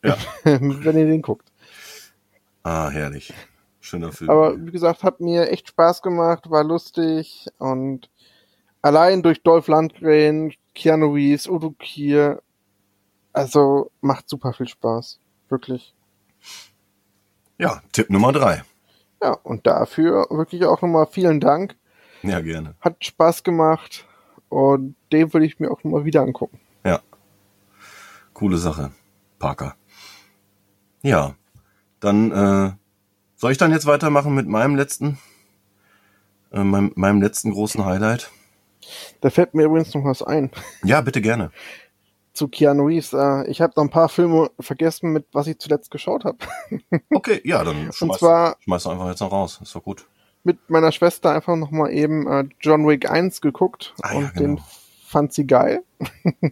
[0.03, 0.17] Ja.
[0.43, 1.51] wenn ihr den guckt.
[2.63, 3.33] Ah, herrlich.
[3.81, 4.29] Schöner Film.
[4.29, 8.09] Aber wie gesagt, hat mir echt Spaß gemacht, war lustig und
[8.81, 12.41] allein durch Dolph Lundgren, Keanu Reeves, Udo Kier,
[13.33, 15.19] also macht super viel Spaß.
[15.49, 15.93] Wirklich.
[17.57, 18.63] ja, Tipp Nummer drei.
[19.21, 21.75] Ja, und dafür wirklich auch nochmal vielen Dank.
[22.23, 22.75] Ja, gerne.
[22.79, 24.05] Hat Spaß gemacht
[24.49, 26.59] und den würde ich mir auch nochmal wieder angucken.
[26.85, 27.01] Ja.
[28.33, 28.91] Coole Sache.
[29.39, 29.75] Parker.
[31.01, 31.35] Ja.
[32.03, 32.71] Dann, äh,
[33.35, 35.17] soll ich dann jetzt weitermachen mit meinem letzten,
[36.51, 38.29] äh, meinem, meinem letzten großen Highlight?
[39.21, 40.51] Da fällt mir übrigens noch was ein.
[40.83, 41.51] Ja, bitte gerne.
[42.33, 43.13] Zu Keanu Reeves.
[43.13, 46.37] Äh, ich habe noch ein paar Filme vergessen, mit was ich zuletzt geschaut habe.
[47.09, 49.59] Okay, ja, dann schmeiß, zwar- schmeiß einfach jetzt noch raus.
[49.61, 50.05] Ist doch gut.
[50.43, 54.33] Mit meiner Schwester einfach noch mal eben äh, John Wick 1 geguckt Ah, ja, und
[54.33, 54.55] genau.
[54.55, 54.61] den
[55.05, 55.83] fand sie geil.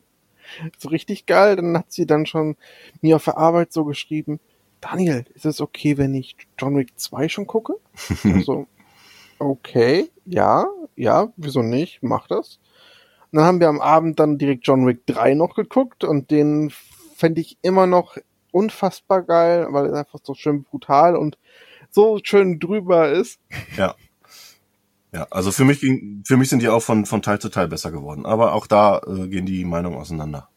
[0.78, 1.58] so richtig geil.
[1.58, 2.56] Dann hat sie dann schon
[3.02, 4.40] mir auf der Arbeit so geschrieben,
[4.82, 7.76] Daniel, ist es okay, wenn ich John Wick 2 schon gucke?
[8.24, 8.68] also,
[9.40, 12.00] okay, ja, ja, wieso nicht?
[12.02, 12.60] Mach das.
[13.32, 16.72] Und dann haben wir am Abend dann direkt John Wick 3 noch geguckt und den
[17.16, 18.18] fände ich immer noch
[18.52, 21.38] unfassbar geil, weil er einfach so schön brutal und
[21.90, 23.40] so schön drüber ist.
[23.78, 23.96] Ja.
[25.14, 27.68] Ja, also für mich ging, für mich sind die auch von, von Teil zu Teil
[27.68, 28.26] besser geworden.
[28.26, 30.48] Aber auch da äh, gehen die Meinungen auseinander.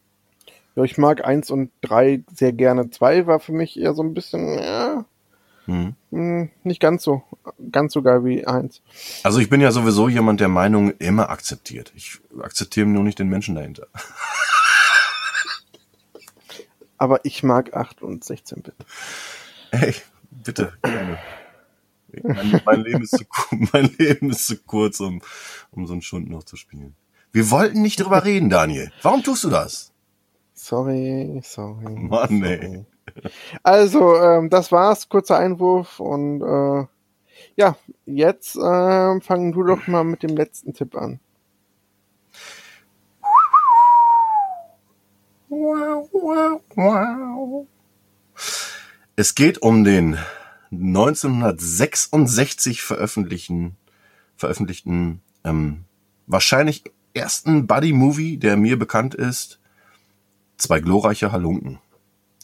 [0.75, 2.89] Ja, ich mag 1 und 3 sehr gerne.
[2.89, 5.05] 2 war für mich eher so ein bisschen, ja,
[5.67, 5.95] Mhm.
[6.11, 7.23] hm, nicht ganz so,
[7.71, 8.81] ganz so geil wie 1.
[9.23, 11.91] Also ich bin ja sowieso jemand, der Meinungen immer akzeptiert.
[11.95, 13.87] Ich akzeptiere nur nicht den Menschen dahinter.
[16.97, 18.75] Aber ich mag 8 und 16 Bit.
[19.71, 19.95] Hey,
[20.31, 21.17] bitte, gerne.
[22.23, 23.25] Mein, mein, Leben ist zu,
[23.73, 25.21] mein Leben ist zu kurz, um,
[25.71, 26.95] um so einen Schund noch zu spielen.
[27.33, 28.93] Wir wollten nicht drüber reden, Daniel.
[29.01, 29.91] Warum tust du das?
[30.55, 31.89] Sorry, sorry.
[31.89, 32.43] Mann, sorry.
[32.43, 32.85] ey.
[33.61, 36.87] Also, ähm, das war's, kurzer Einwurf und äh,
[37.55, 41.19] ja, jetzt äh, fangen du doch mal mit dem letzten Tipp an.
[49.15, 50.17] Es geht um den
[50.71, 53.77] 1966 veröffentlichten,
[54.35, 55.83] veröffentlichten ähm,
[56.27, 56.83] wahrscheinlich
[57.13, 59.59] ersten Buddy-Movie, der mir bekannt ist.
[60.57, 61.79] Zwei glorreiche Halunken.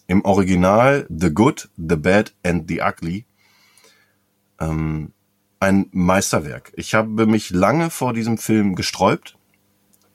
[0.07, 3.25] Im Original The Good, The Bad and The Ugly.
[4.59, 5.13] Ähm,
[5.59, 6.73] ein Meisterwerk.
[6.75, 9.37] Ich habe mich lange vor diesem Film gesträubt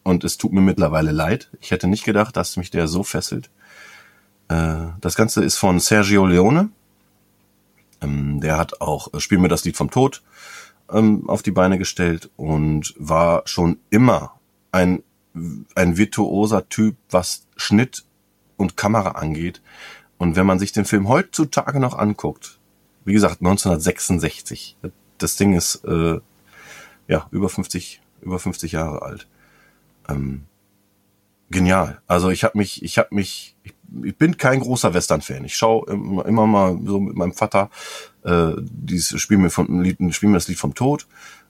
[0.02, 1.50] und es tut mir mittlerweile leid.
[1.60, 3.50] Ich hätte nicht gedacht, dass mich der so fesselt.
[4.48, 6.70] Äh, das Ganze ist von Sergio Leone.
[8.00, 10.22] Ähm, der hat auch äh, Spiel mir das Lied vom Tod
[10.90, 14.34] ähm, auf die Beine gestellt und war schon immer
[14.72, 15.02] ein,
[15.74, 18.04] ein virtuoser Typ, was Schnitt
[18.56, 19.62] und Kamera angeht.
[20.18, 22.58] Und wenn man sich den Film heutzutage noch anguckt,
[23.04, 24.76] wie gesagt, 1966,
[25.18, 26.20] das Ding ist äh,
[27.08, 29.28] ja über 50, über 50 Jahre alt.
[30.08, 30.44] Ähm,
[31.50, 32.00] genial.
[32.06, 35.44] Also ich habe mich, ich habe mich, ich, bin kein großer Western-Fan.
[35.44, 37.70] Ich schaue immer, immer mal so mit meinem Vater
[38.24, 41.06] äh, dieses Spiel mir vom Lied, Spiel mir das Lied vom Tod.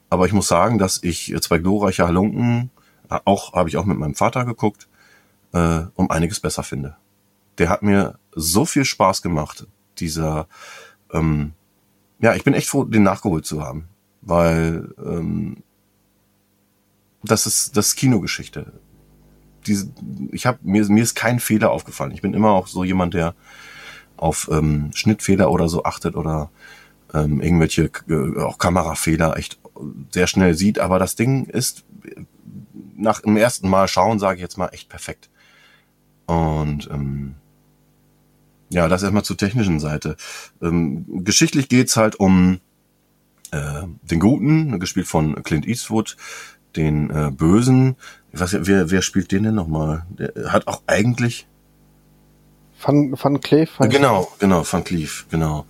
[0.09, 2.69] Aber ich muss sagen, dass ich äh, zwei glorreiche Halunken
[3.09, 4.87] auch habe ich auch mit meinem Vater geguckt,
[5.53, 6.95] äh, um einiges besser finde.
[7.57, 9.67] Der hat mir so viel Spaß gemacht.
[9.99, 10.47] Dieser,
[11.11, 11.53] ähm,
[12.19, 13.87] ja, ich bin echt froh, den nachgeholt zu haben,
[14.21, 15.63] weil ähm,
[17.23, 18.73] das ist das ist Kinogeschichte
[19.67, 19.91] diese,
[20.31, 22.11] ich habe mir mir ist kein Fehler aufgefallen.
[22.11, 23.35] Ich bin immer auch so jemand, der
[24.15, 26.49] auf ähm, Schnittfehler oder so achtet oder
[27.13, 29.59] ähm, irgendwelche äh, auch Kamerafehler echt
[30.11, 30.79] sehr schnell sieht.
[30.79, 31.85] Aber das Ding ist
[32.97, 35.29] nach dem ersten Mal schauen, sage ich jetzt mal, echt perfekt.
[36.25, 37.35] Und ähm,
[38.69, 40.17] ja, das erstmal zur technischen Seite.
[40.61, 42.59] Ähm, geschichtlich geht's halt um
[43.51, 46.17] äh, den Guten, gespielt von Clint Eastwood,
[46.75, 47.95] den äh, Bösen.
[48.33, 50.05] Ich weiß ja, wer, wer spielt den denn nochmal?
[50.09, 51.47] Der hat auch eigentlich.
[52.81, 53.79] Van, Van Cleef?
[53.79, 55.65] heißt- Genau, genau, Van Cleef, genau.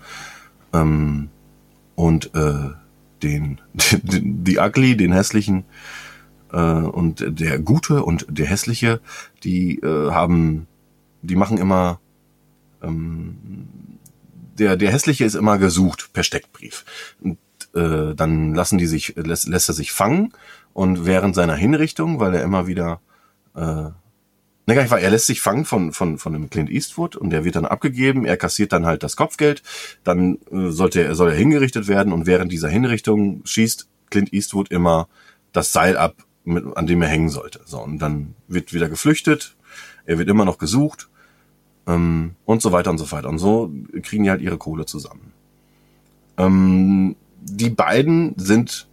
[0.73, 1.29] Ähm,
[1.95, 2.71] und äh,
[3.23, 3.61] den,
[4.01, 5.65] den, die Ugly, den hässlichen,
[6.51, 8.99] äh, und der Gute und der Hässliche,
[9.43, 10.67] die äh, haben,
[11.21, 11.99] die machen immer,
[12.81, 13.67] ähm,
[14.57, 16.85] der, der Hässliche ist immer gesucht per Steckbrief.
[17.21, 17.37] Und
[17.75, 20.33] äh, dann lassen die sich, lässt, lässt er sich fangen
[20.73, 23.01] und während seiner Hinrichtung, weil er immer wieder,
[23.55, 23.93] äh, ne,
[24.67, 27.45] gar nicht wahr, er lässt sich fangen von, von, von dem Clint Eastwood und der
[27.45, 29.63] wird dann abgegeben, er kassiert dann halt das Kopfgeld,
[30.03, 34.71] dann äh, sollte er, soll er hingerichtet werden und während dieser Hinrichtung schießt Clint Eastwood
[34.71, 35.07] immer
[35.51, 36.15] das Seil ab,
[36.47, 37.61] mit, an dem er hängen sollte.
[37.65, 39.55] So, und dann wird wieder geflüchtet,
[40.05, 41.09] er wird immer noch gesucht
[41.85, 43.25] ähm, und so weiter und so fort.
[43.25, 43.71] Und so
[44.01, 45.33] kriegen die halt ihre Kohle zusammen.
[46.37, 48.87] Ähm, die beiden sind,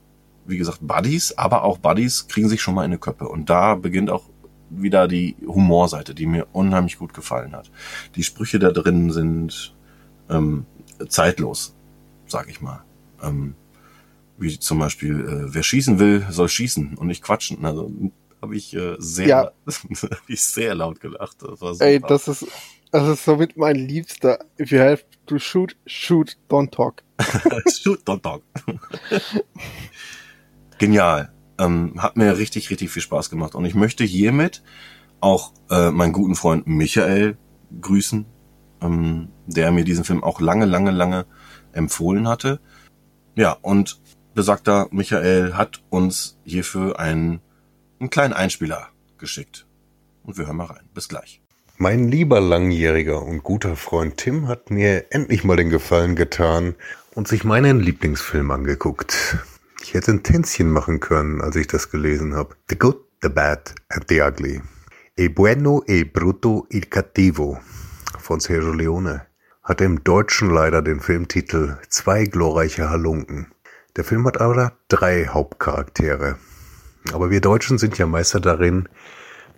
[0.47, 3.29] wie gesagt, Buddies, aber auch Buddies kriegen sich schon mal in eine Köppe.
[3.29, 4.25] Und da beginnt auch
[4.71, 7.71] wieder die Humorseite, die mir unheimlich gut gefallen hat.
[8.17, 9.75] Die Sprüche da drin sind
[10.29, 10.67] ähm,
[11.09, 11.75] zeitlos,
[12.27, 12.83] sag ich mal.
[13.23, 13.55] Ähm,
[14.39, 17.65] wie zum Beispiel, äh, wer schießen will, soll schießen und nicht quatschen.
[17.65, 17.91] Also
[18.43, 19.53] habe ich äh, sehr, Ja.
[19.67, 21.39] hab ich sehr laut gelacht.
[21.61, 21.81] Das.
[21.81, 22.47] Ey, das ist,
[22.91, 24.39] das ist somit mein Liebster.
[24.61, 27.03] If you have to shoot, shoot, don't talk.
[27.83, 28.43] Shoot, don't talk.
[30.79, 31.33] Genial.
[31.59, 33.55] Ähm, hat mir richtig, richtig viel Spaß gemacht.
[33.55, 34.63] Und ich möchte hiermit
[35.21, 37.39] auch äh, meinen guten Freund Michael
[37.81, 38.27] grüßen,
[38.83, 41.27] ähm, der mir diesen Film auch lange, lange, lange
[41.73, 42.61] empfohlen hatte.
[43.37, 44.01] Ja, und
[44.35, 47.41] besagter Michael hat uns hierfür einen,
[48.01, 48.89] einen kleinen Einspieler
[49.19, 49.67] geschickt.
[50.23, 50.89] Und wir hören mal rein.
[50.95, 51.41] Bis gleich.
[51.77, 56.77] Mein lieber langjähriger und guter Freund Tim hat mir endlich mal den Gefallen getan
[57.15, 59.39] und sich meinen Lieblingsfilm angeguckt.
[59.83, 62.55] Ich hätte ein Tänzchen machen können, als ich das gelesen habe.
[62.69, 64.63] The Good, The Bad and The Ugly.
[65.17, 67.61] E bueno, e brutto, il cattivo
[68.19, 69.27] von Sergio Leone
[69.63, 73.54] hatte im Deutschen leider den Filmtitel Zwei glorreiche Halunken.
[73.97, 76.37] Der Film hat aber drei Hauptcharaktere.
[77.13, 78.89] Aber wir Deutschen sind ja Meister darin,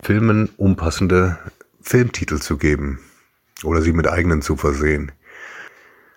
[0.01, 1.39] Filmen unpassende
[1.81, 2.99] Filmtitel zu geben
[3.63, 5.11] oder sie mit eigenen zu versehen.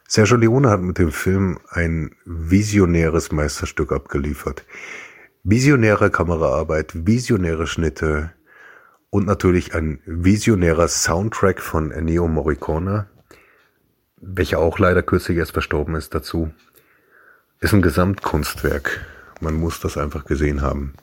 [0.07, 4.67] Sergio Leone hat mit dem Film ein visionäres Meisterstück abgeliefert.
[5.45, 8.33] Visionäre Kameraarbeit, visionäre Schnitte
[9.09, 13.09] und natürlich ein visionärer Soundtrack von Ennio Morricone,
[14.17, 16.51] welcher auch leider kürzlich erst verstorben ist dazu.
[17.63, 19.05] Ist ein Gesamtkunstwerk.
[19.41, 20.95] Man muss das einfach gesehen haben.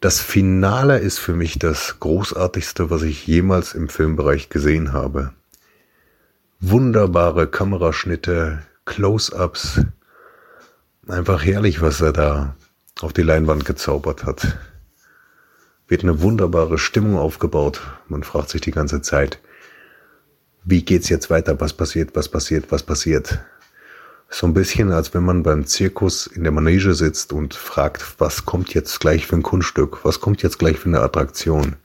[0.00, 5.32] Das Finale ist für mich das großartigste, was ich jemals im Filmbereich gesehen habe.
[6.58, 9.82] Wunderbare Kameraschnitte, Close-ups.
[11.06, 12.56] Einfach herrlich, was er da
[13.00, 14.58] auf die Leinwand gezaubert hat.
[15.86, 17.80] Wird eine wunderbare Stimmung aufgebaut.
[18.08, 19.38] Man fragt sich die ganze Zeit,
[20.64, 21.60] wie geht's jetzt weiter?
[21.60, 22.16] Was passiert?
[22.16, 22.72] Was passiert?
[22.72, 23.38] Was passiert?
[24.34, 28.46] So ein bisschen, als wenn man beim Zirkus in der Manege sitzt und fragt, was
[28.46, 30.06] kommt jetzt gleich für ein Kunststück?
[30.06, 31.76] Was kommt jetzt gleich für eine Attraktion?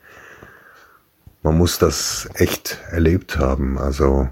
[1.43, 3.77] Man muss das echt erlebt haben.
[3.77, 4.29] Also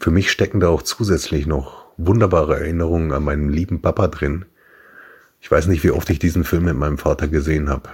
[0.00, 4.44] für mich stecken da auch zusätzlich noch wunderbare Erinnerungen an meinen lieben Papa drin.
[5.40, 7.88] Ich weiß nicht, wie oft ich diesen Film mit meinem Vater gesehen habe.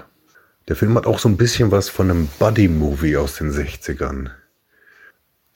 [0.66, 4.30] Der Film hat auch so ein bisschen was von einem Buddy-Movie aus den 60ern.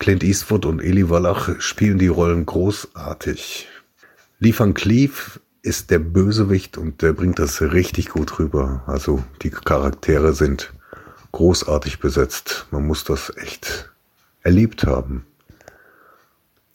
[0.02, 3.68] Clint Eastwood und Eli Wallach spielen die Rollen großartig.
[4.40, 8.82] Lee Van Cleef ist der Bösewicht und der bringt das richtig gut rüber.
[8.88, 10.72] Also die Charaktere sind
[11.30, 12.66] großartig besetzt.
[12.72, 13.92] Man muss das echt
[14.42, 15.24] erlebt haben.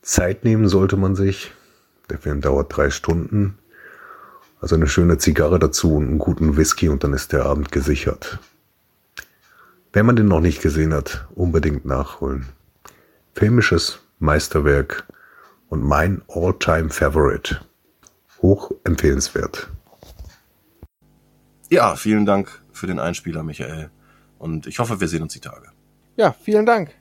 [0.01, 1.51] Zeit nehmen sollte man sich.
[2.09, 3.57] Der Film dauert drei Stunden.
[4.61, 8.39] Also eine schöne Zigarre dazu und einen guten Whisky und dann ist der Abend gesichert.
[9.91, 12.45] Wenn man den noch nicht gesehen hat, unbedingt nachholen
[13.37, 15.05] filmisches Meisterwerk
[15.69, 17.61] und mein All-Time Favorite.
[18.41, 19.69] Hoch empfehlenswert.
[21.69, 23.91] Ja, vielen Dank für den Einspieler, Michael.
[24.39, 25.69] Und ich hoffe, wir sehen uns die Tage.
[26.15, 26.95] Ja, vielen Dank.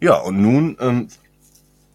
[0.00, 1.08] Ja, und nun ähm,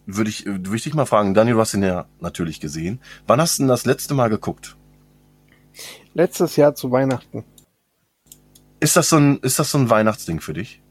[0.04, 3.00] würde ich, würd ich dich mal fragen, Daniel, du hast ihn ja natürlich gesehen.
[3.26, 4.76] Wann hast du denn das letzte Mal geguckt?
[6.12, 7.44] Letztes Jahr zu Weihnachten.
[8.78, 10.82] Ist das so ein, ist das so ein Weihnachtsding für dich?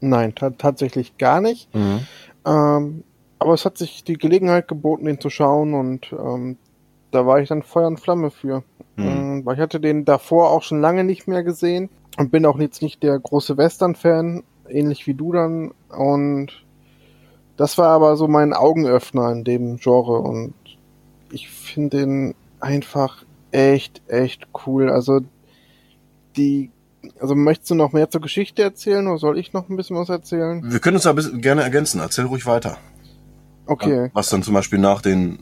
[0.00, 1.74] Nein, tatsächlich gar nicht.
[1.74, 2.00] Mhm.
[2.46, 3.04] Ähm,
[3.38, 6.56] aber es hat sich die Gelegenheit geboten, den zu schauen und ähm,
[7.10, 8.62] da war ich dann Feuer und Flamme für.
[8.96, 9.04] Mhm.
[9.04, 12.58] Ähm, weil ich hatte den davor auch schon lange nicht mehr gesehen und bin auch
[12.58, 15.72] jetzt nicht der große Western-Fan, ähnlich wie du dann.
[15.88, 16.64] Und
[17.56, 20.54] das war aber so mein Augenöffner in dem Genre und
[21.30, 24.90] ich finde den einfach echt, echt cool.
[24.90, 25.20] Also
[26.36, 26.70] die
[27.20, 30.08] also möchtest du noch mehr zur Geschichte erzählen oder soll ich noch ein bisschen was
[30.08, 30.62] erzählen?
[30.64, 32.00] Wir können uns da gerne ergänzen.
[32.00, 32.78] Erzähl ruhig weiter.
[33.66, 34.10] Okay.
[34.12, 35.38] Was dann zum Beispiel nach den,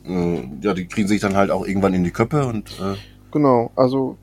[0.61, 2.71] äh, ja, die kriegen sich dann halt auch irgendwann in die Köppe und.
[2.79, 2.95] Äh
[3.31, 4.17] genau, also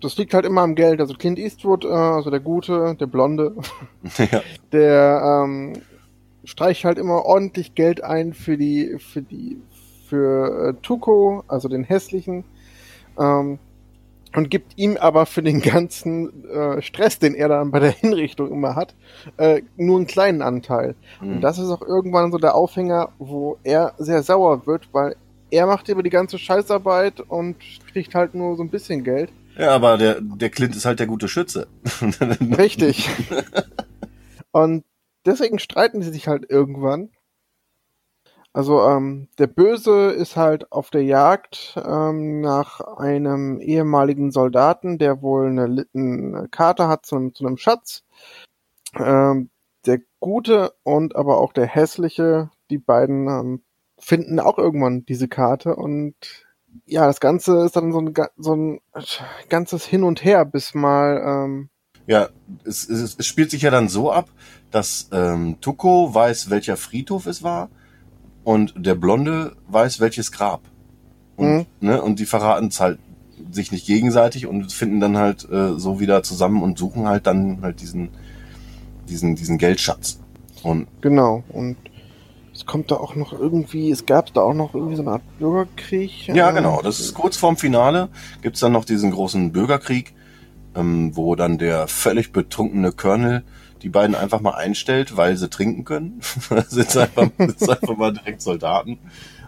[0.00, 1.00] das liegt halt immer am Geld.
[1.00, 3.56] Also Clint Eastwood, äh, also der Gute, der Blonde,
[4.18, 4.42] ja.
[4.72, 5.72] der ähm,
[6.44, 9.60] streicht halt immer ordentlich Geld ein für die, für die,
[10.08, 12.44] für äh, Tuko, also den hässlichen.
[13.18, 13.58] Ähm,
[14.34, 18.50] und gibt ihm aber für den ganzen äh, Stress, den er dann bei der Hinrichtung
[18.50, 18.94] immer hat,
[19.36, 20.94] äh, nur einen kleinen Anteil.
[21.20, 21.34] Mhm.
[21.34, 25.16] Und das ist auch irgendwann so der Aufhänger, wo er sehr sauer wird, weil
[25.50, 27.56] er macht über die ganze Scheißarbeit und
[27.92, 29.30] kriegt halt nur so ein bisschen Geld.
[29.58, 31.66] Ja, aber der, der Clint ist halt der gute Schütze.
[32.58, 33.10] Richtig.
[34.52, 34.84] und
[35.26, 37.10] deswegen streiten sie sich halt irgendwann.
[38.52, 45.22] Also ähm, der Böse ist halt auf der Jagd ähm, nach einem ehemaligen Soldaten, der
[45.22, 48.02] wohl eine, eine Karte hat zu einem, zu einem Schatz.
[48.96, 49.50] Ähm,
[49.86, 53.62] der Gute und aber auch der Hässliche, die beiden ähm,
[53.98, 56.14] finden auch irgendwann diese Karte und
[56.86, 58.80] ja, das Ganze ist dann so ein, so ein
[59.48, 61.70] ganzes Hin und Her, bis mal ähm,
[62.06, 62.28] ja,
[62.64, 64.28] es, es, es spielt sich ja dann so ab,
[64.70, 67.70] dass ähm, Tuko weiß, welcher Friedhof es war
[68.44, 70.62] und der Blonde weiß, welches Grab.
[71.36, 71.66] Und, Mhm.
[71.80, 72.98] ne, und die verraten es halt
[73.50, 77.62] sich nicht gegenseitig und finden dann halt äh, so wieder zusammen und suchen halt dann
[77.62, 78.10] halt diesen,
[79.08, 80.20] diesen, diesen Geldschatz.
[80.62, 81.42] Und Genau.
[81.48, 81.76] Und
[82.52, 85.38] es kommt da auch noch irgendwie, es gab da auch noch irgendwie so eine Art
[85.38, 86.28] Bürgerkrieg.
[86.28, 86.82] Ja, äh, genau.
[86.82, 88.08] Das ist kurz vorm Finale.
[88.42, 90.12] Gibt's dann noch diesen großen Bürgerkrieg,
[90.74, 93.42] ähm, wo dann der völlig betrunkene Colonel
[93.82, 96.20] die beiden einfach mal einstellt, weil sie trinken können.
[96.68, 98.98] sind einfach, sind einfach mal direkt Soldaten.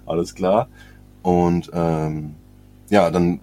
[0.06, 0.68] Alles klar.
[1.22, 2.34] Und ähm,
[2.88, 3.40] ja, dann,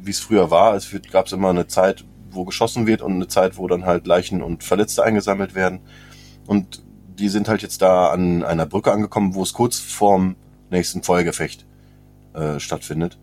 [0.00, 3.58] wie es früher war, es gab's immer eine Zeit, wo geschossen wird und eine Zeit,
[3.58, 5.80] wo dann halt Leichen und Verletzte eingesammelt werden.
[6.46, 6.82] Und
[7.18, 10.36] die sind halt jetzt da an einer Brücke angekommen, wo es kurz vorm
[10.70, 11.66] nächsten Feuergefecht
[12.34, 13.18] äh, stattfindet.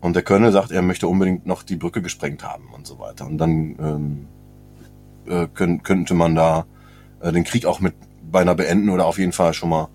[0.00, 3.26] Und der Colonel sagt, er möchte unbedingt noch die Brücke gesprengt haben und so weiter.
[3.26, 4.28] Und dann ähm,
[5.26, 6.66] äh, könnt, könnte man da
[7.20, 7.94] äh, den Krieg auch mit
[8.30, 9.88] beinahe beenden oder auf jeden Fall schon mal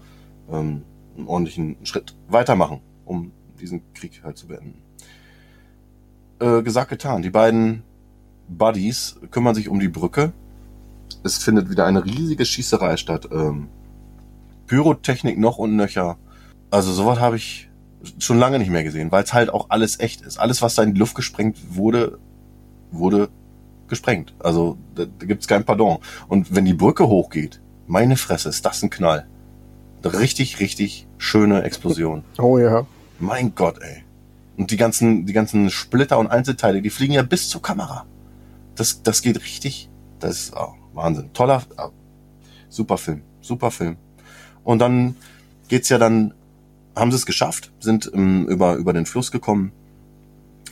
[0.51, 0.83] ähm,
[1.17, 4.81] einen ordentlichen Schritt weitermachen, um diesen Krieg halt zu beenden.
[6.39, 7.21] Äh, gesagt, getan.
[7.21, 7.83] Die beiden
[8.47, 10.31] Buddies kümmern sich um die Brücke.
[11.23, 13.27] Es findet wieder eine riesige Schießerei statt.
[13.31, 13.67] Ähm,
[14.67, 16.17] Pyrotechnik noch und nöcher.
[16.71, 17.69] Also sowas habe ich
[18.19, 20.39] schon lange nicht mehr gesehen, weil es halt auch alles echt ist.
[20.39, 22.19] Alles, was da in die Luft gesprengt wurde,
[22.91, 23.29] wurde
[23.89, 24.33] gesprengt.
[24.39, 25.99] Also da, da gibt's kein Pardon.
[26.27, 29.27] Und wenn die Brücke hochgeht, meine Fresse, ist das ein Knall.
[30.03, 32.23] Richtig, richtig schöne Explosion.
[32.37, 32.85] Oh ja.
[33.19, 34.03] Mein Gott, ey.
[34.55, 38.05] Und die ganzen, die ganzen Splitter und Einzelteile, die fliegen ja bis zur Kamera.
[38.75, 39.89] Das, das geht richtig.
[40.19, 41.31] Das ist oh, Wahnsinn.
[41.33, 41.89] Toller, ah,
[42.69, 43.97] super Film, super Film.
[44.63, 45.15] Und dann
[45.67, 46.33] geht's ja dann,
[46.95, 49.71] haben sie es geschafft, sind ähm, über, über den Fluss gekommen,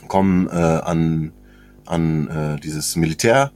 [0.08, 1.32] kommen äh, an,
[1.88, 3.52] an äh, dieses Militär,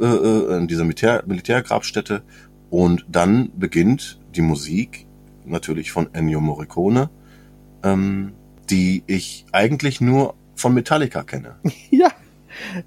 [0.00, 2.22] äh, äh, an diese Militär, Militärgrabstätte
[2.70, 5.06] und dann beginnt die Musik,
[5.44, 7.10] natürlich von Ennio Morricone,
[7.82, 8.32] ähm,
[8.70, 11.56] die ich eigentlich nur von Metallica kenne.
[11.90, 12.08] Ja.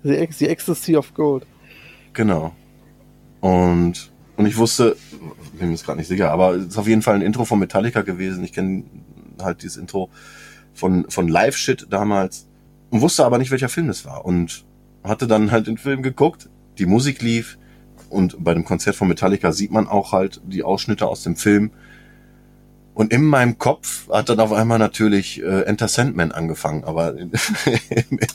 [0.04, 1.46] The, the Ecstasy of Gold.
[2.14, 2.56] Genau.
[3.40, 4.98] Und, und ich wusste,
[5.54, 7.60] bin mir jetzt gerade nicht sicher, aber es ist auf jeden Fall ein Intro von
[7.60, 8.44] Metallica gewesen.
[8.44, 8.84] Ich kenne
[9.40, 10.10] halt dieses Intro
[10.74, 12.48] von, von Live Shit damals
[12.90, 14.26] und wusste aber nicht, welcher Film das war.
[14.26, 14.66] Und
[15.04, 17.58] hatte dann halt den Film geguckt, die Musik lief
[18.10, 21.72] und bei dem Konzert von Metallica sieht man auch halt die Ausschnitte aus dem Film.
[22.94, 27.32] Und in meinem Kopf hat dann auf einmal natürlich äh, Enter Sandman angefangen, aber im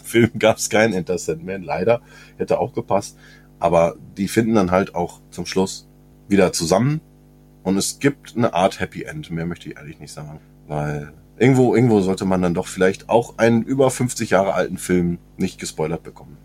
[0.05, 2.01] Film gab es kein Enter Sandman, leider.
[2.39, 3.19] Hätte auch gepasst.
[3.59, 5.87] Aber die finden dann halt auch zum Schluss
[6.29, 7.01] wieder zusammen.
[7.63, 9.31] Und es gibt eine Art Happy End.
[9.31, 10.41] Mehr möchte ich ehrlich nicht sagen.
[10.67, 15.19] Weil irgendwo, irgendwo sollte man dann doch vielleicht auch einen über 50 Jahre alten Film
[15.37, 16.37] nicht gespoilert bekommen.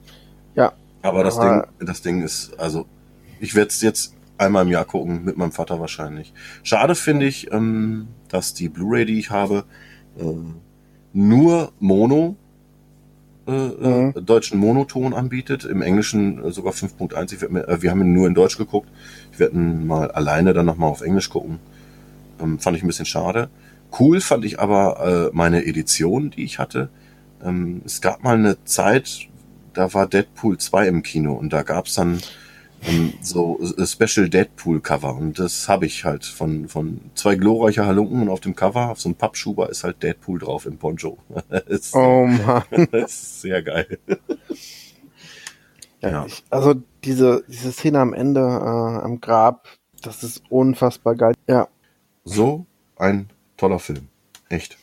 [1.02, 2.86] Aber das Ding, das Ding ist, also,
[3.40, 6.34] ich werde es jetzt einmal im Jahr gucken, mit meinem Vater wahrscheinlich.
[6.64, 9.64] Schade finde ich, ähm, dass die Blu-ray, die ich habe,
[10.20, 10.24] äh,
[11.14, 12.36] nur Mono,
[13.48, 14.14] äh, Mhm.
[14.16, 17.34] äh, deutschen Monoton anbietet, im Englischen äh, sogar 5.1.
[17.34, 18.90] Ich werd mir- äh, Wir haben ihn nur in Deutsch geguckt.
[19.32, 21.60] Ich werde ihn mal alleine dann nochmal auf Englisch gucken.
[22.40, 23.50] Ähm, fand ich ein bisschen schade.
[24.00, 26.90] Cool fand ich aber meine Edition, die ich hatte.
[27.44, 29.29] Ähm, es gab mal eine Zeit,
[29.80, 32.22] da war Deadpool 2 im Kino und da gab's dann
[32.84, 37.86] ähm, so äh, Special Deadpool Cover und das habe ich halt von von zwei glorreicher
[37.86, 41.18] Halunken und auf dem Cover auf so einem Pappschuber ist halt Deadpool drauf im Poncho.
[41.68, 42.64] ist, Oh Mann.
[42.92, 44.00] das ist sehr geil.
[46.02, 46.26] Ja, Ja.
[46.26, 46.76] Ich, also
[47.06, 49.70] diese, diese Szene am Ende äh, am Grab,
[50.02, 51.36] das ist unfassbar geil.
[51.48, 51.70] Ja,
[52.26, 52.66] So
[52.98, 54.10] ein toller Film.
[54.50, 54.78] Echt.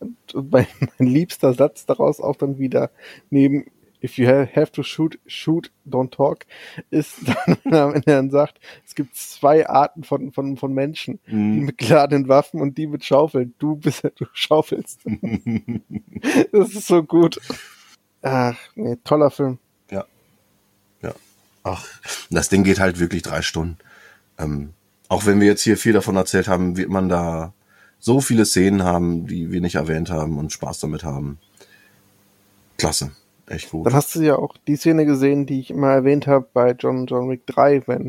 [0.00, 0.66] und mein,
[0.98, 2.90] mein liebster Satz daraus auch dann wieder
[3.30, 3.66] neben
[4.02, 6.46] If you ha- have to shoot, shoot, don't talk,
[6.90, 7.16] ist
[7.64, 11.18] dann, wenn er dann sagt, es gibt zwei Arten von, von, von Menschen.
[11.26, 11.64] Die Mhm.
[11.66, 13.54] mit geladenen Waffen und die mit Schaufeln.
[13.58, 15.00] Du bist, du schaufelst.
[16.52, 17.40] Das ist so gut.
[18.22, 19.58] Ach, nee, toller Film.
[21.62, 21.86] Ach,
[22.30, 23.76] das Ding geht halt wirklich drei Stunden.
[24.38, 24.72] Ähm,
[25.08, 27.52] auch wenn wir jetzt hier viel davon erzählt haben, wird man da
[27.98, 31.38] so viele Szenen haben, die wir nicht erwähnt haben und Spaß damit haben.
[32.78, 33.10] Klasse.
[33.50, 33.84] Echt gut.
[33.84, 37.06] Dann hast du ja auch die Szene gesehen, die ich immer erwähnt habe bei John,
[37.06, 38.06] John Wick 3, wenn,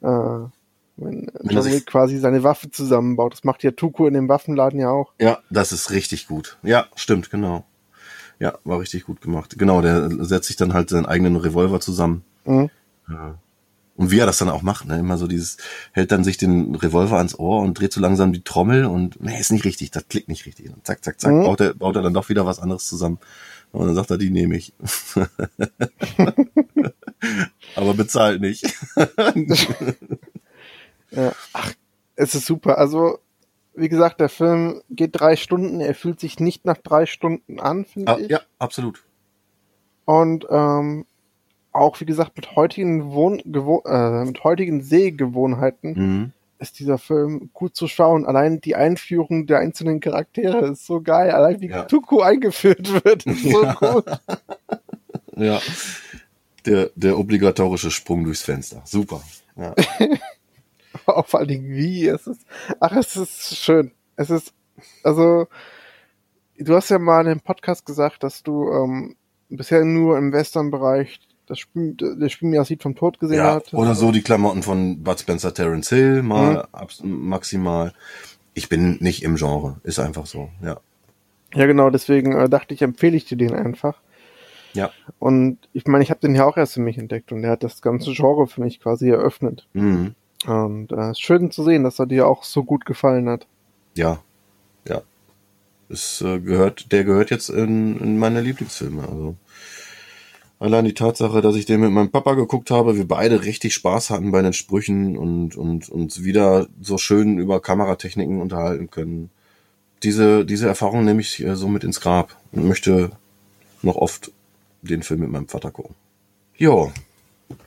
[0.00, 0.48] äh,
[0.96, 3.32] wenn er John Wick quasi seine Waffe zusammenbaut.
[3.32, 5.12] Das macht ja Tuko in dem Waffenladen ja auch.
[5.20, 6.56] Ja, das ist richtig gut.
[6.62, 7.64] Ja, stimmt, genau.
[8.38, 9.58] Ja, war richtig gut gemacht.
[9.58, 12.22] Genau, der setzt sich dann halt seinen eigenen Revolver zusammen.
[12.44, 12.70] Mhm.
[13.08, 13.38] Ja.
[13.96, 14.98] Und wie er das dann auch macht, ne?
[14.98, 15.56] Immer so dieses,
[15.92, 19.40] hält dann sich den Revolver ans Ohr und dreht so langsam die Trommel und, nee,
[19.40, 20.68] ist nicht richtig, das klickt nicht richtig.
[20.68, 21.44] Und zack, zack, zack, Mhm.
[21.44, 23.18] baut, er, baut er dann doch wieder was anderes zusammen.
[23.76, 24.72] Und dann sagt er, die nehme ich.
[27.76, 28.64] Aber bezahlt nicht.
[31.12, 31.32] Ja.
[31.52, 31.72] Ach,
[32.16, 32.78] es ist super.
[32.78, 33.20] Also,
[33.74, 35.80] wie gesagt, der Film geht drei Stunden.
[35.80, 38.28] Er fühlt sich nicht nach drei Stunden an, finde Ah, ich.
[38.28, 39.04] ja, absolut.
[40.04, 41.06] Und ähm,
[41.72, 46.32] auch, wie gesagt, mit heutigen, Wohn äh, mit heutigen Sehgewohnheiten Mhm.
[46.58, 48.24] Ist dieser Film gut zu schauen.
[48.26, 51.30] Allein die Einführung der einzelnen Charaktere ist so geil.
[51.30, 51.84] Allein wie Ja.
[51.84, 54.04] Tuku eingeführt wird, ist so gut.
[55.38, 55.60] Ja.
[56.64, 58.80] Der, der obligatorische Sprung durchs Fenster.
[58.86, 59.22] Super.
[59.54, 59.74] Ja.
[61.04, 62.08] Auch vor allen Dingen wie.
[62.08, 62.40] Es ist,
[62.80, 63.92] ach, es ist schön.
[64.16, 64.54] Es ist,
[65.02, 65.46] also,
[66.58, 69.16] du hast ja mal in dem Podcast gesagt, dass du ähm,
[69.50, 73.54] bisher nur im Western-Bereich das Spiel, das Spiel mir Lied vom Tod gesehen ja.
[73.54, 73.74] hattest.
[73.74, 77.92] Oder so die Klamotten von Bud Spencer Terence Hill mal abs- maximal.
[78.54, 79.80] Ich bin nicht im Genre.
[79.82, 80.48] Ist einfach so.
[80.62, 80.80] Ja.
[81.54, 84.00] Ja, genau, deswegen äh, dachte ich, empfehle ich dir den einfach.
[84.74, 84.90] Ja.
[85.18, 87.62] Und ich meine, ich habe den ja auch erst für mich entdeckt und der hat
[87.62, 89.66] das ganze Genre für mich quasi eröffnet.
[89.72, 90.14] Mhm.
[90.46, 93.46] Und äh, es ist schön zu sehen, dass er dir auch so gut gefallen hat.
[93.94, 94.18] Ja.
[94.86, 95.02] Ja.
[95.88, 99.02] Es äh, gehört, der gehört jetzt in, in meine Lieblingsfilme.
[99.02, 99.36] Also
[100.58, 104.10] allein die Tatsache, dass ich den mit meinem Papa geguckt habe, wir beide richtig Spaß
[104.10, 109.30] hatten bei den Sprüchen und, und uns wieder so schön über Kameratechniken unterhalten können.
[110.02, 113.10] Diese, diese Erfahrung nehme ich äh, so mit ins Grab und möchte
[113.82, 114.30] noch oft
[114.82, 115.94] den Film mit meinem Vater gucken.
[116.56, 116.92] Jo,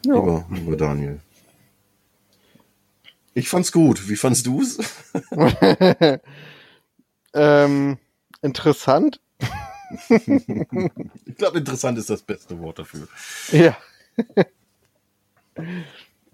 [0.06, 0.16] Ja.
[0.16, 1.20] lieber, lieber Daniel.
[3.34, 4.10] Ich fand's gut.
[4.10, 4.80] Wie fandst du's?
[7.34, 7.98] ähm,
[8.42, 9.20] interessant.
[11.26, 13.08] Ich glaube, interessant ist das beste Wort dafür.
[13.52, 13.78] Ja.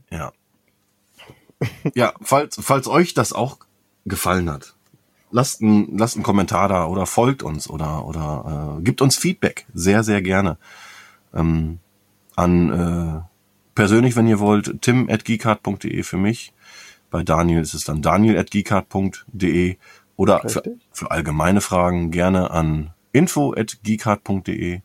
[0.10, 0.32] Ja.
[1.94, 3.60] Ja, falls, falls euch das auch
[4.06, 4.76] gefallen hat,
[5.32, 9.66] lasst einen, lasst einen Kommentar da oder folgt uns oder, oder äh, gibt uns Feedback.
[9.74, 10.58] Sehr, sehr gerne.
[11.34, 11.80] Ähm,
[12.36, 13.22] an äh,
[13.74, 16.54] persönlich, wenn ihr wollt, tim at geekart.de für mich.
[17.10, 19.78] Bei Daniel ist es dann daniel at geekart.de
[20.18, 24.82] oder für, für allgemeine Fragen gerne an info at geekart.de.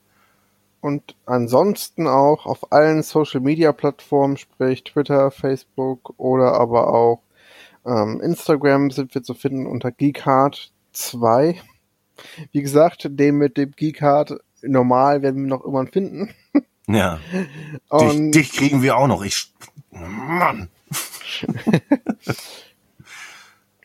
[0.81, 7.23] Und ansonsten auch auf allen Social Media Plattformen, sprich Twitter, Facebook oder aber auch
[7.85, 11.57] ähm, Instagram sind wir zu finden unter Geekart2.
[12.53, 16.35] Wie gesagt, den mit dem Geekart normal werden wir noch irgendwann finden.
[16.93, 17.47] Ja, dich,
[17.89, 19.23] Und dich kriegen wir auch noch.
[19.23, 19.55] Ich,
[19.93, 20.71] Mann.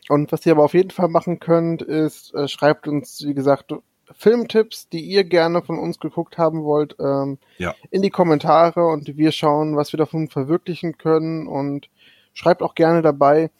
[0.08, 3.72] Und was ihr aber auf jeden Fall machen könnt, ist, äh, schreibt uns, wie gesagt,
[4.12, 7.74] Filmtipps, die ihr gerne von uns geguckt haben wollt, ähm, Ja.
[7.90, 11.88] in die Kommentare und wir schauen, was wir davon verwirklichen können und
[12.32, 13.50] schreibt auch gerne dabei,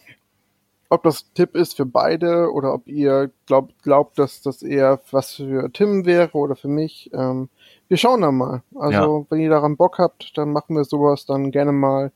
[0.89, 5.35] ob das Tipp ist für beide oder ob ihr glaubt, glaubt, dass das eher was
[5.35, 7.11] für Tim wäre oder für mich.
[7.13, 7.49] Ähm,
[7.89, 8.63] wir schauen dann mal.
[8.77, 12.13] Also, wenn ihr daran Bock habt, dann machen wir sowas dann gerne mal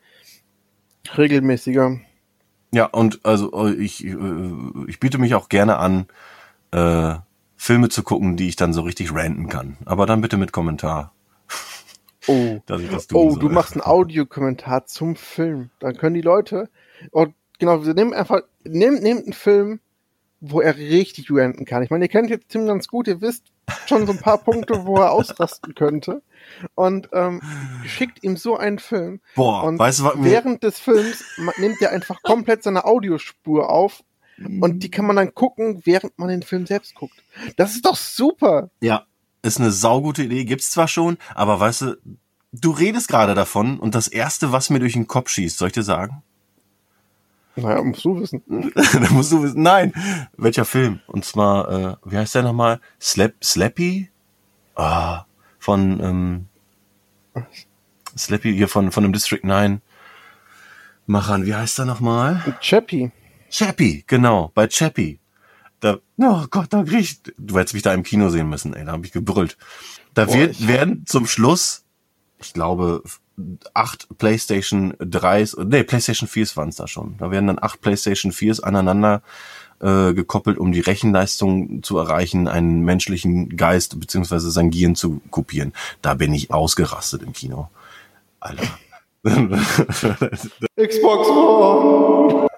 [1.16, 1.98] regelmäßiger.
[2.72, 4.16] Ja, und also ich, äh,
[4.86, 6.06] ich biete mich auch gerne an,
[6.70, 7.14] äh,
[7.62, 9.76] Filme zu gucken, die ich dann so richtig ranten kann.
[9.84, 11.12] Aber dann bitte mit Kommentar,
[12.26, 12.58] Oh.
[13.12, 15.68] Oh, du machst einen Audiokommentar zum Film.
[15.78, 16.70] Dann können die Leute,
[17.10, 19.80] und genau, wir nehmen einfach, nehmt, nehmt einen Film,
[20.40, 21.82] wo er richtig ranten kann.
[21.82, 23.44] Ich meine, ihr kennt jetzt Tim ganz gut, ihr wisst
[23.86, 26.22] schon so ein paar Punkte, wo er ausrasten könnte.
[26.74, 27.42] Und ähm,
[27.84, 29.20] schickt ihm so einen Film.
[29.34, 31.22] Boah, Und weißt du, was während des Films
[31.58, 34.02] nimmt er einfach komplett seine Audiospur auf
[34.60, 37.22] und die kann man dann gucken, während man den Film selbst guckt.
[37.56, 38.70] Das ist doch super.
[38.80, 39.06] Ja,
[39.42, 41.96] ist eine saugute Idee, gibt's zwar schon, aber weißt du,
[42.52, 45.74] du redest gerade davon und das Erste, was mir durch den Kopf schießt, soll ich
[45.74, 46.22] dir sagen?
[47.56, 48.42] Naja, musst du wissen.
[48.74, 49.92] da musst du wissen, nein,
[50.36, 51.00] welcher Film?
[51.06, 52.80] Und zwar, äh, wie heißt der nochmal?
[53.00, 54.10] Slap, Slappy?
[54.76, 55.24] Ah,
[55.58, 57.44] von, ähm,
[58.16, 59.82] Slappy, hier von, von dem District 9
[61.06, 62.56] Machern, wie heißt der nochmal?
[62.60, 63.10] Chappie.
[63.50, 65.18] Chappie, genau, bei Chappie.
[65.80, 68.84] Da, oh Gott, da krieg ich, du hättest mich da im Kino sehen müssen, ey,
[68.84, 69.56] da habe ich gebrüllt.
[70.14, 71.84] Da Boah, wird, ich- werden zum Schluss,
[72.38, 73.02] ich glaube,
[73.72, 77.16] acht PlayStation 3s, nee, PlayStation 4s waren es da schon.
[77.18, 79.22] Da werden dann acht PlayStation 4s aneinander
[79.80, 85.72] äh, gekoppelt, um die Rechenleistung zu erreichen, einen menschlichen Geist beziehungsweise sein Gehirn zu kopieren.
[86.02, 87.70] Da bin ich ausgerastet im Kino.
[88.40, 88.68] Alter.
[90.76, 92.49] Xbox One.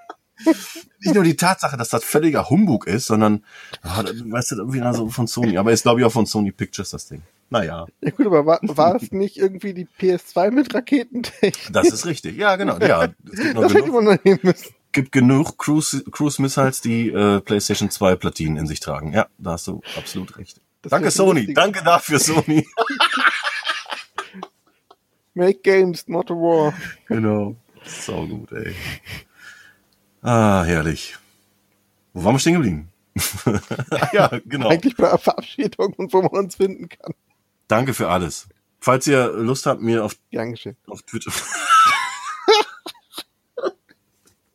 [1.01, 3.45] Nicht nur die Tatsache, dass das völliger Humbug ist, sondern,
[3.83, 5.59] ah, weißt du, irgendwie so von Sony.
[5.59, 7.23] Aber ist, glaube ich, auch von Sony Pictures das Ding.
[7.51, 11.73] Naja, Ja gut, aber war, war es nicht irgendwie die PS2 mit Raketentechnik?
[11.73, 12.37] das ist richtig.
[12.39, 12.79] Ja, genau.
[12.79, 13.11] Ja, es
[13.41, 14.69] gibt, noch Das hätte genug, man noch nehmen müssen.
[14.93, 19.13] gibt genug Cruise, Cruise Missiles, die äh, PlayStation 2 Platinen in sich tragen.
[19.13, 20.61] Ja, da hast du absolut recht.
[20.81, 21.41] Das Danke, Sony.
[21.41, 21.55] lustig.
[21.55, 22.67] Danke dafür, Sony.
[25.35, 26.75] Make games, not a war.
[27.09, 27.57] genau.
[27.85, 28.75] Sau gut, ey.
[30.23, 31.17] Ah, herrlich.
[32.13, 32.89] Wo waren wir stehen geblieben?
[34.13, 34.69] ja, genau.
[34.69, 37.13] Eigentlich bei der Verabschiedung und wo man uns finden kann.
[37.69, 38.49] Danke für alles.
[38.81, 40.17] falls ihr Lust habt, mir auf,
[40.87, 41.27] auf Twitch.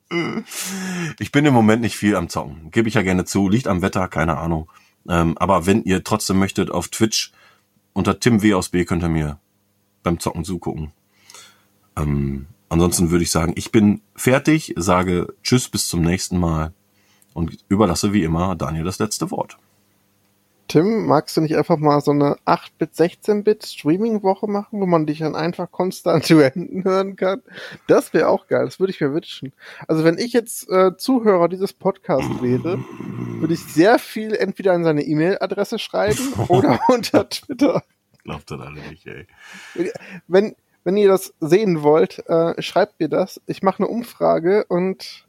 [1.19, 2.71] ich bin im Moment nicht viel am Zocken.
[2.71, 3.49] Gebe ich ja gerne zu.
[3.49, 4.71] Liegt am Wetter, keine Ahnung.
[5.09, 7.31] Ähm, aber wenn ihr trotzdem möchtet, auf Twitch
[7.93, 9.39] unter Tim W aus B könnt ihr mir
[10.03, 10.91] beim Zocken zugucken.
[11.97, 16.73] Ähm, ansonsten würde ich sagen, ich bin fertig, sage Tschüss, bis zum nächsten Mal
[17.33, 19.57] und überlasse wie immer Daniel das letzte Wort.
[20.67, 25.19] Tim, magst du nicht einfach mal so eine 8-Bit, 16-Bit Streaming-Woche machen, wo man dich
[25.19, 27.41] dann einfach konstant renten hören kann?
[27.87, 29.53] Das wäre auch geil, das würde ich mir wünschen.
[29.87, 32.79] Also wenn ich jetzt äh, Zuhörer dieses Podcasts wäre,
[33.39, 37.83] würde ich sehr viel entweder an seine E-Mail-Adresse schreiben oder unter Twitter.
[38.23, 39.25] Glaubt das alle nicht, ey.
[40.27, 40.53] Wenn,
[40.87, 43.41] wenn ihr das sehen wollt, äh, schreibt mir das.
[43.45, 45.27] Ich mache eine Umfrage und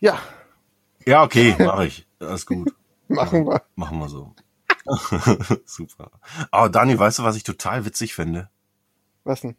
[0.00, 0.18] ja,
[1.04, 2.06] Ja, okay, mache ich.
[2.18, 2.74] Alles gut.
[3.08, 3.60] machen wir.
[3.74, 4.34] Machen wir so.
[5.66, 6.12] Super.
[6.50, 8.48] Aber Dani, weißt du, was ich total witzig finde?
[9.24, 9.54] Was denn?